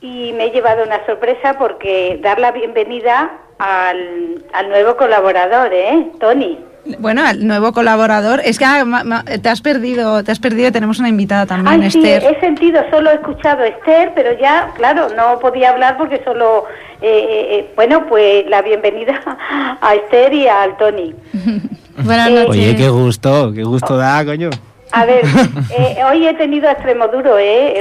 Y 0.00 0.32
me 0.32 0.46
he 0.46 0.50
llevado 0.50 0.84
una 0.84 1.04
sorpresa 1.06 1.58
porque 1.58 2.18
dar 2.22 2.38
la 2.38 2.52
bienvenida 2.52 3.30
al, 3.58 4.44
al 4.54 4.68
nuevo 4.70 4.96
colaborador, 4.96 5.72
¿eh? 5.74 6.10
Tony. 6.18 6.58
Bueno, 6.98 7.24
al 7.26 7.46
nuevo 7.46 7.72
colaborador. 7.72 8.40
Es 8.44 8.58
que 8.58 8.64
ah, 8.64 8.84
ma- 8.84 9.04
ma- 9.04 9.24
te 9.24 9.48
has 9.48 9.60
perdido, 9.60 10.24
te 10.24 10.32
has 10.32 10.38
perdido. 10.38 10.72
Tenemos 10.72 10.98
una 10.98 11.08
invitada 11.08 11.44
también, 11.44 11.82
Ay, 11.82 11.90
sí, 11.90 11.98
Esther. 11.98 12.34
he 12.36 12.40
sentido, 12.40 12.82
solo 12.90 13.10
he 13.10 13.14
escuchado 13.14 13.62
a 13.62 13.66
Esther, 13.66 14.12
pero 14.14 14.38
ya, 14.40 14.70
claro, 14.76 15.08
no 15.14 15.38
podía 15.38 15.70
hablar 15.70 15.98
porque 15.98 16.22
solo, 16.24 16.64
eh, 17.02 17.06
eh, 17.08 17.46
eh, 17.58 17.72
bueno, 17.76 18.06
pues 18.06 18.46
la 18.48 18.62
bienvenida 18.62 19.20
a 19.80 19.94
Esther 19.94 20.32
y 20.32 20.48
al 20.48 20.76
Tony. 20.78 21.14
Buenas 21.98 22.28
eh, 22.28 22.34
noches. 22.34 22.48
Oye, 22.50 22.76
qué 22.76 22.88
gusto, 22.88 23.52
qué 23.54 23.64
gusto 23.64 23.96
da, 23.96 24.24
coño. 24.24 24.50
A 24.92 25.04
ver, 25.04 25.22
eh, 25.78 25.98
hoy 26.10 26.26
he 26.26 26.34
tenido 26.34 26.68
a 26.68 26.72
Extremoduro, 26.72 27.38
¿eh? 27.38 27.80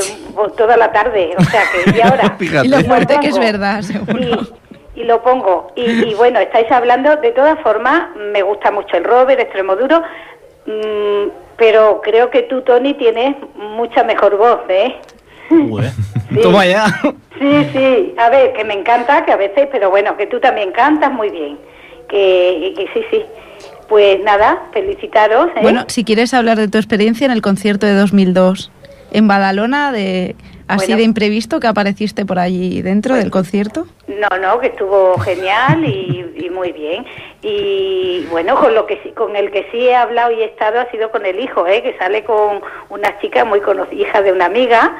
Toda 0.58 0.76
la 0.76 0.92
tarde, 0.92 1.34
o 1.38 1.44
sea 1.44 1.62
que, 1.72 1.98
y 1.98 2.02
ahora... 2.02 2.36
Fíjate. 2.38 2.68
Y 2.68 2.70
lo 2.70 2.82
fuerte 2.82 3.18
que 3.22 3.28
es 3.28 3.40
verdad, 3.40 3.82
seguro. 3.82 4.20
Y, 4.20 4.67
y 4.98 5.04
lo 5.04 5.22
pongo. 5.22 5.72
Y, 5.76 6.10
y 6.10 6.14
bueno, 6.18 6.40
estáis 6.40 6.70
hablando, 6.72 7.16
de 7.18 7.32
todas 7.32 7.60
formas, 7.62 8.16
me 8.34 8.42
gusta 8.42 8.72
mucho 8.72 8.98
el 8.98 9.04
Robert, 9.04 9.40
Extremoduro, 9.40 10.02
mm, 10.66 11.30
pero 11.56 12.02
creo 12.02 12.30
que 12.30 12.44
tú, 12.44 12.62
Tony, 12.62 12.96
tienes 12.96 13.36
mucha 13.56 14.04
mejor 14.04 14.38
voz, 14.38 14.62
¿eh? 14.70 14.96
Sí. 16.30 16.42
Toma 16.42 16.66
ya. 16.66 16.88
Sí, 17.40 17.70
sí, 17.72 18.14
a 18.18 18.30
ver, 18.30 18.52
que 18.52 18.66
me 18.66 18.74
encanta, 18.74 19.24
que 19.24 19.32
a 19.32 19.38
veces, 19.38 19.70
pero 19.72 19.90
bueno, 19.90 20.18
que 20.18 20.28
tú 20.28 20.42
también 20.42 20.74
cantas 20.74 21.10
muy 21.10 21.30
bien. 21.30 21.58
Que, 22.10 22.74
que 22.76 22.86
sí, 22.94 23.06
sí. 23.10 23.26
Pues 23.88 24.22
nada, 24.26 24.64
felicitaros. 24.74 25.48
¿eh? 25.56 25.60
Bueno, 25.62 25.86
si 25.88 26.04
quieres 26.04 26.34
hablar 26.34 26.58
de 26.58 26.68
tu 26.68 26.78
experiencia 26.78 27.24
en 27.24 27.32
el 27.32 27.42
concierto 27.42 27.86
de 27.86 27.94
2002 27.94 28.72
en 29.12 29.30
Badalona, 29.30 29.94
de 29.94 30.36
así 30.68 30.88
Bueno. 30.88 30.98
de 30.98 31.04
imprevisto 31.04 31.60
que 31.60 31.68
apareciste 31.68 32.26
por 32.26 32.40
allí 32.40 32.82
dentro 32.82 33.16
del 33.16 33.32
concierto. 33.32 33.88
No, 34.08 34.38
no, 34.40 34.60
que 34.60 34.68
estuvo 34.68 35.18
genial 35.20 35.86
y, 35.86 36.34
y 36.38 36.50
muy 36.50 36.72
bien. 36.72 37.06
Y 37.42 38.26
bueno, 38.32 38.56
con 38.56 38.74
lo 38.74 38.86
que 38.86 39.00
sí, 39.04 39.12
con 39.12 39.36
el 39.36 39.52
que 39.52 39.68
sí 39.72 39.88
he 39.88 39.96
hablado 39.96 40.32
y 40.32 40.42
he 40.42 40.46
estado 40.46 40.80
ha 40.80 40.90
sido 40.92 41.12
con 41.12 41.26
el 41.26 41.40
hijo, 41.40 41.68
¿eh? 41.68 41.82
que 41.84 41.98
sale 41.98 42.24
con 42.24 42.62
una 42.90 43.20
chica 43.20 43.46
muy 43.46 43.62
conocida, 43.62 44.02
hija 44.02 44.22
de 44.22 44.32
una 44.32 44.46
amiga. 44.46 44.96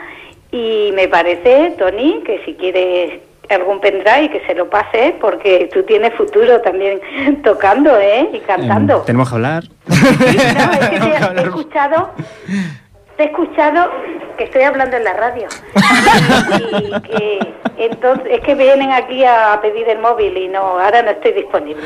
Y 0.52 0.92
me 0.96 1.08
parece, 1.08 1.76
Tony, 1.78 2.22
que 2.26 2.42
si 2.46 2.54
quieres 2.54 3.20
algún 3.50 3.80
pendrive 3.80 4.30
que 4.30 4.46
se 4.46 4.54
lo 4.56 4.70
pase, 4.70 5.16
porque 5.22 5.70
tú 5.74 5.84
tienes 5.84 6.14
futuro 6.16 6.60
también 6.62 7.00
tocando, 7.44 7.98
¿eh? 7.98 8.30
Y 8.34 8.40
cantando. 8.40 8.98
Em, 9.00 9.06
tenemos 9.06 9.30
que 9.30 9.36
hablar. 9.36 9.64
No, 9.88 9.96
es 9.96 10.90
que 10.90 11.00
te, 11.00 11.36
te 11.36 11.42
he 11.42 11.44
escuchado, 11.44 12.12
te 13.18 13.24
he 13.24 13.26
escuchado 13.28 13.90
que 14.38 14.44
estoy 14.46 14.62
hablando 14.62 14.96
en 14.96 15.04
la 15.04 15.14
radio. 15.14 15.48
y 16.80 17.02
que 17.02 17.54
entonces 17.78 18.28
es 18.30 18.42
que 18.42 18.56
vienen 18.56 18.92
aquí 18.92 19.26
a 19.26 19.60
pedir 19.62 19.90
el 19.90 20.00
móvil 20.00 20.38
y 20.38 20.48
no, 20.48 20.60
ahora 20.80 21.02
no 21.02 21.12
estoy 21.12 21.34
disponible. 21.34 21.84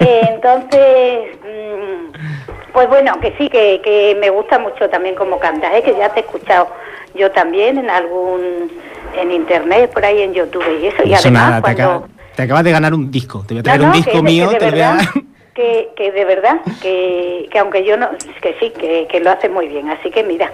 Eh, 0.00 0.20
Entonces, 0.30 1.36
mm, 1.42 2.72
pues 2.72 2.88
bueno, 2.88 3.18
que 3.20 3.34
sí, 3.38 3.48
que, 3.48 3.80
que 3.82 4.16
me 4.20 4.30
gusta 4.30 4.58
mucho 4.58 4.88
también 4.88 5.14
como 5.14 5.38
cantas, 5.38 5.72
¿eh? 5.74 5.82
que 5.82 5.94
ya 5.96 6.08
te 6.10 6.20
he 6.20 6.22
escuchado 6.22 6.68
yo 7.14 7.30
también 7.30 7.78
en 7.78 7.88
algún, 7.88 8.70
en 9.16 9.32
internet, 9.32 9.90
por 9.92 10.04
ahí 10.04 10.22
en 10.22 10.34
YouTube 10.34 10.64
y 10.80 10.86
eso. 10.86 11.02
Y 11.04 11.12
Eso 11.12 11.28
además 11.28 11.48
nada, 11.48 11.56
te, 11.56 11.62
cuando... 11.62 12.08
te 12.34 12.42
acabas 12.42 12.64
de 12.64 12.72
ganar 12.72 12.94
un 12.94 13.10
disco. 13.10 13.44
Te 13.46 13.54
voy 13.54 13.60
a 13.60 13.62
traer 13.62 13.80
No, 13.80 13.86
un 13.86 13.92
disco 13.92 14.22
mío, 14.22 14.50
te 14.58 14.70
lo 14.70 14.72
voy 14.72 14.80
a 14.80 14.98
que, 15.56 15.88
que 15.96 16.12
de 16.12 16.24
verdad, 16.24 16.58
que, 16.82 17.48
que 17.50 17.58
aunque 17.58 17.84
yo 17.84 17.96
no, 17.96 18.10
que 18.42 18.54
sí, 18.60 18.70
que, 18.78 19.08
que 19.10 19.18
lo 19.20 19.30
hace 19.30 19.48
muy 19.48 19.66
bien, 19.68 19.88
así 19.90 20.10
que 20.10 20.22
mira. 20.22 20.52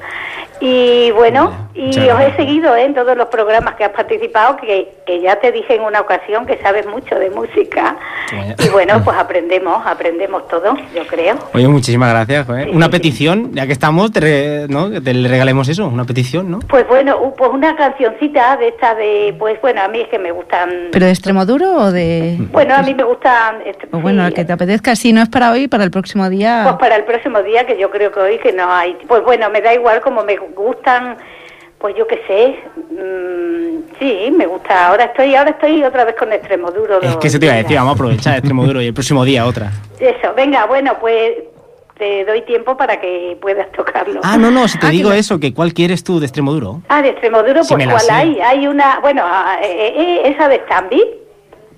Y 0.60 1.10
bueno, 1.10 1.68
y 1.74 1.88
os 2.08 2.20
he 2.20 2.36
seguido 2.36 2.76
¿eh? 2.76 2.84
en 2.84 2.94
todos 2.94 3.16
los 3.16 3.26
programas 3.28 3.74
que 3.74 3.82
has 3.84 3.90
participado, 3.90 4.56
que, 4.58 4.92
que 5.04 5.20
ya 5.20 5.34
te 5.40 5.50
dije 5.50 5.74
en 5.74 5.82
una 5.82 6.00
ocasión 6.00 6.46
que 6.46 6.56
sabes 6.62 6.86
mucho 6.86 7.16
de 7.18 7.30
música. 7.30 7.96
Y 8.64 8.68
bueno, 8.68 9.02
pues 9.04 9.16
aprendemos, 9.18 9.82
aprendemos 9.84 10.46
todo, 10.46 10.76
yo 10.94 11.04
creo. 11.08 11.34
Oye, 11.52 11.66
muchísimas 11.66 12.10
gracias. 12.12 12.46
joder. 12.46 12.70
Una 12.70 12.88
petición, 12.90 13.50
ya 13.52 13.66
que 13.66 13.72
estamos, 13.72 14.12
te, 14.12 14.20
re- 14.20 14.66
¿no? 14.68 14.88
que 14.90 15.00
te 15.00 15.12
le 15.12 15.28
regalemos 15.28 15.68
eso, 15.68 15.86
una 15.88 16.04
petición, 16.04 16.48
¿no? 16.48 16.60
Pues 16.60 16.86
bueno, 16.86 17.34
pues 17.36 17.50
una 17.50 17.74
cancioncita 17.74 18.56
de 18.56 18.68
esta 18.68 18.94
de, 18.94 19.34
pues 19.38 19.60
bueno, 19.60 19.82
a 19.82 19.88
mí 19.88 20.00
es 20.00 20.08
que 20.08 20.18
me 20.20 20.30
gustan, 20.30 20.70
¿Pero 20.92 21.06
de 21.06 21.10
extremo 21.10 21.44
duro 21.44 21.72
o 21.74 21.90
de...? 21.90 22.36
bueno, 22.52 22.74
a 22.76 22.82
mí 22.82 22.94
me 22.94 23.02
gustan, 23.02 23.56
O 23.90 23.98
bueno, 23.98 24.24
el 24.26 24.32
que 24.32 24.44
te 24.44 24.52
apetezca. 24.52 24.91
Si 24.96 25.12
no 25.12 25.22
es 25.22 25.28
para 25.28 25.50
hoy, 25.52 25.68
para 25.68 25.84
el 25.84 25.90
próximo 25.90 26.24
Pues 26.24 26.30
día... 26.38 26.76
para 26.78 26.96
el 26.96 27.04
próximo 27.04 27.42
día, 27.42 27.64
que 27.66 27.78
yo 27.78 27.90
creo 27.90 28.10
que 28.12 28.20
hoy 28.20 28.38
que 28.38 28.52
no 28.52 28.70
hay. 28.72 28.96
Pues 29.08 29.22
bueno, 29.24 29.48
me 29.50 29.60
da 29.60 29.72
igual 29.74 30.00
como 30.00 30.22
me 30.24 30.36
gustan, 30.36 31.16
pues 31.78 31.94
yo 31.96 32.06
qué 32.06 32.20
sé. 32.26 32.58
mm, 32.90 33.98
sí, 33.98 34.30
me 34.36 34.46
gusta. 34.46 34.86
Ahora 34.88 35.04
estoy 35.04 35.34
ahora 35.34 35.50
estoy 35.50 35.82
otra 35.84 36.04
vez 36.04 36.14
con 36.16 36.32
extremo 36.32 36.70
duro. 36.70 37.00
Es 37.02 37.16
que 37.16 37.30
se 37.30 37.38
te 37.38 37.46
iba 37.46 37.54
a 37.54 37.58
decir, 37.58 37.76
vamos 37.76 37.92
a 37.92 37.94
aprovechar 37.94 38.34
extremo 38.38 38.64
duro 38.66 38.80
y 38.82 38.86
el 38.86 38.94
próximo 38.94 39.24
día 39.24 39.46
otra. 39.46 39.70
Eso, 39.98 40.32
venga, 40.36 40.66
bueno, 40.66 40.96
pues 41.00 41.32
te 41.98 42.24
doy 42.24 42.42
tiempo 42.42 42.76
para 42.76 43.00
que 43.00 43.36
puedas 43.40 43.70
tocarlo. 43.72 44.20
Ah, 44.24 44.36
no, 44.36 44.50
no, 44.50 44.66
si 44.66 44.78
te 44.78 44.86
Ah, 44.86 44.90
digo 44.90 45.10
que- 45.10 45.18
eso, 45.18 45.38
que 45.38 45.52
¿cuál 45.54 45.72
quieres 45.72 46.02
tú 46.02 46.18
de 46.20 46.26
extremo 46.26 46.52
duro? 46.52 46.82
Ah, 46.88 47.00
de 47.02 47.10
extremo 47.10 47.42
duro, 47.42 47.62
Sí, 47.62 47.74
pues 47.74 47.86
¿cuál 47.86 48.00
sé. 48.00 48.12
hay? 48.12 48.40
Hay 48.40 48.66
una, 48.66 48.98
bueno, 49.00 49.22
ah, 49.24 49.58
eh, 49.62 49.92
eh, 49.96 50.22
esa 50.34 50.48
de 50.48 50.56
Stanby. 50.56 51.02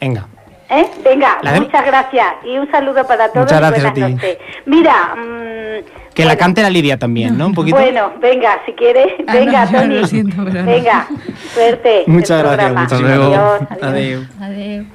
Venga. 0.01 0.29
¿Eh? 0.71 0.87
Venga, 1.05 1.39
La 1.43 1.53
de- 1.53 1.61
muchas 1.61 1.85
gracias 1.85 2.27
y 2.45 2.57
un 2.57 2.71
saludo 2.71 3.07
para 3.07 3.29
todos. 3.29 3.45
Muchas 3.45 3.59
y 3.59 3.61
gracias 3.61 3.85
a 3.85 3.91
buenas 3.91 4.09
ti. 4.09 4.15
noches. 4.27 4.39
Mira, 4.67 5.15
mm, 5.15 6.15
Que 6.15 6.23
la 6.23 6.29
bueno, 6.31 6.39
cante 6.39 6.63
la 6.63 6.71
Lidia 6.71 6.99
también, 6.99 7.37
¿no? 7.37 7.47
Un 7.49 7.55
poquito. 7.55 7.77
Bueno, 7.77 8.13
venga, 8.21 8.59
si 8.65 8.73
quieres, 8.73 9.09
Ah, 9.27 9.35
venga, 9.35 9.65
no, 9.67 9.81
Tony. 9.81 9.95
lo 10.01 10.07
siento, 10.07 10.37
pero 10.45 10.63
no. 10.65 10.71
venga, 10.71 11.07
suerte. 11.53 12.05
Muchas 12.07 12.39
gracias, 12.43 12.57
programa. 12.73 12.81
muchas 12.83 13.01
gracias. 13.01 13.21
Adiós, 13.29 13.63
adiós. 13.71 13.83
Adiós. 13.83 14.27
Adiós. 14.41 14.87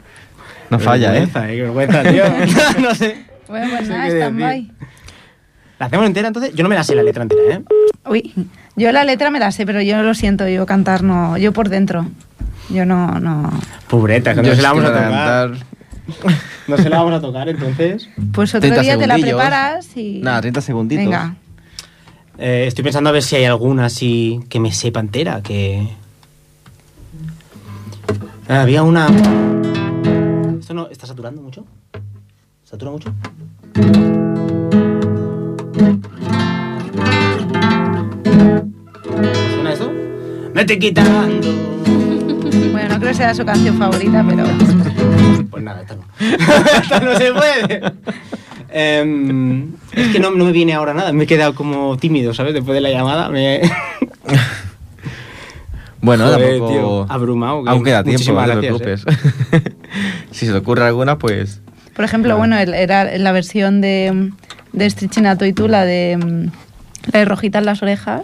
No 0.69 0.79
falla, 0.79 1.17
¿eh? 1.17 1.27
Qué 1.31 1.61
vergüenza, 1.61 2.03
tío. 2.03 2.23
no 2.81 2.95
sé. 2.95 3.25
Bueno, 3.47 3.67
pues 3.69 3.87
No 3.89 3.95
sé 3.95 3.99
nada, 3.99 4.07
stand. 4.29 4.71
¿La 5.79 5.85
hacemos 5.85 6.05
entera 6.05 6.27
entonces? 6.27 6.53
Yo 6.53 6.63
no 6.63 6.69
me 6.69 6.75
la 6.75 6.83
sé 6.83 6.93
la 6.95 7.03
letra 7.03 7.23
entera, 7.23 7.41
¿eh? 7.55 7.61
Uy, 8.05 8.33
yo 8.75 8.91
la 8.91 9.03
letra 9.03 9.29
me 9.29 9.39
la 9.39 9.51
sé, 9.51 9.65
pero 9.65 9.81
yo 9.81 10.01
lo 10.03 10.13
siento, 10.13 10.47
yo 10.47 10.65
cantar 10.65 11.03
no, 11.03 11.37
yo 11.37 11.53
por 11.53 11.69
dentro. 11.69 12.05
Yo 12.69 12.85
no, 12.85 13.19
no. 13.19 13.49
Pobreta, 13.87 14.33
que 14.35 14.41
no 14.41 14.47
Yo 14.49 14.55
se 14.55 14.61
la 14.61 14.69
vamos 14.73 14.85
a 14.85 14.87
tocar. 14.87 15.03
cantar- 15.51 15.65
No 16.67 16.77
se 16.77 16.89
la 16.89 16.97
vamos 16.97 17.13
a 17.13 17.21
tocar, 17.21 17.49
entonces. 17.49 18.09
Pues 18.31 18.49
otro 18.51 18.61
30 18.61 18.81
día 18.81 18.97
te 18.97 19.07
la 19.07 19.15
segundillos. 19.15 19.39
preparas 19.39 19.97
y. 19.97 20.19
Nada, 20.21 20.41
30 20.41 20.61
segunditos. 20.61 21.05
Venga. 21.05 21.35
Eh, 22.37 22.65
estoy 22.67 22.83
pensando 22.83 23.09
a 23.09 23.13
ver 23.13 23.21
si 23.23 23.35
hay 23.35 23.45
alguna 23.45 23.85
así 23.85 24.39
que 24.49 24.59
me 24.59 24.71
sepa 24.71 24.99
entera, 25.01 25.41
que... 25.41 25.89
Ah, 28.47 28.61
había 28.61 28.81
una... 28.83 29.07
¿Esto 30.59 30.73
no 30.73 30.87
está 30.89 31.05
saturando 31.05 31.41
mucho? 31.41 31.65
¿Satura 32.63 32.91
mucho? 32.91 33.13
¿Suena 39.53 39.73
eso? 39.73 39.91
Me 40.53 40.61
estoy 40.61 40.79
quitando. 40.79 41.27
Bueno, 42.99 42.99
no 42.99 42.99
creo 42.99 43.09
que 43.11 43.13
sea 43.17 43.33
su 43.33 43.45
canción 43.45 43.77
favorita, 43.77 44.25
pero. 44.27 44.43
Pues 45.49 45.63
nada, 45.63 45.81
esta 45.81 45.95
no. 45.95 46.03
esta 46.81 46.99
no 46.99 47.15
se 47.17 47.31
puede. 47.33 47.81
Em, 48.71 49.73
es 49.93 50.07
que 50.09 50.19
no, 50.19 50.29
no 50.31 50.45
me 50.45 50.51
viene 50.51 50.73
ahora 50.73 50.93
nada. 50.93 51.11
Me 51.11 51.23
he 51.23 51.27
quedado 51.27 51.55
como 51.55 51.97
tímido, 51.97 52.33
¿sabes? 52.35 52.53
Después 52.53 52.75
de 52.75 52.81
la 52.81 52.89
llamada. 52.91 53.29
Me... 53.29 53.61
Bueno, 56.01 56.25
Joder, 56.27 56.49
tampoco. 56.59 56.71
tío, 56.71 57.05
abrumado, 57.11 57.63
que- 57.63 57.69
Aún 57.71 57.83
queda 57.83 58.03
tiempo, 58.05 58.31
no 58.31 58.39
muchísimas 58.41 58.45
te 58.61 58.69
gracias, 58.69 59.03
preocupes. 59.03 59.75
si 60.31 60.45
se 60.45 60.51
te 60.53 60.57
ocurre 60.57 60.85
alguna, 60.85 61.17
pues. 61.17 61.59
Por 61.93 62.05
ejemplo, 62.05 62.37
bueno, 62.37 62.57
el- 62.57 62.73
era 62.73 63.17
la 63.17 63.31
versión 63.33 63.81
de, 63.81 64.31
de 64.71 64.89
Strichinato 64.89 65.45
y 65.45 65.51
tú, 65.51 65.67
la 65.67 65.83
de, 65.83 66.15
mm, 66.17 67.11
la 67.11 67.19
de 67.19 67.25
Rojita 67.25 67.59
en 67.59 67.65
las 67.65 67.81
orejas. 67.83 68.21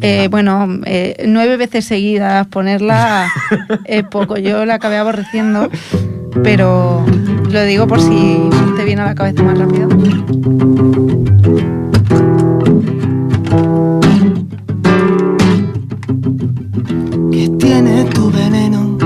Eh, 0.00 0.28
bueno, 0.30 0.68
eh, 0.84 1.24
nueve 1.26 1.56
veces 1.56 1.84
seguidas 1.84 2.46
ponerla 2.46 3.28
es 3.84 4.04
poco. 4.10 4.36
Yo 4.38 4.64
la 4.64 4.74
acabé 4.74 4.96
aborreciendo, 4.96 5.68
pero 6.42 7.04
lo 7.50 7.64
digo 7.64 7.86
por 7.86 8.00
si 8.00 8.48
te 8.76 8.84
viene 8.84 9.02
a 9.02 9.06
la 9.06 9.14
cabeza 9.14 9.42
más 9.42 9.58
rápido. 9.58 9.88
que 17.30 17.48
tiene 17.58 18.04
tu 18.04 18.30
veneno, 18.30 18.98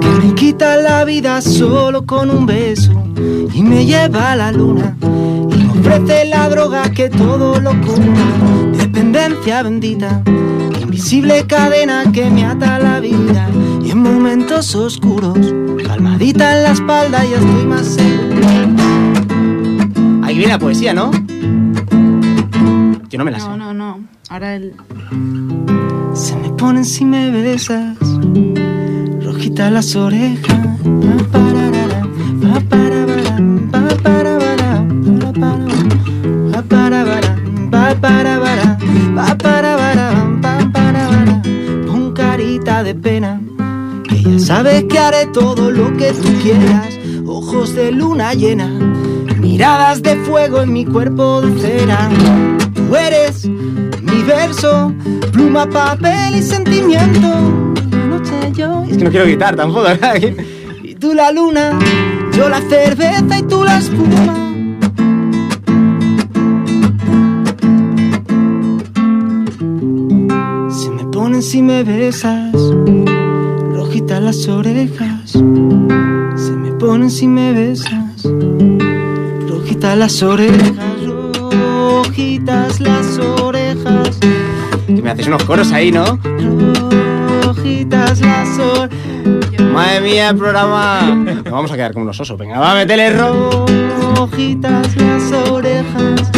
que 0.00 0.26
me 0.26 0.34
quita 0.34 0.76
la 0.76 1.04
vida 1.04 1.40
solo 1.40 2.06
con 2.06 2.30
un 2.30 2.46
beso 2.46 3.07
y 3.52 3.62
me 3.62 3.84
lleva 3.84 4.32
a 4.32 4.36
la 4.36 4.52
luna 4.52 4.96
y 5.00 5.56
me 5.56 5.80
ofrece 5.80 6.26
la 6.26 6.48
droga 6.48 6.90
que 6.90 7.08
todo 7.08 7.60
lo 7.60 7.70
cura, 7.80 8.72
dependencia 8.76 9.62
bendita, 9.62 10.22
invisible 10.80 11.46
cadena 11.46 12.10
que 12.12 12.30
me 12.30 12.44
ata 12.44 12.76
a 12.76 12.78
la 12.78 13.00
vida 13.00 13.48
y 13.82 13.90
en 13.90 14.02
momentos 14.02 14.74
oscuros, 14.74 15.38
calmadita 15.86 16.56
en 16.56 16.62
la 16.64 16.72
espalda 16.72 17.24
ya 17.24 17.36
estoy 17.36 17.66
más 17.66 17.86
seguro. 17.86 18.48
Ahí 20.22 20.36
viene 20.36 20.52
la 20.52 20.58
poesía, 20.58 20.92
¿no? 20.92 21.10
Yo 23.08 23.18
no 23.18 23.24
me 23.24 23.30
la 23.30 23.40
sé. 23.40 23.48
No, 23.48 23.56
no, 23.56 23.72
no. 23.72 24.04
Ahora 24.28 24.56
el. 24.56 24.74
Se 26.12 26.36
me 26.36 26.50
ponen 26.50 26.84
si 26.84 27.06
me 27.06 27.30
besas, 27.30 27.96
rojita 29.22 29.70
las 29.70 29.96
orejas. 29.96 30.58
Pa, 31.32 31.38
pa, 38.08 38.14
parabara, 38.14 38.78
pa, 39.14 39.34
parabara, 39.36 40.06
pa, 40.42 40.70
parabara. 40.72 41.42
Pon 41.86 42.12
carita 42.12 42.82
de 42.82 42.94
pena, 42.94 43.40
que 44.04 44.22
ya 44.22 44.38
sabes 44.38 44.84
que 44.84 44.98
haré 44.98 45.26
todo 45.26 45.70
lo 45.70 45.96
que 45.96 46.12
tú 46.12 46.28
quieras. 46.42 46.98
Ojos 47.26 47.74
de 47.74 47.92
luna 47.92 48.32
llena, 48.34 48.68
miradas 49.38 50.02
de 50.02 50.16
fuego 50.16 50.62
en 50.62 50.72
mi 50.72 50.84
cuerpo 50.84 51.42
de 51.42 51.60
cera. 51.60 52.08
Tú 52.74 52.96
eres 52.96 53.46
mi 53.46 54.22
verso, 54.22 54.92
pluma, 55.32 55.66
papel 55.66 56.36
y 56.36 56.42
sentimiento. 56.42 57.28
Y 57.76 57.90
la 57.90 58.06
noche 58.06 58.52
yo 58.54 58.84
Es 58.84 58.96
que 58.96 59.04
no 59.04 59.10
quiero 59.10 59.26
gritar 59.26 59.54
tampoco, 59.56 59.88
y 60.82 60.94
tú 60.94 61.14
la 61.14 61.30
luna, 61.30 61.78
yo 62.32 62.48
la 62.48 62.60
cerveza 62.62 63.38
y 63.38 63.42
tú 63.42 63.64
la 63.64 63.78
espuma. 63.78 64.47
Ponen 71.38 71.50
si 71.50 71.62
me 71.62 71.84
besas, 71.84 72.52
rojitas 73.72 74.20
las 74.20 74.48
orejas. 74.48 75.30
Se 75.30 75.40
me 76.50 76.72
ponen 76.72 77.08
si 77.12 77.28
me 77.28 77.52
besas, 77.52 78.24
rojitas 79.48 79.96
las 79.96 80.20
orejas, 80.24 80.96
rojitas 81.00 82.80
las 82.80 83.18
orejas. 83.18 84.18
Que 84.88 85.00
me 85.00 85.10
haces 85.10 85.28
unos 85.28 85.44
coros 85.44 85.70
ahí, 85.70 85.92
¿no? 85.92 86.18
Rojitas 87.44 88.20
las 88.20 88.58
orejas. 88.58 89.72
Madre 89.72 90.00
mía, 90.00 90.30
el 90.30 90.36
programa. 90.36 91.02
Nos 91.02 91.52
vamos 91.52 91.70
a 91.70 91.76
quedar 91.76 91.92
como 91.92 92.02
unos 92.02 92.18
osos. 92.18 92.36
Venga, 92.36 92.58
va, 92.58 92.74
métele 92.74 93.16
ro. 93.16 93.64
rojitas 94.16 94.96
las 94.96 95.30
orejas. 95.52 96.32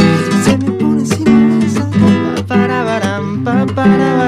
Se 0.44 0.58
me 0.58 0.70
pone 0.72 1.06
si 1.06 1.24
me 1.24 1.64
besas. 1.64 1.86
Pa, 2.46 2.66
para, 2.66 2.84
para, 2.84 3.66
para, 3.66 4.19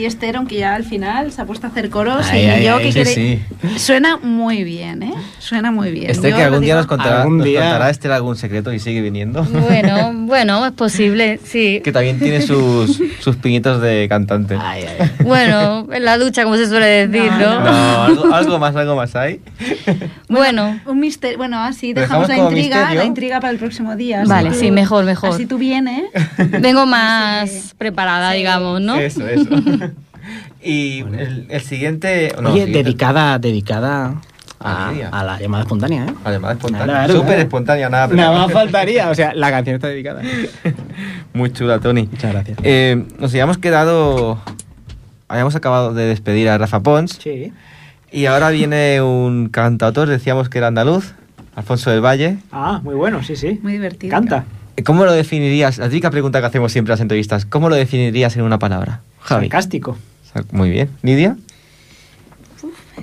Aquí 0.00 0.06
Esther, 0.06 0.36
aunque 0.36 0.56
ya 0.56 0.74
al 0.76 0.84
final 0.84 1.30
se 1.30 1.42
ha 1.42 1.44
puesto 1.44 1.66
a 1.66 1.70
hacer 1.70 1.90
coros 1.90 2.26
Ay, 2.30 2.44
y 2.44 2.46
ay, 2.46 2.64
yo 2.64 2.76
ay, 2.76 2.90
que 2.90 3.04
sí. 3.04 3.38
Suena 3.76 4.16
muy 4.16 4.64
bien, 4.64 5.02
¿eh? 5.02 5.09
Suena 5.50 5.72
muy 5.72 5.90
bien. 5.90 6.08
Este 6.12 6.30
Yo 6.30 6.36
que 6.36 6.44
algún 6.44 6.60
día 6.60 6.74
digo- 6.74 6.78
nos 6.78 6.86
contará, 6.86 7.22
Algún 7.22 7.38
nos 7.38 7.44
día. 7.44 7.60
contará 7.62 7.90
Esther 7.90 8.12
algún 8.12 8.36
secreto 8.36 8.72
y 8.72 8.78
sigue 8.78 9.00
viniendo. 9.00 9.42
Bueno, 9.42 10.12
bueno, 10.26 10.64
es 10.64 10.70
posible, 10.70 11.40
sí. 11.42 11.80
que 11.82 11.90
también 11.90 12.20
tiene 12.20 12.40
sus, 12.40 13.02
sus 13.18 13.34
pinitos 13.34 13.82
de 13.82 14.06
cantante. 14.08 14.56
Ay, 14.60 14.84
ay. 14.86 15.10
Bueno, 15.24 15.88
en 15.92 16.04
la 16.04 16.18
ducha, 16.18 16.44
como 16.44 16.54
se 16.56 16.68
suele 16.68 17.08
decir, 17.08 17.32
¿no? 17.32 17.58
No, 17.64 18.02
algo, 18.04 18.32
algo 18.32 18.58
más, 18.60 18.76
algo 18.76 18.94
más 18.94 19.16
hay. 19.16 19.40
Bueno, 20.28 20.78
Un 20.86 21.00
misterio. 21.00 21.36
Bueno, 21.38 21.58
así 21.58 21.92
¿Lo 21.94 22.02
dejamos 22.02 22.28
la 22.28 22.36
intriga, 22.38 22.76
misterio? 22.76 23.00
la 23.00 23.04
intriga 23.06 23.40
para 23.40 23.50
el 23.52 23.58
próximo 23.58 23.96
día. 23.96 24.22
Vale, 24.26 24.50
tú- 24.50 24.54
sí, 24.60 24.70
mejor, 24.70 25.04
mejor. 25.04 25.30
Así 25.30 25.46
tú 25.46 25.58
vienes. 25.58 26.04
vengo 26.60 26.86
más 26.86 27.74
preparada, 27.76 28.30
digamos, 28.30 28.80
¿no? 28.80 28.94
Eso, 28.94 29.26
eso. 29.26 29.48
y 30.62 31.00
el, 31.00 31.46
el 31.50 31.60
siguiente... 31.62 32.32
no, 32.40 32.50
Oye, 32.50 32.60
siguiente. 32.66 32.84
dedicada, 32.84 33.38
dedicada 33.40 34.20
A 34.62 34.88
a, 34.88 34.92
Lidia. 34.92 35.08
a 35.08 35.24
la 35.24 35.40
llamada 35.40 35.62
espontánea, 35.62 36.04
¿eh? 36.04 36.14
Además, 36.22 36.52
espontánea. 36.52 36.84
Claro, 36.84 37.12
Súper 37.14 37.26
claro. 37.26 37.42
espontánea, 37.42 37.88
nada. 37.88 38.06
Nada 38.08 38.38
más 38.38 38.52
faltaría, 38.52 39.08
o 39.08 39.14
sea, 39.14 39.32
la 39.34 39.50
canción 39.50 39.76
está 39.76 39.88
dedicada. 39.88 40.22
Muy 41.32 41.50
chula, 41.52 41.78
Tony. 41.80 42.08
Muchas 42.10 42.32
gracias. 42.32 42.58
Eh, 42.62 43.04
nos 43.18 43.30
habíamos 43.32 43.58
quedado... 43.58 44.38
Habíamos 45.28 45.54
acabado 45.56 45.94
de 45.94 46.04
despedir 46.06 46.48
a 46.48 46.58
Rafa 46.58 46.80
Pons. 46.80 47.18
Sí. 47.22 47.52
Y 48.12 48.26
ahora 48.26 48.50
viene 48.50 49.00
un 49.00 49.48
cantautor, 49.48 50.08
decíamos 50.08 50.48
que 50.48 50.58
era 50.58 50.66
andaluz, 50.66 51.14
Alfonso 51.54 51.90
del 51.90 52.04
Valle. 52.04 52.38
Ah, 52.50 52.80
muy 52.82 52.96
bueno, 52.96 53.22
sí, 53.22 53.36
sí. 53.36 53.60
Muy 53.62 53.72
divertido. 53.74 54.10
Canta. 54.10 54.44
¿Cómo 54.84 55.04
lo 55.04 55.12
definirías? 55.12 55.78
La 55.78 55.88
típica 55.88 56.10
pregunta 56.10 56.40
que 56.40 56.46
hacemos 56.46 56.72
siempre 56.72 56.90
en 56.90 56.94
las 56.94 57.00
entrevistas. 57.00 57.44
¿Cómo 57.46 57.68
lo 57.68 57.76
definirías 57.76 58.36
en 58.36 58.42
una 58.42 58.58
palabra? 58.58 59.00
Javi. 59.20 59.46
Sarcástico. 59.46 59.96
Muy 60.52 60.70
bien. 60.70 60.90
¿Nidia? 61.02 61.36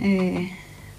Eh, 0.02 0.52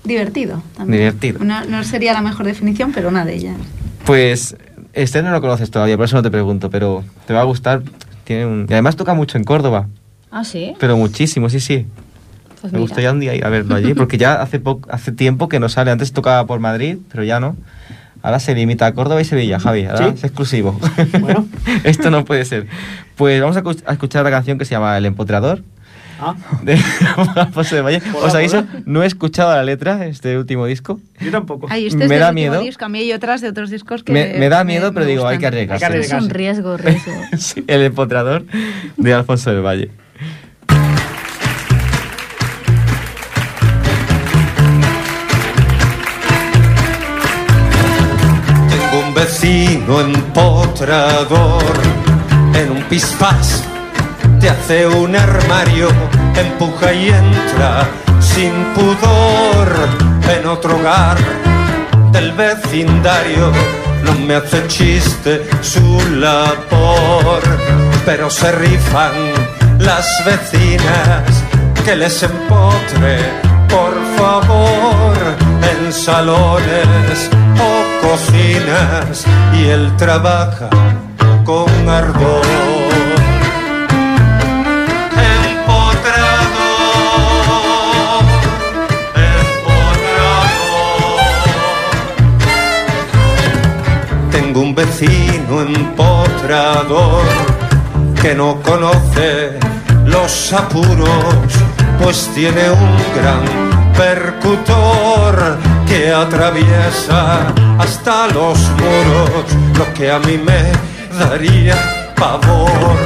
divertido. 0.08 0.62
También. 0.76 1.00
Divertido. 1.02 1.44
No, 1.44 1.64
no 1.64 1.84
sería 1.84 2.12
la 2.12 2.22
mejor 2.22 2.46
definición, 2.46 2.92
pero 2.92 3.08
una 3.08 3.24
de 3.24 3.34
ellas. 3.36 3.56
Pues 4.04 4.56
este 4.94 5.22
no 5.22 5.30
lo 5.30 5.40
conoces 5.40 5.70
todavía, 5.70 5.96
por 5.96 6.06
eso 6.06 6.16
no 6.16 6.22
te 6.22 6.30
pregunto, 6.30 6.70
pero 6.70 7.04
te 7.26 7.34
va 7.34 7.42
a 7.42 7.44
gustar. 7.44 7.82
Tiene 8.24 8.46
un... 8.46 8.66
Y 8.68 8.72
además 8.72 8.96
toca 8.96 9.14
mucho 9.14 9.38
en 9.38 9.44
Córdoba, 9.44 9.86
Ah, 10.30 10.44
sí. 10.44 10.74
pero 10.80 10.96
muchísimo, 10.96 11.48
sí, 11.48 11.60
sí. 11.60 11.86
Pues 12.60 12.72
Me 12.72 12.80
gustaría 12.80 13.12
un 13.12 13.20
día 13.20 13.34
ir 13.36 13.44
a 13.44 13.48
verlo 13.50 13.76
allí, 13.76 13.94
porque 13.94 14.18
ya 14.18 14.42
hace, 14.42 14.58
po- 14.58 14.80
hace 14.90 15.12
tiempo 15.12 15.48
que 15.48 15.60
no 15.60 15.68
sale. 15.68 15.92
Antes 15.92 16.12
tocaba 16.12 16.44
por 16.46 16.58
Madrid, 16.58 16.98
pero 17.10 17.22
ya 17.22 17.38
no. 17.38 17.56
Ahora 18.20 18.40
se 18.40 18.52
limita 18.54 18.84
a 18.86 18.92
Córdoba 18.94 19.20
y 19.20 19.24
Sevilla, 19.24 19.60
Javi. 19.60 19.84
Ahora 19.84 20.08
Sí. 20.08 20.14
es 20.16 20.24
exclusivo. 20.24 20.78
Bueno. 21.20 21.46
Esto 21.84 22.10
no 22.10 22.24
puede 22.24 22.44
ser. 22.44 22.66
Pues 23.14 23.40
vamos 23.40 23.56
a 23.56 23.92
escuchar 23.92 24.24
la 24.24 24.30
canción 24.32 24.58
que 24.58 24.64
se 24.64 24.72
llama 24.72 24.98
El 24.98 25.06
Empotrador. 25.06 25.62
Ah, 26.20 26.34
de 26.62 26.78
Alfonso 27.36 27.76
de 27.76 27.82
Valle. 27.82 28.02
Mola, 28.12 28.26
¿Os 28.26 28.34
aviso? 28.34 28.64
No 28.86 29.02
he 29.02 29.06
escuchado 29.06 29.50
la 29.54 29.62
letra 29.62 29.96
de 29.96 30.08
este 30.08 30.36
último 30.36 30.66
disco. 30.66 31.00
yo 31.20 31.30
tampoco. 31.30 31.68
Este 31.70 31.86
es 32.04 32.08
Me 32.08 32.18
da 32.18 32.32
miedo. 32.32 32.60
disco. 32.60 32.84
A 32.84 32.88
mí 32.88 32.98
hay 32.98 33.12
otras 33.12 33.40
de 33.40 33.48
otros 33.48 33.70
discos 33.70 34.02
que. 34.02 34.12
Me, 34.12 34.34
me 34.38 34.48
da 34.48 34.64
me- 34.64 34.72
miedo, 34.74 34.92
pero 34.92 35.06
me 35.06 35.12
digo, 35.12 35.26
hay 35.26 35.38
que 35.38 35.46
arriesgarse. 35.46 35.86
Hay 35.86 35.92
que 35.92 36.00
Es 36.00 36.12
un 36.12 36.28
riesgo, 36.30 36.76
riesgo. 36.78 37.12
Sí, 37.38 37.62
el 37.66 37.82
empotrador 37.82 38.44
de 38.96 39.14
Alfonso 39.14 39.50
del 39.52 39.62
Valle. 39.64 39.90
Tengo 48.70 49.06
un 49.08 49.14
vecino 49.14 50.00
empotrador 50.00 51.62
en 52.54 52.70
un 52.72 52.82
pispás. 52.84 53.64
Te 54.40 54.48
hace 54.50 54.86
un 54.86 55.16
armario, 55.16 55.88
empuja 56.36 56.92
y 56.92 57.08
entra 57.08 57.88
sin 58.20 58.52
pudor 58.74 59.68
en 60.32 60.46
otro 60.46 60.76
hogar 60.76 61.18
del 62.12 62.32
vecindario. 62.32 63.50
No 64.04 64.14
me 64.14 64.36
hace 64.36 64.64
chiste 64.68 65.44
su 65.60 66.00
labor, 66.16 67.42
pero 68.06 68.30
se 68.30 68.52
rifan 68.52 69.12
las 69.80 70.06
vecinas 70.24 71.44
que 71.84 71.96
les 71.96 72.22
empotre, 72.22 73.18
por 73.68 73.94
favor, 74.16 75.16
en 75.70 75.92
salones 75.92 77.28
o 77.60 78.06
cocinas 78.06 79.24
y 79.54 79.66
él 79.66 79.92
trabaja 79.96 80.70
con 81.44 81.88
ardor. 81.88 82.67
Un 94.58 94.74
vecino 94.74 95.60
empotrador 95.62 97.22
que 98.20 98.34
no 98.34 98.60
conoce 98.60 99.56
los 100.04 100.52
apuros, 100.52 101.36
pues 102.02 102.28
tiene 102.34 102.68
un 102.68 102.96
gran 103.14 103.44
percutor 103.96 105.58
que 105.86 106.12
atraviesa 106.12 107.54
hasta 107.78 108.26
los 108.26 108.58
muros, 108.80 109.78
lo 109.78 109.94
que 109.94 110.10
a 110.10 110.18
mí 110.18 110.36
me 110.36 110.72
daría 111.16 111.76
pavor. 112.16 112.98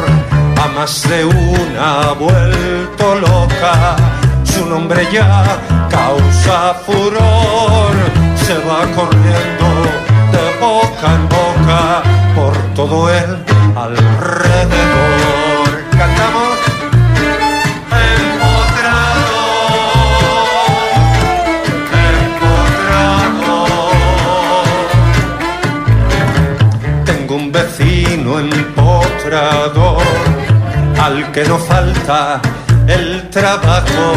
A 0.56 0.68
más 0.68 1.06
de 1.06 1.26
una 1.26 2.00
ha 2.00 2.12
vuelto 2.14 3.14
loca, 3.16 3.96
su 4.42 4.64
nombre 4.64 5.06
ya 5.12 5.60
causa 5.90 6.74
furor, 6.86 7.92
se 8.36 8.54
va 8.66 8.90
corriendo 8.96 10.01
boca 10.62 11.06
en 11.16 11.28
boca 11.28 12.02
por 12.36 12.54
todo 12.76 13.10
el 13.10 13.30
alrededor. 13.84 15.68
Cantamos. 15.90 16.56
Empotrador, 18.22 18.92
empotrador. 22.22 23.46
Tengo 27.04 27.34
un 27.34 27.50
vecino 27.50 28.38
empotrador 28.38 30.02
al 31.02 31.32
que 31.32 31.44
no 31.44 31.58
falta 31.58 32.40
el 32.86 33.28
trabajo 33.30 34.14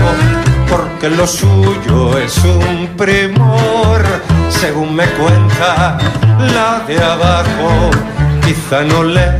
porque 0.69 1.09
lo 1.09 1.25
suyo 1.25 2.17
es 2.19 2.37
un 2.43 2.87
primor 2.95 4.03
según 4.49 4.95
me 4.95 5.05
cuenta 5.11 5.97
la 6.39 6.79
de 6.87 6.97
abajo 7.03 7.91
quizá 8.43 8.83
no 8.83 9.03
le 9.03 9.37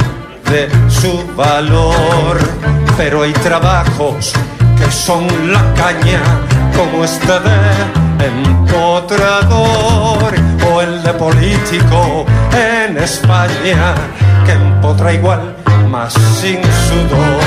dé 0.49 0.69
su 0.89 1.23
valor 1.35 2.37
pero 2.97 3.23
hay 3.23 3.33
trabajos 3.33 4.33
que 4.77 4.91
son 4.91 5.27
la 5.51 5.73
caña 5.73 6.21
como 6.75 7.03
este 7.03 7.39
de 7.47 8.25
empotrador 8.25 10.33
o 10.69 10.81
el 10.81 11.03
de 11.03 11.13
político 11.13 12.25
en 12.53 12.97
España 12.97 13.95
que 14.45 14.53
empotra 14.53 15.13
igual 15.13 15.55
más 15.89 16.13
sin 16.13 16.61
sudor 16.63 17.44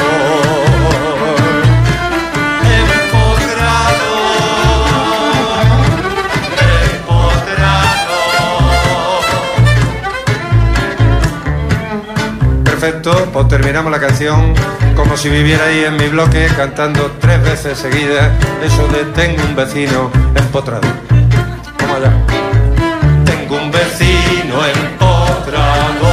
Pues 13.09 13.49
terminamos 13.49 13.91
la 13.91 13.99
canción 13.99 14.53
como 14.95 15.17
si 15.17 15.31
viviera 15.31 15.65
ahí 15.65 15.85
en 15.85 15.97
mi 15.97 16.09
bloque 16.09 16.47
cantando 16.55 17.11
tres 17.19 17.43
veces 17.43 17.79
seguidas 17.79 18.31
eso 18.63 18.87
de 18.89 19.05
tengo 19.15 19.43
un 19.49 19.57
vecino 19.57 20.11
empotrado. 20.35 20.83
Vamos 21.81 21.97
allá. 21.97 22.13
Tengo 23.25 23.57
un 23.57 23.71
vecino 23.71 24.67
empotrador, 24.67 26.11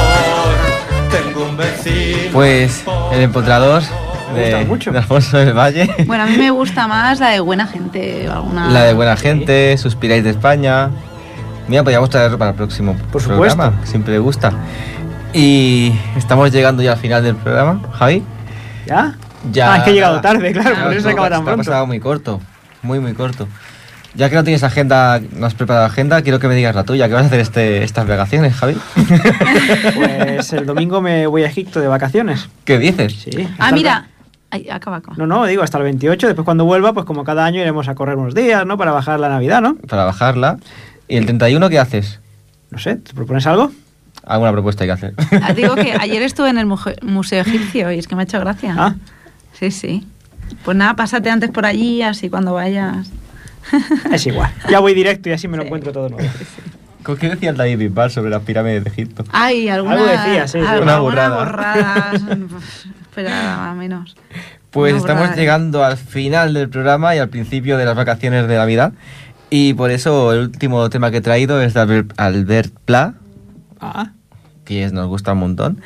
tengo 1.10 1.44
un 1.50 1.56
vecino. 1.58 2.32
Pues 2.32 2.84
el 3.12 3.20
empotrador 3.20 3.82
de, 4.34 4.64
mucho. 4.64 4.90
de 4.90 4.98
Alfonso 4.98 5.36
del 5.36 5.52
Valle. 5.52 5.94
Bueno, 6.06 6.24
a 6.24 6.26
mí 6.26 6.38
me 6.38 6.50
gusta 6.50 6.88
más 6.88 7.20
la 7.20 7.28
de 7.28 7.40
buena 7.40 7.66
gente. 7.66 8.26
Alguna... 8.26 8.70
La 8.70 8.84
de 8.84 8.94
Buena 8.94 9.16
Gente, 9.16 9.76
Suspiráis 9.76 10.24
de 10.24 10.30
España. 10.30 10.90
Mira, 11.68 11.82
podríamos 11.82 12.08
traerlo 12.08 12.38
para 12.38 12.52
el 12.52 12.56
próximo 12.56 12.96
Por 13.12 13.22
programa, 13.22 13.64
supuesto. 13.66 13.86
siempre 13.90 14.12
le 14.14 14.18
gusta. 14.20 14.52
Y 15.32 15.92
estamos 16.16 16.50
llegando 16.50 16.82
ya 16.82 16.92
al 16.92 16.98
final 16.98 17.22
del 17.22 17.36
programa, 17.36 17.80
Javi. 17.92 18.22
¿Ya? 18.86 19.14
Ya. 19.52 19.72
Ah, 19.72 19.76
es 19.78 19.82
que 19.84 19.90
he 19.90 19.94
llegado 19.94 20.20
tarde, 20.20 20.52
claro, 20.52 20.76
por 20.84 20.92
eso 20.92 21.02
se 21.02 21.10
acaba 21.10 21.28
tan 21.28 21.40
te 21.40 21.42
ha 21.42 21.44
pronto. 21.54 21.64
pasado 21.70 21.86
muy 21.86 22.00
corto, 22.00 22.40
muy, 22.82 23.00
muy 23.00 23.12
corto. 23.12 23.46
Ya 24.14 24.30
que 24.30 24.34
no 24.36 24.44
tienes 24.44 24.62
agenda, 24.62 25.20
no 25.32 25.44
has 25.44 25.52
preparado 25.52 25.84
agenda, 25.84 26.22
quiero 26.22 26.38
que 26.38 26.48
me 26.48 26.54
digas 26.54 26.74
la 26.74 26.84
tuya. 26.84 27.06
¿Qué 27.06 27.12
vas 27.12 27.24
a 27.24 27.26
hacer 27.26 27.40
este, 27.40 27.84
estas 27.84 28.08
vacaciones, 28.08 28.54
Javi? 28.54 28.74
Pues 29.94 30.52
el 30.54 30.64
domingo 30.64 31.02
me 31.02 31.26
voy 31.26 31.42
a 31.42 31.46
Egipto 31.48 31.80
de 31.80 31.88
vacaciones. 31.88 32.48
¿Qué 32.64 32.78
dices? 32.78 33.12
Sí. 33.12 33.46
Ah, 33.58 33.72
mira, 33.72 34.08
Ay, 34.50 34.68
acaba, 34.70 34.98
acaba. 34.98 35.16
No, 35.18 35.26
no, 35.26 35.44
digo 35.44 35.62
hasta 35.62 35.76
el 35.76 35.84
28. 35.84 36.28
Después 36.28 36.44
cuando 36.46 36.64
vuelva, 36.64 36.94
pues 36.94 37.04
como 37.04 37.24
cada 37.24 37.44
año 37.44 37.60
iremos 37.60 37.88
a 37.88 37.94
correr 37.94 38.16
unos 38.16 38.34
días, 38.34 38.64
¿no? 38.64 38.78
Para 38.78 38.92
bajar 38.92 39.20
la 39.20 39.28
Navidad, 39.28 39.60
¿no? 39.60 39.76
Para 39.86 40.04
bajarla. 40.04 40.56
¿Y 41.08 41.16
el 41.18 41.26
31 41.26 41.68
qué 41.68 41.78
haces? 41.78 42.20
No 42.70 42.78
sé, 42.78 42.96
¿te 42.96 43.12
propones 43.12 43.46
algo? 43.46 43.70
Alguna 44.26 44.52
propuesta 44.52 44.84
hay 44.84 44.88
que 44.88 44.92
hacer. 44.92 45.14
Ah, 45.42 45.52
Digo 45.54 45.74
que 45.76 45.92
ayer 46.00 46.20
estuve 46.22 46.50
en 46.50 46.58
el 46.58 46.66
Museo 46.66 47.40
Egipcio 47.42 47.90
y 47.92 47.98
es 47.98 48.06
que 48.08 48.14
me 48.16 48.22
ha 48.22 48.24
hecho 48.24 48.40
gracia. 48.40 48.74
Ah. 48.76 48.94
Sí, 49.58 49.70
sí. 49.70 50.06
Pues 50.64 50.76
nada, 50.76 50.94
pásate 50.94 51.30
antes 51.30 51.50
por 51.50 51.64
allí, 51.64 52.02
así 52.02 52.28
cuando 52.28 52.52
vayas. 52.54 53.08
Es 54.12 54.26
igual. 54.26 54.52
Ya 54.70 54.78
voy 54.80 54.94
directo 54.94 55.28
y 55.28 55.32
así 55.32 55.48
me 55.48 55.56
lo 55.56 55.64
encuentro 55.64 55.92
todo 55.92 56.08
nuevo. 56.08 56.28
¿Con 57.02 57.16
qué 57.16 57.28
decía 57.30 57.50
el 57.50 57.56
David 57.56 57.78
Bisbal 57.78 58.10
sobre 58.10 58.30
las 58.30 58.42
pirámides 58.42 58.82
de 58.84 58.90
Egipto? 58.90 59.24
Ay, 59.32 59.68
alguna, 59.68 59.94
Algo 59.94 60.06
decía, 60.06 60.46
sí, 60.48 60.58
sí. 60.60 60.66
alguna 60.66 60.98
borrada, 60.98 62.12
pero 63.14 63.28
a 63.32 63.74
menos. 63.74 64.16
Pues 64.70 64.92
Una 64.92 65.00
estamos 65.00 65.22
burrada. 65.22 65.36
llegando 65.40 65.84
al 65.84 65.96
final 65.96 66.52
del 66.54 66.68
programa 66.68 67.14
y 67.14 67.18
al 67.18 67.28
principio 67.28 67.76
de 67.76 67.84
las 67.84 67.94
vacaciones 67.96 68.46
de 68.48 68.56
Navidad. 68.56 68.92
Y 69.50 69.74
por 69.74 69.90
eso 69.92 70.32
el 70.32 70.40
último 70.40 70.90
tema 70.90 71.10
que 71.12 71.18
he 71.18 71.20
traído 71.20 71.60
es 71.62 71.74
de 71.74 71.80
Albert, 71.80 72.12
Albert 72.16 72.72
Pla, 72.84 73.14
Ah. 73.80 74.10
que 74.64 74.84
es- 74.84 74.92
nos 74.92 75.06
gusta 75.08 75.32
un 75.32 75.38
montón. 75.38 75.80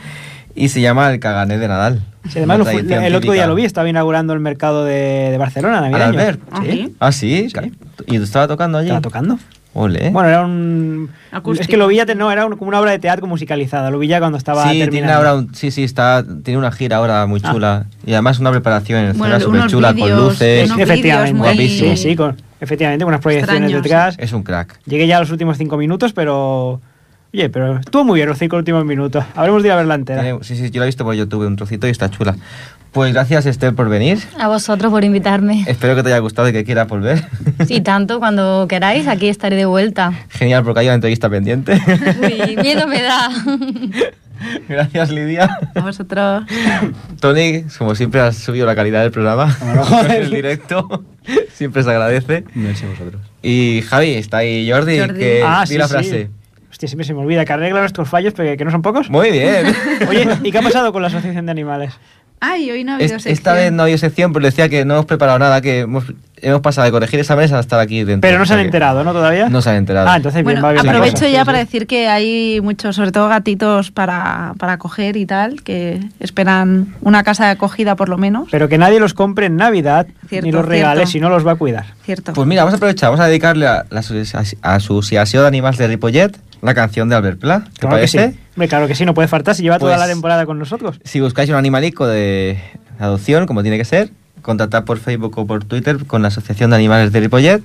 Y 0.55 0.69
se 0.71 0.81
llama 0.81 1.11
El 1.13 1.21
Cagané 1.21 1.59
de 1.59 1.69
Nadal. 1.69 2.03
Sí, 2.29 2.39
además, 2.39 2.59
el 2.69 3.15
otro 3.15 3.33
día 3.33 3.47
lo 3.47 3.55
vi, 3.55 3.65
estaba 3.65 3.89
inaugurando 3.89 4.33
el 4.33 4.41
mercado 4.41 4.85
de, 4.85 5.29
de 5.31 5.39
Barcelona, 5.39 5.79
¿Al 5.79 5.91
navideño. 5.93 6.09
Albert? 6.21 6.41
Sí. 6.65 6.95
Ah, 6.99 7.13
sí. 7.13 7.49
¿Y 8.07 8.17
tú 8.19 8.25
estabas 8.25 8.49
tocando 8.49 8.79
allí? 8.79 8.89
Estaba 8.89 9.01
tocando. 9.01 9.39
Ole. 9.73 10.11
Bueno, 10.11 10.29
era 10.29 10.45
un... 10.45 11.11
Acústico. 11.31 11.63
Es 11.63 11.69
que 11.69 11.77
lo 11.77 11.87
vi 11.87 11.97
ya, 11.97 12.05
no, 12.17 12.33
era 12.33 12.45
un- 12.45 12.57
como 12.57 12.69
una 12.69 12.81
obra 12.81 12.91
de 12.91 12.99
teatro 12.99 13.29
musicalizada. 13.29 13.91
Lo 13.93 14.01
vi 14.01 14.09
ya 14.09 14.19
cuando 14.19 14.37
estaba 14.37 14.65
sí, 14.65 14.71
tiene 14.71 14.85
terminando. 14.87 15.15
ahora 15.17 15.35
un- 15.35 15.55
sí, 15.55 15.71
sí, 15.71 15.85
está, 15.85 16.25
tiene 16.43 16.59
una 16.59 16.73
gira 16.73 16.97
ahora 16.97 17.25
muy 17.27 17.41
Ah. 17.45 17.53
chula. 17.53 17.87
Y 18.05 18.13
además 18.13 18.41
una 18.41 18.51
preparación 18.51 19.05
en 19.05 19.17
Bueno, 19.19 19.39
súper 19.39 19.67
chula 19.69 19.89
con 19.89 19.97
vídeos, 19.97 20.19
luces. 20.33 20.71
efectivamente, 20.77 21.35
muy- 21.39 21.69
sí, 21.69 21.97
sí, 21.97 22.17
con, 22.17 22.37
efectivamente, 22.61 23.05
con 23.05 23.13
unas 23.15 23.21
proyecciones 23.23 23.71
Extraños. 23.71 23.83
detrás. 23.85 24.17
Es 24.19 24.33
un 24.33 24.43
crack. 24.43 24.81
Llegué 24.87 25.07
ya 25.07 25.19
a 25.19 25.21
los 25.21 25.31
últimos 25.31 25.57
cinco 25.57 25.77
minutos, 25.77 26.13
pero... 26.13 26.81
Oye, 27.33 27.49
pero 27.49 27.79
estuvo 27.79 28.05
muy 28.05 28.17
bien 28.19 28.29
los 28.29 28.39
cinco 28.39 28.57
últimos 28.57 28.85
minutos. 28.85 29.25
Habremos 29.37 29.63
de 29.63 29.69
ir 29.69 29.73
a 29.73 29.77
verla 29.77 29.95
entera. 29.95 30.23
Tiene- 30.23 30.39
sí, 30.43 30.57
sí, 30.57 30.71
yo 30.71 30.81
la 30.81 30.87
he 30.87 30.89
visto 30.89 31.05
por 31.05 31.15
YouTube, 31.15 31.47
un 31.47 31.57
trocito 31.57 31.87
y 31.87 31.91
está 31.91 32.11
chula. 32.11 32.35
Pues 32.91 33.13
gracias, 33.13 33.47
Esther, 33.47 33.73
por 33.73 33.89
venir. 33.89 34.19
A 34.37 34.49
vosotros 34.49 34.91
por 34.91 35.05
invitarme. 35.05 35.65
Espero 35.69 35.95
que 35.95 36.03
te 36.03 36.09
haya 36.09 36.19
gustado 36.19 36.49
y 36.49 36.53
que 36.53 36.65
quieras 36.65 36.89
volver. 36.89 37.25
Y 37.69 37.83
tanto, 37.83 38.19
cuando 38.19 38.67
queráis, 38.69 39.07
aquí 39.07 39.29
estaré 39.29 39.55
de 39.55 39.65
vuelta. 39.67 40.13
Genial, 40.31 40.65
porque 40.65 40.81
hay 40.81 40.87
una 40.87 40.95
entrevista 40.97 41.31
pendiente. 41.31 41.75
Uy, 42.21 42.57
miedo 42.57 42.89
me 42.89 43.01
da. 43.01 43.31
gracias, 44.69 45.11
Lidia. 45.11 45.57
A 45.77 45.81
vosotros. 45.83 46.45
Tony, 47.21 47.63
como 47.79 47.95
siempre, 47.95 48.21
has 48.23 48.37
subido 48.39 48.67
la 48.67 48.75
calidad 48.75 49.03
del 49.03 49.13
programa. 49.13 49.57
en 50.05 50.11
el 50.11 50.31
directo. 50.31 51.05
Siempre 51.55 51.85
se 51.85 51.91
agradece. 51.91 52.43
Merci 52.55 52.87
a 52.87 52.89
vosotros. 52.89 53.23
Y 53.41 53.83
Javi, 53.89 54.15
está 54.15 54.39
ahí 54.39 54.69
Jordi, 54.69 54.99
Jordi. 54.99 55.19
que 55.21 55.43
Ah, 55.47 55.61
di 55.65 55.73
sí, 55.75 55.79
la 55.79 55.87
sí. 55.89 56.27
Hostia, 56.81 56.89
siempre 56.89 57.05
se 57.05 57.13
me 57.13 57.21
olvida 57.21 57.45
que 57.45 57.53
arregla 57.53 57.81
nuestros 57.81 58.09
fallos, 58.09 58.33
pero 58.35 58.57
que 58.57 58.65
no 58.65 58.71
son 58.71 58.81
pocos. 58.81 59.11
Muy 59.11 59.31
bien. 59.31 59.67
Oye, 60.09 60.27
¿y 60.43 60.51
qué 60.51 60.57
ha 60.57 60.63
pasado 60.63 60.95
con 60.95 61.03
la 61.03 61.09
Asociación 61.09 61.45
de 61.45 61.53
Animales? 61.53 61.93
Ay, 62.41 62.71
hoy 62.71 62.85
no 62.85 62.93
ha 62.93 62.95
habido 62.95 63.05
Es- 63.17 63.23
sección. 63.23 63.35
esta 63.35 63.53
vez 63.53 63.71
no 63.71 63.83
ha 63.83 63.85
habido 63.85 63.99
sección, 63.99 64.33
pero 64.33 64.47
decía 64.47 64.71
que 64.71 64.87
no 64.87 64.95
hemos 64.95 65.05
preparado 65.05 65.39
nada, 65.39 65.61
que 65.61 65.81
hemos, 65.81 66.05
hemos 66.43 66.61
pasado 66.61 66.85
de 66.87 66.91
corregir 66.93 67.21
exámenes 67.21 67.53
a 67.53 67.61
estar 67.61 67.79
aquí 67.81 68.05
dentro. 68.05 68.29
Pero 68.29 68.39
no 68.39 68.47
se 68.47 68.55
han 68.55 68.61
que 68.61 68.65
enterado, 68.67 69.05
¿no? 69.05 69.13
Todavía. 69.13 69.49
No 69.49 69.63
se 69.63 69.71
han 69.71 69.77
enterado. 69.77 70.09
Ah, 70.09 70.17
entonces 70.17 70.45
bien, 70.45 70.61
Bueno, 70.61 70.63
va 70.63 70.73
bien 70.73 70.89
aprovecho 70.89 71.27
ya 71.29 71.45
para 71.45 71.59
decir 71.59 71.87
que 71.87 72.09
hay 72.09 72.61
muchos, 72.63 72.97
sobre 72.97 73.13
todo 73.13 73.29
gatitos 73.29 73.91
para, 73.91 74.55
para 74.59 74.79
coger 74.79 75.17
y 75.17 75.27
tal, 75.27 75.63
que 75.63 76.01
esperan 76.21 76.95
una 77.01 77.23
casa 77.23 77.45
de 77.47 77.51
acogida 77.53 77.97
por 77.97 78.09
lo 78.09 78.19
menos. 78.19 78.49
Pero 78.51 78.69
que 78.69 78.79
nadie 78.79 79.01
los 79.01 79.15
compre 79.15 79.47
en 79.47 79.57
Navidad 79.57 80.07
Cierto, 80.29 80.47
ni 80.47 80.53
los 80.53 80.65
regale, 80.65 81.01
cierto. 81.01 81.11
si 81.13 81.21
no 81.21 81.29
los 81.29 81.47
va 81.47 81.53
a 81.53 81.57
cuidar. 81.57 81.87
Cierto. 82.05 82.33
Pues 82.33 82.47
mira, 82.47 82.63
vamos 82.63 82.75
a 82.75 82.77
aprovechar, 82.77 83.09
vamos 83.11 83.21
a 83.25 83.27
dedicarle 83.27 83.67
a 83.67 83.85
la 83.91 84.01
asoci- 84.01 84.57
Asociación 84.63 85.43
de 85.43 85.49
Animales 85.49 85.79
de 85.79 85.87
Ripollet 85.89 86.37
la 86.63 86.75
canción 86.75 87.09
de 87.09 87.17
Albert 87.17 87.39
Pla. 87.41 87.61
¿Te 87.65 87.81
Claro 87.81 87.97
que 87.97 88.01
parece? 88.01 88.33
sí. 88.33 88.39
Hombre, 88.55 88.69
claro 88.69 88.87
que 88.87 88.95
sí, 88.95 89.07
no 89.07 89.15
puede 89.15 89.29
faltar 89.29 89.55
si 89.55 89.63
lleva 89.63 89.79
toda 89.79 89.93
Pues- 89.97 90.01
la 90.07 90.13
temporada 90.13 90.45
con 90.45 90.59
nosotros. 90.59 91.01
Si 91.05 91.19
buscáis 91.21 91.49
un 91.49 91.57
animalico 91.57 92.07
de 92.07 92.59
adopción, 92.99 93.47
como 93.47 93.63
tiene 93.63 93.79
que 93.79 93.85
ser, 93.87 94.11
contactad 94.43 94.85
por 94.85 94.99
Facebook 94.99 95.37
o 95.39 95.47
por 95.47 95.65
Twitter 95.65 96.05
con 96.07 96.23
la 96.23 96.29
Asociación 96.29 96.71
de 96.71 96.77
Animales 96.77 97.13
de 97.13 97.21
Ripollet. 97.21 97.63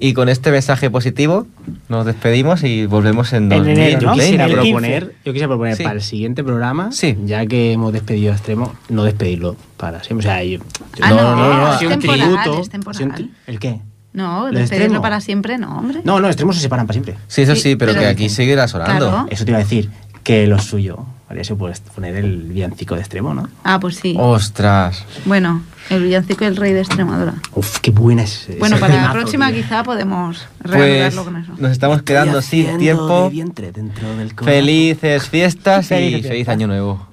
Y 0.00 0.14
con 0.14 0.28
este 0.28 0.52
mensaje 0.52 0.90
positivo 0.90 1.48
nos 1.88 2.06
despedimos 2.06 2.62
y 2.62 2.86
volvemos 2.86 3.32
en, 3.32 3.50
En 3.50 3.66
enero, 3.68 4.00
2020. 4.00 4.06
¿no? 4.06 4.14
Yo 4.14 4.14
quisiera 4.22 4.44
El 4.44 4.50
15. 4.52 4.62
proponer, 4.70 5.14
yo 5.24 5.32
quisiera 5.32 5.48
proponer 5.48 5.76
Sí. 5.76 5.82
para 5.82 5.94
el 5.96 6.02
siguiente 6.02 6.44
programa, 6.44 6.92
Sí. 6.92 7.16
ya 7.24 7.44
que 7.46 7.72
hemos 7.72 7.92
despedido 7.92 8.30
a 8.32 8.36
Extremo, 8.36 8.74
no 8.90 9.02
despedirlo 9.02 9.56
para 9.76 10.00
siempre. 10.04 10.28
O 10.28 10.30
sea, 10.30 10.44
yo, 10.44 10.60
Ah, 11.00 11.10
no, 11.10 11.66
ha 11.66 11.72
es 11.72 11.78
sido 11.80 11.90
un 11.94 11.98
tributo. 11.98 12.60
un 12.60 13.30
¿El 13.48 13.58
qué? 13.58 13.80
no, 14.12 14.42
¿Lo 14.52 14.58
despedirlo 14.58 14.84
extremo? 14.84 15.02
para 15.02 15.20
siempre, 15.20 15.58
no, 15.58 15.76
hombre. 15.76 16.00
No, 16.04 16.20
no, 16.20 16.28
Extremos 16.28 16.54
se 16.54 16.62
separan 16.62 16.86
para 16.86 16.94
siempre. 16.94 17.16
Sí, 17.26 17.42
eso 17.42 17.56
Sí, 17.56 17.62
sí, 17.62 17.76
pero, 17.76 17.90
pero- 17.90 18.02
que 18.02 18.06
aquí 18.08 18.28
seguirá 18.28 18.68
sonando. 18.68 19.08
Claro. 19.10 19.26
Eso 19.30 19.44
te 19.44 19.50
iba 19.50 19.58
a 19.58 19.62
decir, 19.64 19.90
que 20.22 20.46
lo 20.46 20.60
suyo 20.60 21.06
habría 21.28 21.42
sido 21.42 21.56
pues, 21.58 21.80
poner 21.80 22.14
el 22.16 22.36
villancico 22.44 22.94
de 22.94 23.00
Extremo, 23.00 23.34
¿no? 23.34 23.48
Ah, 23.64 23.80
pues 23.80 23.96
sí. 23.96 24.14
Ostras. 24.18 25.04
Bueno, 25.24 25.62
el 25.90 26.02
villancico 26.02 26.44
del 26.44 26.56
rey 26.56 26.72
de 26.72 26.80
Extremadura. 26.80 27.34
Uf, 27.54 27.78
qué 27.80 27.90
buena 27.90 28.22
es. 28.22 28.48
Bueno, 28.58 28.78
para 28.78 29.02
la 29.02 29.12
próxima 29.12 29.50
tío. 29.52 29.62
quizá 29.62 29.82
podemos 29.82 30.46
Pues 30.62 30.74
reanudarlo 30.74 31.24
con 31.24 31.36
eso. 31.36 31.52
nos 31.58 31.70
estamos 31.72 32.02
quedando 32.02 32.42
sin 32.42 32.78
tiempo. 32.78 33.30
de 33.32 33.72
dentro 33.72 34.14
del. 34.16 34.32
Felices 34.34 35.28
fiestas 35.28 35.86
y 35.90 36.22
feliz 36.22 36.48
año 36.48 36.66
nuevo. 36.66 37.06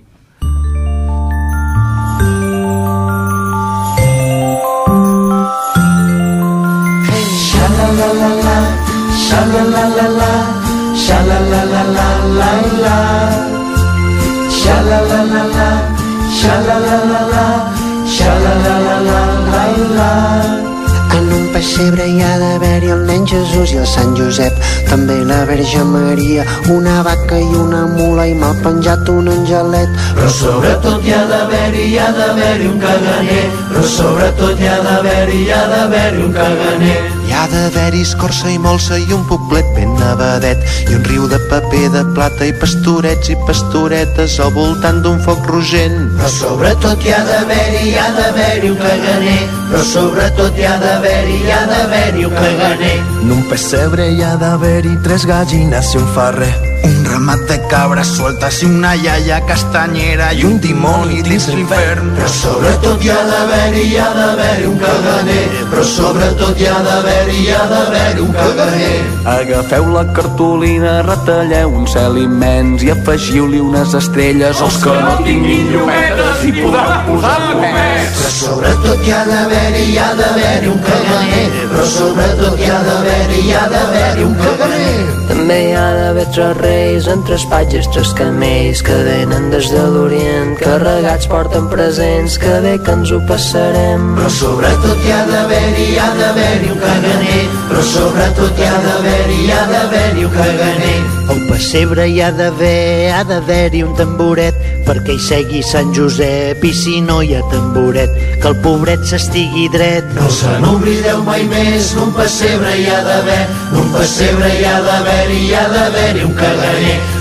En 21.16 21.28
pessebre 21.54 22.06
hi 22.12 22.22
ha 22.22 22.34
d'haver-hi 22.42 22.90
el 22.94 23.04
nen 23.08 23.24
Jesús 23.30 23.72
i 23.74 23.78
el 23.82 23.88
Sant 23.88 24.16
Josep, 24.18 24.58
també 24.90 25.16
la 25.30 25.38
Verge 25.50 25.84
Maria, 25.88 26.44
una 26.74 26.98
vaca 27.06 27.40
i 27.40 27.48
una 27.62 27.86
mula 27.92 28.28
i 28.28 28.36
m'ha 28.38 28.52
penjat 28.66 29.10
un 29.14 29.30
angelet. 29.32 29.90
Però 30.18 30.30
sobretot 30.40 31.06
hi 31.08 31.14
ha 31.16 31.24
d'haver-hi, 31.32 31.86
hi 31.92 31.98
ha 32.00 32.10
d'haver-hi 32.18 32.72
un 32.74 32.80
caganer. 32.84 33.44
Però 33.72 33.86
sobretot 33.98 34.60
hi 34.60 34.72
ha 34.72 34.80
d'haver-hi, 34.88 35.44
hi 35.46 35.52
ha 35.52 35.62
d'haver-hi 35.74 36.26
un 36.28 36.36
caganer. 36.40 37.00
Hi 37.26 37.34
ha 37.34 37.46
d'haver-hi 37.50 38.04
escorça 38.06 38.52
i 38.54 38.60
molsa 38.62 39.00
i 39.02 39.08
un 39.16 39.24
poblet 39.26 39.66
ben 39.74 39.96
nevadet 39.98 40.62
i 40.86 40.94
un 40.94 41.02
riu 41.08 41.26
de 41.32 41.40
paper 41.50 41.88
de 41.96 42.04
plata 42.14 42.46
i 42.46 42.54
pastorets 42.62 43.32
i 43.34 43.38
pastoretes 43.48 44.36
al 44.46 44.54
voltant 44.54 45.02
d'un 45.02 45.18
foc 45.26 45.50
rogent. 45.50 45.98
Però 46.20 46.30
sobretot 46.36 47.02
hi 47.02 47.16
ha 47.16 47.24
d'haver-hi, 47.26 47.82
hi 47.90 47.98
ha 47.98 48.06
d'haver-hi 48.20 48.70
un 48.70 48.78
caganer. 48.84 49.40
Però 49.72 49.84
sobretot 49.90 50.62
hi 50.62 50.70
ha 50.70 50.78
d'haver-hi, 50.86 51.42
hi 51.42 51.52
ha 51.56 51.66
d'haver-hi 51.74 52.30
un 52.30 52.38
caganer. 52.38 52.96
En 53.24 53.36
un 53.40 53.44
pessebre 53.50 54.08
hi 54.14 54.22
ha 54.22 54.36
d'haver-hi 54.46 54.96
tres 55.10 55.26
gallines 55.26 55.94
i 55.96 56.02
un 56.04 56.10
ferrer. 56.14 56.54
Un 56.86 57.04
ramat 57.04 57.40
de 57.50 57.56
cabres 57.66 58.12
sueltes 58.14 58.60
i 58.62 58.68
una 58.70 58.92
iaia 58.94 59.40
castanyera 59.50 60.28
i 60.38 60.44
un 60.46 60.60
dimoni 60.62 61.24
dins 61.26 61.48
l'infern. 61.50 62.12
Però 62.14 62.28
sobretot 62.30 63.02
hi 63.02 63.10
ha 63.10 63.22
d'haver-hi, 63.30 63.86
hi 63.90 63.98
ha 63.98 64.10
d'haver-hi 64.14 64.68
un 64.70 64.78
caganer. 64.84 65.46
Però 65.72 65.86
sobretot 65.92 66.62
hi 66.62 66.68
ha 66.70 66.76
d'haver-hi, 66.86 67.40
hi 67.42 67.50
ha 67.56 67.64
d'haver-hi 67.72 68.22
un 68.28 68.36
caganer. 68.38 69.00
Agafeu 69.34 69.90
la 69.96 70.04
cartolina, 70.20 70.94
retalleu 71.08 71.74
un 71.80 71.90
cel 71.90 72.20
immens 72.22 72.86
i 72.86 72.94
afegiu-li 72.94 73.64
unes 73.66 73.98
estrelles 74.02 74.62
als 74.62 74.78
que 74.84 74.94
no 75.08 75.18
tinguin 75.26 75.74
llumetes 75.74 76.46
i 76.52 76.54
podran 76.60 77.02
posar 77.10 77.36
comets. 77.50 78.14
Però 78.20 78.34
sobretot 78.38 79.02
hi 79.08 79.16
ha 79.18 79.24
d'haver-hi, 79.32 79.84
hi 79.90 79.98
ha 79.98 80.12
d'haver-hi 80.22 80.70
un 80.76 80.86
caganer. 80.86 81.50
Però 81.74 81.90
sobretot 81.98 82.62
hi 82.62 82.70
ha 82.70 82.80
d'haver-hi, 82.92 83.42
hi 83.42 83.58
ha 83.58 83.68
d'haver-hi 83.74 84.30
un 84.30 84.40
caganer. 84.46 84.96
També 85.34 85.62
hi 85.66 85.74
ha 85.74 85.90
d'haver 85.98 86.30
tres 86.36 86.58
reis 86.76 87.08
amb 87.12 87.24
tres 87.28 87.46
patges, 87.52 87.88
tres 87.94 88.12
camells 88.18 88.82
que 88.86 88.96
venen 89.08 89.48
des 89.54 89.70
de 89.72 89.84
l'Orient, 89.94 90.56
carregats 90.60 91.28
porten 91.32 91.70
presents, 91.72 92.38
que 92.42 92.60
bé 92.66 92.76
que 92.84 92.96
ens 92.98 93.14
ho 93.16 93.22
passarem. 93.30 94.08
Però 94.20 94.32
sobretot 94.40 95.04
hi 95.06 95.14
ha 95.16 95.22
d'haver-hi, 95.32 95.88
hi 95.94 96.00
ha 96.02 96.10
d'haver-hi 96.20 96.72
un 96.74 96.82
caganer. 96.84 97.44
però 97.70 97.82
sobretot 97.82 98.60
hi 98.60 98.68
ha 98.70 98.80
d'haver-hi, 98.86 99.38
hi 99.46 99.52
ha 99.52 99.62
d'haver-hi 99.72 100.26
un 100.26 100.34
caganer. 100.36 100.98
Al 101.34 101.42
pessebre 101.50 102.08
hi 102.12 102.20
ha 102.22 102.32
d'haver, 102.32 103.12
ha 103.16 103.24
d'haver-hi 103.26 103.82
un 103.84 103.96
tamboret 103.98 104.60
perquè 104.86 105.16
hi 105.16 105.22
segui 105.28 105.64
Sant 105.66 105.90
Josep 105.98 106.64
i 106.64 106.74
si 106.78 107.00
no 107.02 107.22
hi 107.26 107.34
ha 107.36 107.42
tamboret 107.50 108.14
que 108.42 108.52
el 108.52 108.60
pobret 108.62 109.02
s'estigui 109.10 109.66
dret. 109.74 110.06
No 110.20 110.30
se 110.30 110.54
n'oblideu 110.62 111.24
mai 111.26 111.48
més, 111.50 111.96
d'un 111.98 112.14
pessebre 112.14 112.76
hi 112.78 112.86
ha 112.94 113.02
d'haver, 113.08 113.42
d'un 113.74 113.90
pessebre 113.96 114.54
hi 114.60 114.68
ha 114.70 114.78
d'haver-hi, 114.86 115.42
hi 115.48 115.56
ha 115.58 115.66
d'haver-hi 115.74 116.28
un 116.30 116.38
caganer. 116.38 116.55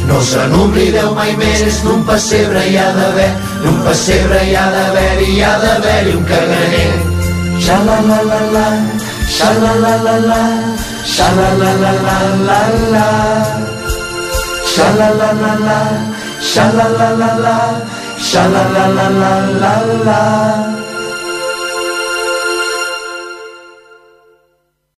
No 0.09 0.21
se 0.21 0.43
n'oblideu 0.53 1.15
mai 1.17 1.33
més, 1.41 1.81
d'un 1.85 2.05
pessebre 2.09 2.61
hi 2.69 2.77
ha 2.77 2.91
d'haver, 2.99 3.31
d'un 3.63 3.79
pessebre 3.87 4.43
hi 4.45 4.55
ha 4.59 4.65
d'haver-hi, 4.75 5.31
hi 5.33 5.43
ha 5.43 5.55
d'haver-hi 5.63 6.13
un 6.19 6.25
caganer. 6.29 6.93
Xa 7.65 7.79
la 7.89 7.99
la 8.09 8.21
la 8.31 8.41
la, 8.57 8.69
xa 9.37 9.49